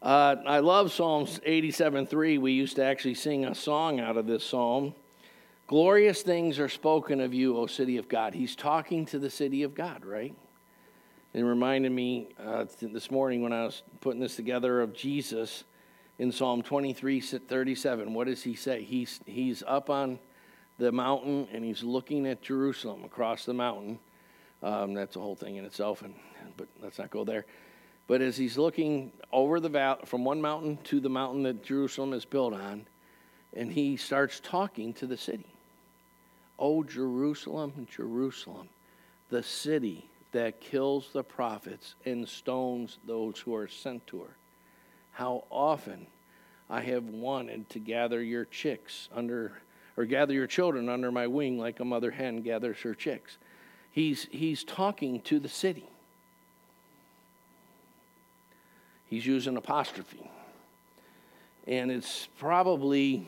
uh, 0.00 0.36
I 0.46 0.60
love 0.60 0.92
Psalms 0.92 1.40
87:3. 1.44 2.38
We 2.38 2.52
used 2.52 2.76
to 2.76 2.84
actually 2.84 3.14
sing 3.14 3.44
a 3.44 3.54
song 3.54 3.98
out 3.98 4.16
of 4.16 4.26
this 4.26 4.44
psalm. 4.44 4.94
Glorious 5.66 6.22
things 6.22 6.58
are 6.58 6.68
spoken 6.68 7.20
of 7.20 7.34
you, 7.34 7.56
O 7.58 7.66
city 7.66 7.96
of 7.96 8.08
God. 8.08 8.32
He's 8.32 8.54
talking 8.54 9.04
to 9.06 9.18
the 9.18 9.28
city 9.28 9.64
of 9.64 9.74
God, 9.74 10.04
right? 10.04 10.34
It 11.34 11.42
reminded 11.42 11.92
me 11.92 12.28
uh, 12.42 12.64
this 12.80 13.10
morning 13.10 13.42
when 13.42 13.52
I 13.52 13.64
was 13.64 13.82
putting 14.00 14.20
this 14.20 14.36
together 14.36 14.80
of 14.80 14.94
Jesus 14.94 15.64
in 16.18 16.32
Psalm 16.32 16.62
23 16.62 17.20
37. 17.20 18.14
What 18.14 18.28
does 18.28 18.42
he 18.42 18.54
say? 18.54 18.82
He's, 18.82 19.20
he's 19.26 19.62
up 19.66 19.90
on 19.90 20.20
the 20.78 20.90
mountain 20.92 21.48
and 21.52 21.64
he's 21.64 21.82
looking 21.82 22.26
at 22.26 22.40
Jerusalem 22.40 23.04
across 23.04 23.44
the 23.44 23.52
mountain. 23.52 23.98
Um, 24.62 24.94
that's 24.94 25.16
a 25.16 25.20
whole 25.20 25.36
thing 25.36 25.56
in 25.56 25.64
itself, 25.64 26.02
and, 26.02 26.14
but 26.56 26.66
let's 26.80 26.98
not 26.98 27.10
go 27.10 27.24
there. 27.24 27.44
But 28.08 28.22
as 28.22 28.36
he's 28.36 28.58
looking 28.58 29.12
over 29.30 29.60
the 29.60 29.68
valley, 29.68 30.00
from 30.06 30.24
one 30.24 30.40
mountain 30.40 30.78
to 30.84 30.98
the 30.98 31.10
mountain 31.10 31.44
that 31.44 31.62
Jerusalem 31.62 32.12
is 32.14 32.24
built 32.24 32.54
on, 32.54 32.86
and 33.54 33.70
he 33.70 33.96
starts 33.96 34.40
talking 34.40 34.92
to 34.94 35.06
the 35.06 35.16
city. 35.16 35.46
Oh, 36.58 36.82
Jerusalem, 36.82 37.86
Jerusalem, 37.94 38.68
the 39.28 39.42
city 39.42 40.08
that 40.32 40.60
kills 40.60 41.10
the 41.12 41.22
prophets 41.22 41.94
and 42.04 42.28
stones 42.28 42.98
those 43.06 43.38
who 43.38 43.54
are 43.54 43.68
sent 43.68 44.06
to 44.08 44.22
her. 44.22 44.34
how 45.18 45.42
often 45.50 46.06
I 46.70 46.80
have 46.82 47.02
wanted 47.06 47.68
to 47.70 47.80
gather 47.80 48.22
your 48.22 48.44
chicks 48.44 49.08
under, 49.12 49.52
or 49.96 50.04
gather 50.04 50.32
your 50.32 50.46
children 50.46 50.88
under 50.88 51.10
my 51.10 51.26
wing 51.26 51.58
like 51.58 51.80
a 51.80 51.84
mother 51.84 52.12
hen 52.12 52.42
gathers 52.42 52.78
her 52.82 52.94
chicks. 52.94 53.36
He's, 53.90 54.28
he's 54.30 54.62
talking 54.62 55.20
to 55.22 55.40
the 55.40 55.48
city. 55.48 55.88
He's 59.08 59.26
using 59.26 59.56
apostrophe. 59.56 60.30
And 61.66 61.90
it's 61.90 62.28
probably, 62.38 63.26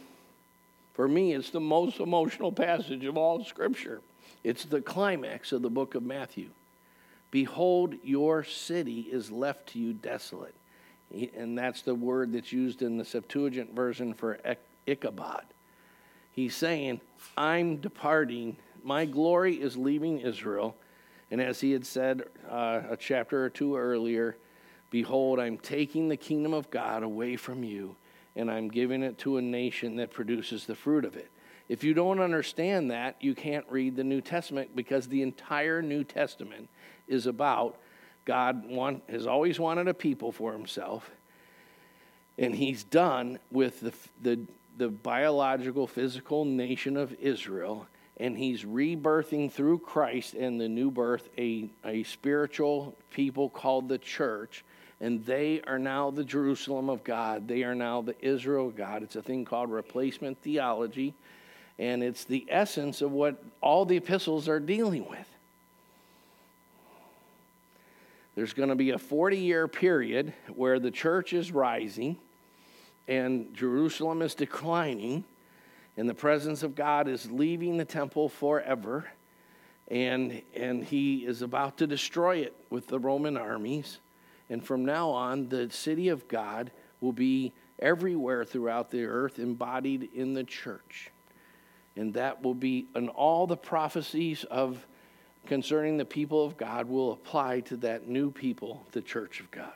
for 0.95 1.09
me, 1.09 1.33
it's 1.33 1.51
the 1.51 1.61
most 1.61 2.01
emotional 2.01 2.53
passage 2.53 3.05
of 3.05 3.17
all 3.17 3.45
Scripture. 3.45 4.01
It's 4.45 4.65
the 4.65 4.81
climax 4.81 5.53
of 5.53 5.63
the 5.63 5.71
book 5.71 5.95
of 5.95 6.03
Matthew. 6.03 6.49
Behold, 7.31 7.95
your 8.03 8.45
city 8.45 9.01
is 9.11 9.31
left 9.31 9.69
to 9.69 9.79
you 9.79 9.93
desolate. 9.93 10.55
And 11.37 11.59
that's 11.59 11.83
the 11.83 11.95
word 11.95 12.33
that's 12.33 12.53
used 12.53 12.83
in 12.83 12.97
the 12.97 13.05
Septuagint 13.05 13.75
version 13.75 14.15
for 14.15 14.39
Ichabod. 14.87 15.45
He's 16.33 16.55
saying, 16.55 17.01
I'm 17.37 17.77
departing. 17.77 18.57
My 18.83 19.05
glory 19.05 19.57
is 19.57 19.77
leaving 19.77 20.21
Israel. 20.21 20.77
And 21.31 21.41
as 21.41 21.61
he 21.61 21.73
had 21.73 21.85
said 21.85 22.23
uh, 22.49 22.83
a 22.91 22.97
chapter 22.97 23.45
or 23.45 23.51
two 23.51 23.77
earlier, 23.77 24.37
Behold, 24.91 25.39
I'm 25.39 25.57
taking 25.57 26.09
the 26.09 26.17
kingdom 26.17 26.53
of 26.53 26.71
God 26.71 27.03
away 27.03 27.37
from 27.37 27.63
you, 27.63 27.95
and 28.35 28.51
I'm 28.51 28.69
giving 28.69 29.03
it 29.03 29.19
to 29.19 29.37
a 29.37 29.43
nation 29.43 29.97
that 29.97 30.11
produces 30.11 30.67
the 30.67 30.75
fruit 30.75 31.05
of 31.05 31.17
it. 31.17 31.31
If 31.69 31.85
you 31.85 31.95
don't 31.95 32.19
understand 32.19 32.91
that, 32.91 33.17
you 33.21 33.35
can't 33.35 33.65
read 33.71 33.95
the 33.95 34.03
New 34.03 34.21
Testament 34.21 34.75
because 34.75 35.07
the 35.07 35.23
entire 35.23 35.81
New 35.81 36.03
Testament 36.03 36.69
is 37.07 37.27
about 37.27 37.79
God 38.25 38.67
want, 38.67 39.05
has 39.09 39.27
always 39.27 39.61
wanted 39.61 39.87
a 39.87 39.95
people 39.95 40.33
for 40.33 40.53
himself, 40.53 41.11
and 42.37 42.55
he's 42.55 42.83
done 42.83 43.39
with 43.53 43.81
the, 43.81 43.93
the, 44.23 44.41
the 44.77 44.89
biological, 44.89 45.87
physical 45.87 46.45
nation 46.45 46.97
of 46.97 47.15
Israel, 47.21 47.87
and 48.17 48.37
he's 48.37 48.65
rebirthing 48.65 49.53
through 49.53 49.79
Christ 49.79 50.35
and 50.35 50.61
the 50.61 50.69
new 50.69 50.91
birth 50.91 51.29
a, 51.39 51.71
a 51.85 52.03
spiritual 52.03 52.97
people 53.13 53.49
called 53.49 53.89
the 53.89 53.99
church 53.99 54.65
and 55.01 55.25
they 55.25 55.63
are 55.67 55.79
now 55.79 56.11
the 56.11 56.25
Jerusalem 56.25 56.91
of 56.91 57.03
God. 57.05 57.49
They 57.49 57.63
are 57.63 57.75
now 57.75 58.03
the 58.03 58.15
Israel 58.21 58.69
of 58.69 58.77
God. 58.77 59.03
It's 59.03 59.17
a 59.17 59.23
thing 59.23 59.45
called 59.45 59.71
replacement 59.71 60.41
theology, 60.43 61.15
and 61.79 62.03
it's 62.03 62.25
the 62.25 62.47
essence 62.49 63.01
of 63.01 63.11
what 63.11 63.43
all 63.61 63.85
the 63.85 63.97
epistles 63.97 64.49
are 64.49 64.61
dealing 64.61 65.09
with. 65.09 65.27
There's 68.35 68.53
going 68.53 68.69
to 68.69 68.75
be 68.75 68.91
a 68.91 68.99
40 68.99 69.39
year 69.39 69.69
period 69.69 70.33
where 70.55 70.79
the 70.79 70.91
church 70.91 71.33
is 71.33 71.51
rising 71.51 72.17
and 73.09 73.53
Jerusalem 73.55 74.23
is 74.23 74.35
declining, 74.35 75.25
and 75.97 76.09
the 76.09 76.15
presence 76.15 76.63
of 76.63 76.77
God 76.77 77.09
is 77.09 77.29
leaving 77.29 77.77
the 77.77 77.85
temple 77.85 78.29
forever, 78.29 79.05
and, 79.89 80.41
and 80.55 80.85
he 80.85 81.27
is 81.27 81.43
about 81.43 81.79
to 81.79 81.89
destroy 81.89 82.39
it 82.39 82.55
with 82.71 82.87
the 82.87 83.01
Roman 83.01 83.37
armies. 83.37 83.99
And 84.51 84.65
from 84.65 84.85
now 84.85 85.11
on, 85.11 85.49
the 85.49 85.71
city 85.71 86.09
of 86.09 86.27
God 86.29 86.73
will 87.01 87.13
be 87.13 87.53
everywhere 87.79 88.45
throughout 88.45 88.91
the 88.91 89.05
earth, 89.05 89.39
embodied 89.39 90.11
in 90.15 90.35
the 90.35 90.45
church. 90.45 91.11
And 91.97 92.13
that 92.15 92.43
will 92.43 92.55
be, 92.55 92.87
and 92.95 93.09
all 93.09 93.47
the 93.47 93.57
prophecies 93.57 94.45
of 94.45 94.85
concerning 95.47 95.97
the 95.97 96.05
people 96.05 96.45
of 96.45 96.57
God 96.57 96.89
will 96.89 97.13
apply 97.13 97.61
to 97.61 97.77
that 97.79 98.09
new 98.09 98.31
people, 98.31 98.85
the 98.93 99.01
church 99.01 99.41
of 99.41 99.51
God. 99.51 99.73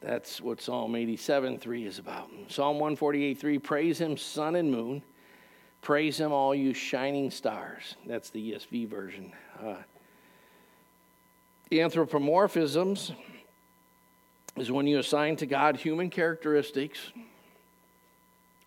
That's 0.00 0.40
what 0.40 0.62
Psalm 0.62 0.94
87 0.94 1.58
3 1.58 1.86
is 1.86 1.98
about. 1.98 2.30
Psalm 2.48 2.78
148 2.78 3.38
3 3.38 3.58
Praise 3.58 4.00
him, 4.00 4.16
sun 4.16 4.56
and 4.56 4.70
moon 4.70 5.02
Praise 5.82 6.20
him, 6.20 6.32
all 6.32 6.54
you 6.54 6.74
shining 6.74 7.30
stars. 7.30 7.96
That's 8.06 8.30
the 8.30 8.52
ESV 8.52 8.88
version. 8.88 9.32
Uh, 9.62 9.76
anthropomorphisms 11.72 13.14
is 14.56 14.70
when 14.70 14.86
you 14.86 14.98
assign 14.98 15.36
to 15.36 15.46
God 15.46 15.76
human 15.76 16.10
characteristics 16.10 16.98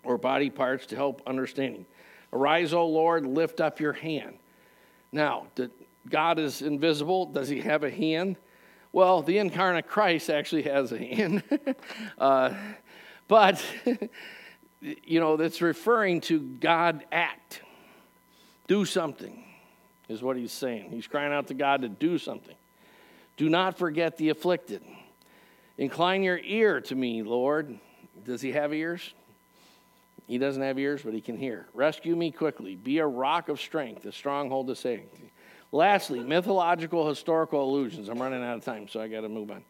or 0.03 0.17
body 0.17 0.49
parts 0.49 0.87
to 0.87 0.95
help 0.95 1.21
understanding. 1.27 1.85
Arise, 2.31 2.73
O 2.73 2.85
Lord, 2.87 3.25
lift 3.25 3.61
up 3.61 3.79
your 3.79 3.93
hand. 3.93 4.37
Now, 5.11 5.47
God 6.09 6.39
is 6.39 6.61
invisible. 6.61 7.27
Does 7.27 7.47
he 7.47 7.61
have 7.61 7.83
a 7.83 7.91
hand? 7.91 8.37
Well, 8.91 9.21
the 9.21 9.37
incarnate 9.37 9.87
Christ 9.87 10.29
actually 10.29 10.63
has 10.63 10.91
a 10.91 10.97
hand. 10.97 11.43
uh, 12.17 12.53
but 13.27 13.63
you 15.03 15.19
know, 15.19 15.37
that's 15.37 15.61
referring 15.61 16.21
to 16.21 16.39
God 16.39 17.05
act. 17.11 17.61
Do 18.67 18.85
something, 18.85 19.43
is 20.09 20.21
what 20.21 20.37
he's 20.37 20.51
saying. 20.51 20.91
He's 20.91 21.07
crying 21.07 21.33
out 21.33 21.47
to 21.47 21.53
God 21.53 21.81
to 21.81 21.89
do 21.89 22.17
something. 22.17 22.55
Do 23.37 23.49
not 23.49 23.77
forget 23.77 24.17
the 24.17 24.29
afflicted. 24.29 24.81
Incline 25.77 26.23
your 26.23 26.37
ear 26.37 26.81
to 26.81 26.95
me, 26.95 27.23
Lord. 27.23 27.77
Does 28.25 28.41
he 28.41 28.51
have 28.51 28.73
ears? 28.73 29.13
He 30.27 30.37
doesn't 30.37 30.61
have 30.61 30.79
ears, 30.79 31.01
but 31.03 31.13
he 31.13 31.21
can 31.21 31.37
hear. 31.37 31.65
Rescue 31.73 32.15
me 32.15 32.31
quickly. 32.31 32.75
Be 32.75 32.99
a 32.99 33.07
rock 33.07 33.49
of 33.49 33.59
strength, 33.59 34.05
a 34.05 34.11
stronghold 34.11 34.67
to 34.67 34.75
save. 34.75 35.01
Lastly, 35.71 36.19
mythological 36.19 37.09
historical 37.09 37.69
allusions. 37.69 38.07
I'm 38.07 38.21
running 38.21 38.43
out 38.43 38.57
of 38.57 38.63
time, 38.63 38.87
so 38.87 39.01
I 39.01 39.07
got 39.07 39.21
to 39.21 39.29
move 39.29 39.51
on. 39.51 39.63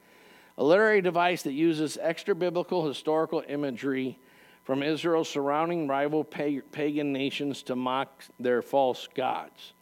A 0.57 0.64
literary 0.64 1.01
device 1.01 1.43
that 1.43 1.53
uses 1.53 1.97
extra 1.99 2.36
biblical 2.36 2.88
historical 2.88 3.41
imagery 3.47 4.20
from 4.64 4.82
Israel's 4.82 5.30
surrounding 5.30 5.88
rival 5.88 6.24
pagan 6.24 7.11
nations 7.11 7.64
to 7.64 7.76
mock 7.76 8.24
their 8.39 8.61
false 8.61 9.07
gods. 9.14 9.74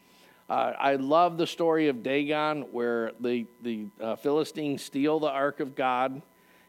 Uh, 0.49 0.73
I 0.77 0.95
love 0.95 1.37
the 1.37 1.47
story 1.47 1.87
of 1.87 2.03
Dagon, 2.03 2.63
where 2.71 3.11
the, 3.19 3.45
the 3.61 3.85
uh, 4.01 4.15
Philistines 4.17 4.83
steal 4.83 5.19
the 5.19 5.29
ark 5.29 5.59
of 5.59 5.75
God 5.75 6.21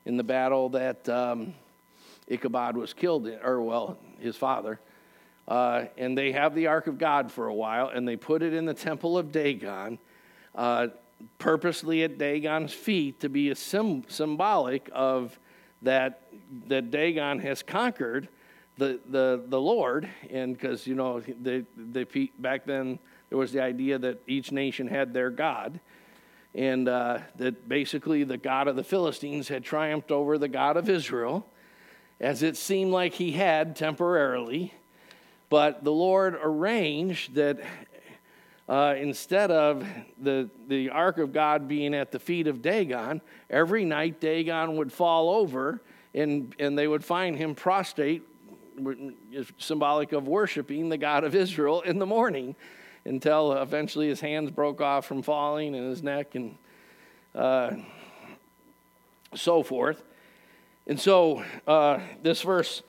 in 0.05 0.17
the 0.17 0.23
battle 0.23 0.69
that 0.71 1.09
um, 1.09 1.55
Ichabod 2.29 2.77
was 2.77 2.93
killed 2.93 3.27
in, 3.27 3.41
or, 3.43 3.61
well, 3.63 3.99
his 4.21 4.37
father. 4.37 4.79
Uh, 5.49 5.87
and 5.99 6.17
they 6.17 6.33
have 6.33 6.55
the 6.55 6.69
ark 6.69 6.87
of 6.87 6.99
God 6.99 7.33
for 7.33 7.49
a 7.49 7.55
while, 7.55 7.89
and 7.89 8.07
they 8.07 8.17
put 8.17 8.43
it 8.43 8.55
in 8.55 8.67
the 8.67 8.75
temple 8.75 9.19
of 9.19 9.33
Dagon, 9.33 9.99
uh, 10.55 10.89
purposely 11.39 12.05
at 12.05 12.19
Dagon's 12.19 12.73
feet 12.73 13.21
to 13.21 13.29
be 13.29 13.51
a 13.51 13.57
sim- 13.57 14.05
symbolic 14.07 14.89
of 14.93 15.39
that 15.83 16.23
that 16.69 16.91
Dagon 16.91 17.39
has 17.41 17.63
conquered 17.63 18.29
the 18.79 19.01
the, 19.09 19.45
the 19.47 19.61
Lord, 19.61 20.09
and 20.31 20.55
because 20.55 20.87
you 20.87 20.95
know 20.95 21.21
the 21.21 21.65
the 21.77 22.31
back 22.39 22.65
then 22.65 22.99
there 23.29 23.39
was 23.39 23.53
the 23.53 23.63
idea 23.63 23.99
that 23.99 24.21
each 24.27 24.53
nation 24.53 24.89
had 24.89 25.13
their 25.13 25.31
god, 25.31 25.81
and 26.55 26.89
uh, 26.89 27.19
that 27.37 27.69
basically 27.69 28.25
the 28.25 28.37
God 28.37 28.69
of 28.69 28.77
the 28.77 28.85
Philistines 28.85 29.49
had 29.49 29.65
triumphed 29.65 30.11
over 30.11 30.39
the 30.39 30.49
God 30.49 30.77
of 30.77 30.89
Israel, 30.89 31.47
as 32.21 32.43
it 32.43 32.57
seemed 32.57 32.93
like 32.93 33.15
he 33.15 33.33
had 33.33 33.77
temporarily, 33.77 34.75
but 35.49 35.85
the 35.85 35.93
Lord 35.93 36.39
arranged 36.43 37.35
that 37.35 37.61
uh, 38.69 38.95
instead 38.99 39.51
of 39.51 39.87
the, 40.21 40.49
the 40.69 40.91
ark 40.91 41.19
of 41.19 41.33
God 41.33 41.69
being 41.69 41.95
at 41.95 42.13
the 42.13 42.19
feet 42.19 42.47
of 42.47 42.63
Dagon, 42.63 43.21
every 43.51 43.85
night 43.85 44.21
Dagon 44.21 44.77
would 44.77 44.93
fall 44.93 45.31
over 45.31 45.81
and, 46.15 46.55
and 46.59 46.79
they 46.79 46.87
would 46.87 47.05
find 47.05 47.37
him 47.37 47.55
prostrate, 47.55 48.23
symbolic 49.59 50.13
of 50.13 50.29
worshiping 50.29 50.89
the 50.89 50.97
God 50.99 51.25
of 51.25 51.35
Israel 51.35 51.83
in 51.83 51.99
the 51.99 52.07
morning, 52.07 52.55
until 53.05 53.53
eventually 53.53 54.09
his 54.09 54.21
hands 54.21 54.51
broke 54.51 54.81
off 54.81 55.07
from 55.07 55.23
falling 55.23 55.75
and 55.75 55.89
his 55.89 56.03
neck 56.03 56.35
and 56.35 56.57
uh, 57.35 57.73
so 59.35 59.63
forth. 59.63 60.03
And 60.87 61.01
so 61.01 61.45
uh, 61.67 62.01
this 62.23 62.43
verse 62.43 62.83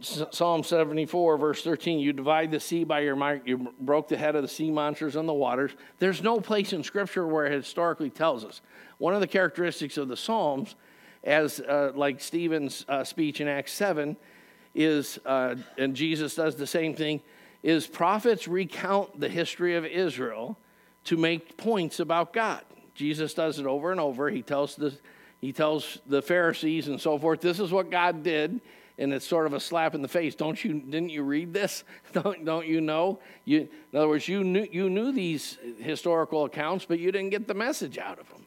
Psalm 0.00 0.62
74, 0.62 1.38
verse 1.38 1.62
13, 1.62 1.98
you 1.98 2.12
divide 2.12 2.50
the 2.50 2.60
sea 2.60 2.84
by 2.84 3.00
your 3.00 3.16
might, 3.16 3.46
you 3.46 3.72
broke 3.80 4.08
the 4.08 4.16
head 4.16 4.36
of 4.36 4.42
the 4.42 4.48
sea 4.48 4.70
monsters 4.70 5.16
on 5.16 5.26
the 5.26 5.34
waters. 5.34 5.72
There's 5.98 6.22
no 6.22 6.40
place 6.40 6.72
in 6.72 6.82
Scripture 6.82 7.26
where 7.26 7.46
it 7.46 7.52
historically 7.52 8.10
tells 8.10 8.44
us. 8.44 8.60
One 8.98 9.14
of 9.14 9.20
the 9.20 9.26
characteristics 9.26 9.96
of 9.96 10.08
the 10.08 10.16
Psalms, 10.16 10.76
as 11.24 11.60
uh, 11.60 11.92
like 11.94 12.20
Stephen's 12.20 12.84
uh, 12.88 13.04
speech 13.04 13.40
in 13.40 13.48
Acts 13.48 13.72
7, 13.72 14.16
is, 14.74 15.18
uh, 15.26 15.56
and 15.78 15.96
Jesus 15.96 16.34
does 16.34 16.56
the 16.56 16.66
same 16.66 16.94
thing, 16.94 17.20
is 17.62 17.86
prophets 17.86 18.46
recount 18.46 19.18
the 19.18 19.28
history 19.28 19.74
of 19.74 19.84
Israel 19.84 20.58
to 21.04 21.16
make 21.16 21.56
points 21.56 22.00
about 22.00 22.32
God. 22.32 22.62
Jesus 22.94 23.34
does 23.34 23.58
it 23.58 23.66
over 23.66 23.90
and 23.90 24.00
over. 24.00 24.30
He 24.30 24.42
tells 24.42 24.76
the, 24.76 24.94
he 25.40 25.52
tells 25.52 25.98
the 26.06 26.22
Pharisees 26.22 26.88
and 26.88 27.00
so 27.00 27.18
forth, 27.18 27.40
this 27.40 27.60
is 27.60 27.72
what 27.72 27.90
God 27.90 28.22
did 28.22 28.60
and 28.98 29.12
it's 29.12 29.26
sort 29.26 29.46
of 29.46 29.52
a 29.52 29.60
slap 29.60 29.94
in 29.94 30.02
the 30.02 30.08
face. 30.08 30.34
Don't 30.34 30.62
you? 30.64 30.80
Didn't 30.80 31.10
you 31.10 31.22
read 31.22 31.52
this? 31.52 31.84
Don't 32.12 32.44
don't 32.44 32.66
you 32.66 32.80
know? 32.80 33.20
You, 33.44 33.68
in 33.92 33.98
other 33.98 34.08
words, 34.08 34.26
you 34.28 34.42
knew 34.42 34.66
you 34.70 34.88
knew 34.88 35.12
these 35.12 35.58
historical 35.78 36.44
accounts, 36.44 36.86
but 36.86 36.98
you 36.98 37.12
didn't 37.12 37.30
get 37.30 37.46
the 37.46 37.54
message 37.54 37.98
out 37.98 38.18
of 38.18 38.28
them. 38.28 38.46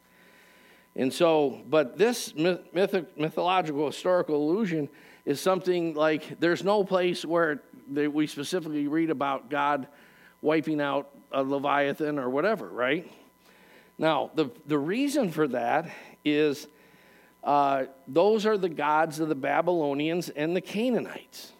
And 0.96 1.14
so, 1.14 1.62
but 1.70 1.98
this 1.98 2.34
myth, 2.36 2.62
mythological 3.16 3.86
historical 3.86 4.36
allusion 4.36 4.90
is 5.26 5.40
something 5.40 5.94
like 5.94 6.40
there's 6.40 6.64
no 6.64 6.84
place 6.84 7.24
where 7.24 7.62
we 7.88 8.28
specifically 8.28 8.88
read 8.88 9.10
about 9.10 9.50
God 9.50 9.88
wiping 10.42 10.82
out 10.82 11.10
a 11.32 11.44
Leviathan 11.44 12.18
or 12.18 12.30
whatever, 12.30 12.68
right? 12.68 13.10
Now, 13.98 14.32
the, 14.34 14.50
the 14.66 14.78
reason 14.78 15.30
for 15.30 15.48
that 15.50 15.90
is 16.24 16.68
uh, 17.44 17.86
those 18.08 18.46
are 18.46 18.58
the 18.58 18.70
gods 18.70 19.20
of 19.20 19.30
the 19.30 19.36
Babylonians 19.36 20.30
and 20.30 20.56
the 20.56 20.62
Canaanites. 20.62 21.54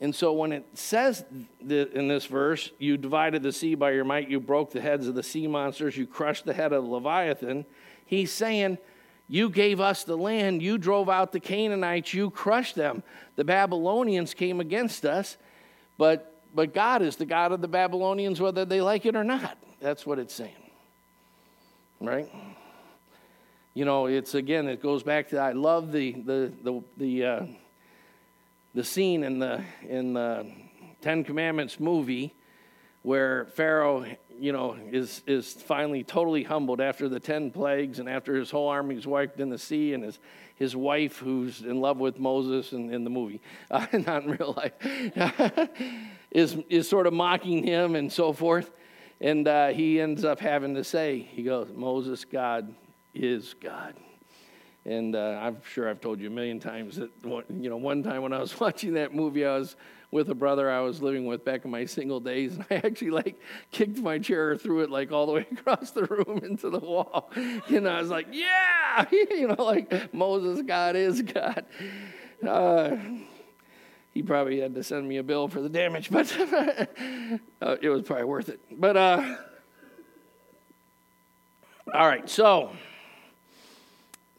And 0.00 0.14
so 0.14 0.32
when 0.32 0.52
it 0.52 0.64
says 0.74 1.24
in 1.60 2.08
this 2.08 2.26
verse, 2.26 2.70
you 2.78 2.96
divided 2.96 3.42
the 3.42 3.52
sea 3.52 3.74
by 3.74 3.90
your 3.92 4.04
might, 4.04 4.28
you 4.28 4.38
broke 4.38 4.70
the 4.70 4.80
heads 4.80 5.08
of 5.08 5.14
the 5.14 5.22
sea 5.22 5.46
monsters, 5.46 5.96
you 5.96 6.06
crushed 6.06 6.44
the 6.44 6.52
head 6.52 6.72
of 6.72 6.84
Leviathan, 6.84 7.64
he's 8.06 8.30
saying, 8.30 8.78
You 9.28 9.50
gave 9.50 9.80
us 9.80 10.04
the 10.04 10.16
land, 10.16 10.62
you 10.62 10.78
drove 10.78 11.08
out 11.08 11.32
the 11.32 11.40
Canaanites, 11.40 12.14
you 12.14 12.30
crushed 12.30 12.76
them. 12.76 13.02
The 13.34 13.44
Babylonians 13.44 14.34
came 14.34 14.60
against 14.60 15.04
us, 15.04 15.36
but, 15.96 16.42
but 16.54 16.72
God 16.72 17.02
is 17.02 17.16
the 17.16 17.26
God 17.26 17.50
of 17.50 17.60
the 17.60 17.68
Babylonians, 17.68 18.40
whether 18.40 18.64
they 18.64 18.80
like 18.80 19.04
it 19.04 19.16
or 19.16 19.24
not. 19.24 19.58
That's 19.80 20.06
what 20.06 20.20
it's 20.20 20.34
saying. 20.34 20.52
Right? 22.00 22.30
You 23.78 23.84
know, 23.84 24.06
it's 24.06 24.34
again, 24.34 24.66
it 24.66 24.82
goes 24.82 25.04
back 25.04 25.28
to 25.28 25.38
I 25.38 25.52
love 25.52 25.92
the, 25.92 26.10
the, 26.10 26.52
the, 26.64 26.82
the, 26.96 27.24
uh, 27.24 27.46
the 28.74 28.82
scene 28.82 29.22
in 29.22 29.38
the, 29.38 29.62
in 29.88 30.14
the 30.14 30.50
Ten 31.00 31.22
Commandments 31.22 31.78
movie 31.78 32.34
where 33.02 33.44
Pharaoh, 33.54 34.04
you 34.36 34.50
know, 34.50 34.76
is, 34.90 35.22
is 35.28 35.52
finally 35.52 36.02
totally 36.02 36.42
humbled 36.42 36.80
after 36.80 37.08
the 37.08 37.20
10 37.20 37.52
plagues 37.52 38.00
and 38.00 38.08
after 38.08 38.34
his 38.34 38.50
whole 38.50 38.66
army 38.66 38.96
is 38.96 39.06
wiped 39.06 39.38
in 39.38 39.48
the 39.48 39.58
sea 39.58 39.94
and 39.94 40.02
his, 40.02 40.18
his 40.56 40.74
wife, 40.74 41.18
who's 41.18 41.60
in 41.60 41.80
love 41.80 41.98
with 41.98 42.18
Moses 42.18 42.72
in, 42.72 42.92
in 42.92 43.04
the 43.04 43.10
movie, 43.10 43.40
uh, 43.70 43.86
not 43.92 44.24
in 44.24 44.30
real 44.32 44.54
life, 44.56 45.68
is, 46.32 46.56
is 46.68 46.88
sort 46.88 47.06
of 47.06 47.12
mocking 47.12 47.62
him 47.62 47.94
and 47.94 48.12
so 48.12 48.32
forth. 48.32 48.72
And 49.20 49.46
uh, 49.46 49.68
he 49.68 50.00
ends 50.00 50.24
up 50.24 50.40
having 50.40 50.74
to 50.74 50.82
say, 50.82 51.20
he 51.20 51.44
goes, 51.44 51.68
Moses, 51.72 52.24
God 52.24 52.74
is 53.14 53.54
God. 53.60 53.94
And 54.84 55.14
uh, 55.14 55.38
I'm 55.42 55.58
sure 55.70 55.88
I've 55.88 56.00
told 56.00 56.20
you 56.20 56.28
a 56.28 56.30
million 56.30 56.60
times 56.60 56.96
that, 56.96 57.10
you 57.22 57.68
know, 57.68 57.76
one 57.76 58.02
time 58.02 58.22
when 58.22 58.32
I 58.32 58.38
was 58.38 58.58
watching 58.60 58.94
that 58.94 59.14
movie, 59.14 59.44
I 59.44 59.58
was 59.58 59.76
with 60.10 60.30
a 60.30 60.34
brother 60.34 60.70
I 60.70 60.80
was 60.80 61.02
living 61.02 61.26
with 61.26 61.44
back 61.44 61.64
in 61.64 61.70
my 61.70 61.84
single 61.84 62.20
days, 62.20 62.54
and 62.54 62.64
I 62.70 62.76
actually 62.76 63.10
like 63.10 63.38
kicked 63.70 63.98
my 63.98 64.18
chair, 64.18 64.56
through 64.56 64.80
it 64.80 64.90
like 64.90 65.12
all 65.12 65.26
the 65.26 65.32
way 65.32 65.46
across 65.52 65.90
the 65.90 66.04
room 66.04 66.40
into 66.42 66.70
the 66.70 66.78
wall. 66.78 67.30
You 67.68 67.80
know, 67.80 67.90
I 67.90 68.00
was 68.00 68.10
like, 68.10 68.28
yeah, 68.32 69.04
you 69.12 69.48
know, 69.48 69.62
like 69.62 70.14
Moses, 70.14 70.62
God 70.62 70.96
is 70.96 71.22
God. 71.22 71.66
Uh, 72.46 72.96
he 74.14 74.22
probably 74.22 74.60
had 74.60 74.74
to 74.74 74.82
send 74.82 75.06
me 75.06 75.18
a 75.18 75.22
bill 75.22 75.48
for 75.48 75.60
the 75.60 75.68
damage, 75.68 76.10
but 76.10 76.34
uh, 77.62 77.76
it 77.80 77.88
was 77.88 78.02
probably 78.02 78.24
worth 78.24 78.48
it. 78.48 78.60
But, 78.70 78.96
uh, 78.96 79.36
all 81.94 82.06
right, 82.06 82.28
so 82.28 82.70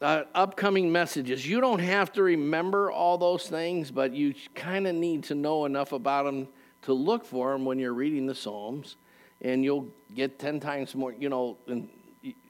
uh, 0.00 0.24
upcoming 0.34 0.90
messages. 0.90 1.46
You 1.46 1.60
don't 1.60 1.80
have 1.80 2.12
to 2.12 2.22
remember 2.22 2.90
all 2.90 3.18
those 3.18 3.46
things, 3.48 3.90
but 3.90 4.14
you 4.14 4.34
kind 4.54 4.86
of 4.86 4.94
need 4.94 5.24
to 5.24 5.34
know 5.34 5.66
enough 5.66 5.92
about 5.92 6.24
them 6.24 6.48
to 6.82 6.92
look 6.92 7.24
for 7.24 7.52
them 7.52 7.64
when 7.64 7.78
you're 7.78 7.94
reading 7.94 8.26
the 8.26 8.34
Psalms, 8.34 8.96
and 9.42 9.62
you'll 9.62 9.88
get 10.14 10.38
10 10.38 10.60
times 10.60 10.94
more, 10.94 11.12
you 11.12 11.28
know, 11.28 11.58
and 11.66 11.88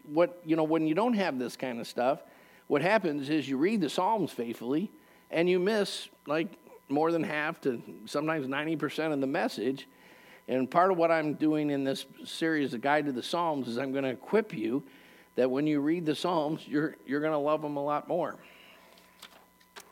what, 0.04 0.40
you 0.44 0.56
know, 0.56 0.64
when 0.64 0.86
you 0.86 0.94
don't 0.94 1.14
have 1.14 1.38
this 1.38 1.56
kind 1.56 1.80
of 1.80 1.86
stuff, 1.86 2.22
what 2.66 2.82
happens 2.82 3.28
is 3.28 3.48
you 3.48 3.56
read 3.56 3.80
the 3.80 3.90
Psalms 3.90 4.30
faithfully 4.30 4.90
and 5.30 5.48
you 5.48 5.58
miss 5.58 6.08
like 6.26 6.48
more 6.88 7.12
than 7.12 7.22
half 7.22 7.60
to 7.62 7.82
sometimes 8.06 8.46
90% 8.46 9.12
of 9.12 9.20
the 9.20 9.26
message. 9.26 9.88
And 10.48 10.70
part 10.70 10.90
of 10.90 10.96
what 10.96 11.10
I'm 11.10 11.34
doing 11.34 11.70
in 11.70 11.84
this 11.84 12.06
series, 12.24 12.72
The 12.72 12.78
Guide 12.78 13.06
to 13.06 13.12
the 13.12 13.22
Psalms, 13.22 13.68
is 13.68 13.78
I'm 13.78 13.92
going 13.92 14.04
to 14.04 14.10
equip 14.10 14.52
you 14.52 14.82
that 15.36 15.50
when 15.50 15.66
you 15.66 15.80
read 15.80 16.06
the 16.06 16.14
Psalms, 16.14 16.66
you're, 16.66 16.96
you're 17.06 17.20
going 17.20 17.32
to 17.32 17.38
love 17.38 17.62
them 17.62 17.76
a 17.76 17.84
lot 17.84 18.08
more. 18.08 18.36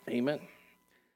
Amen. 0.09 0.39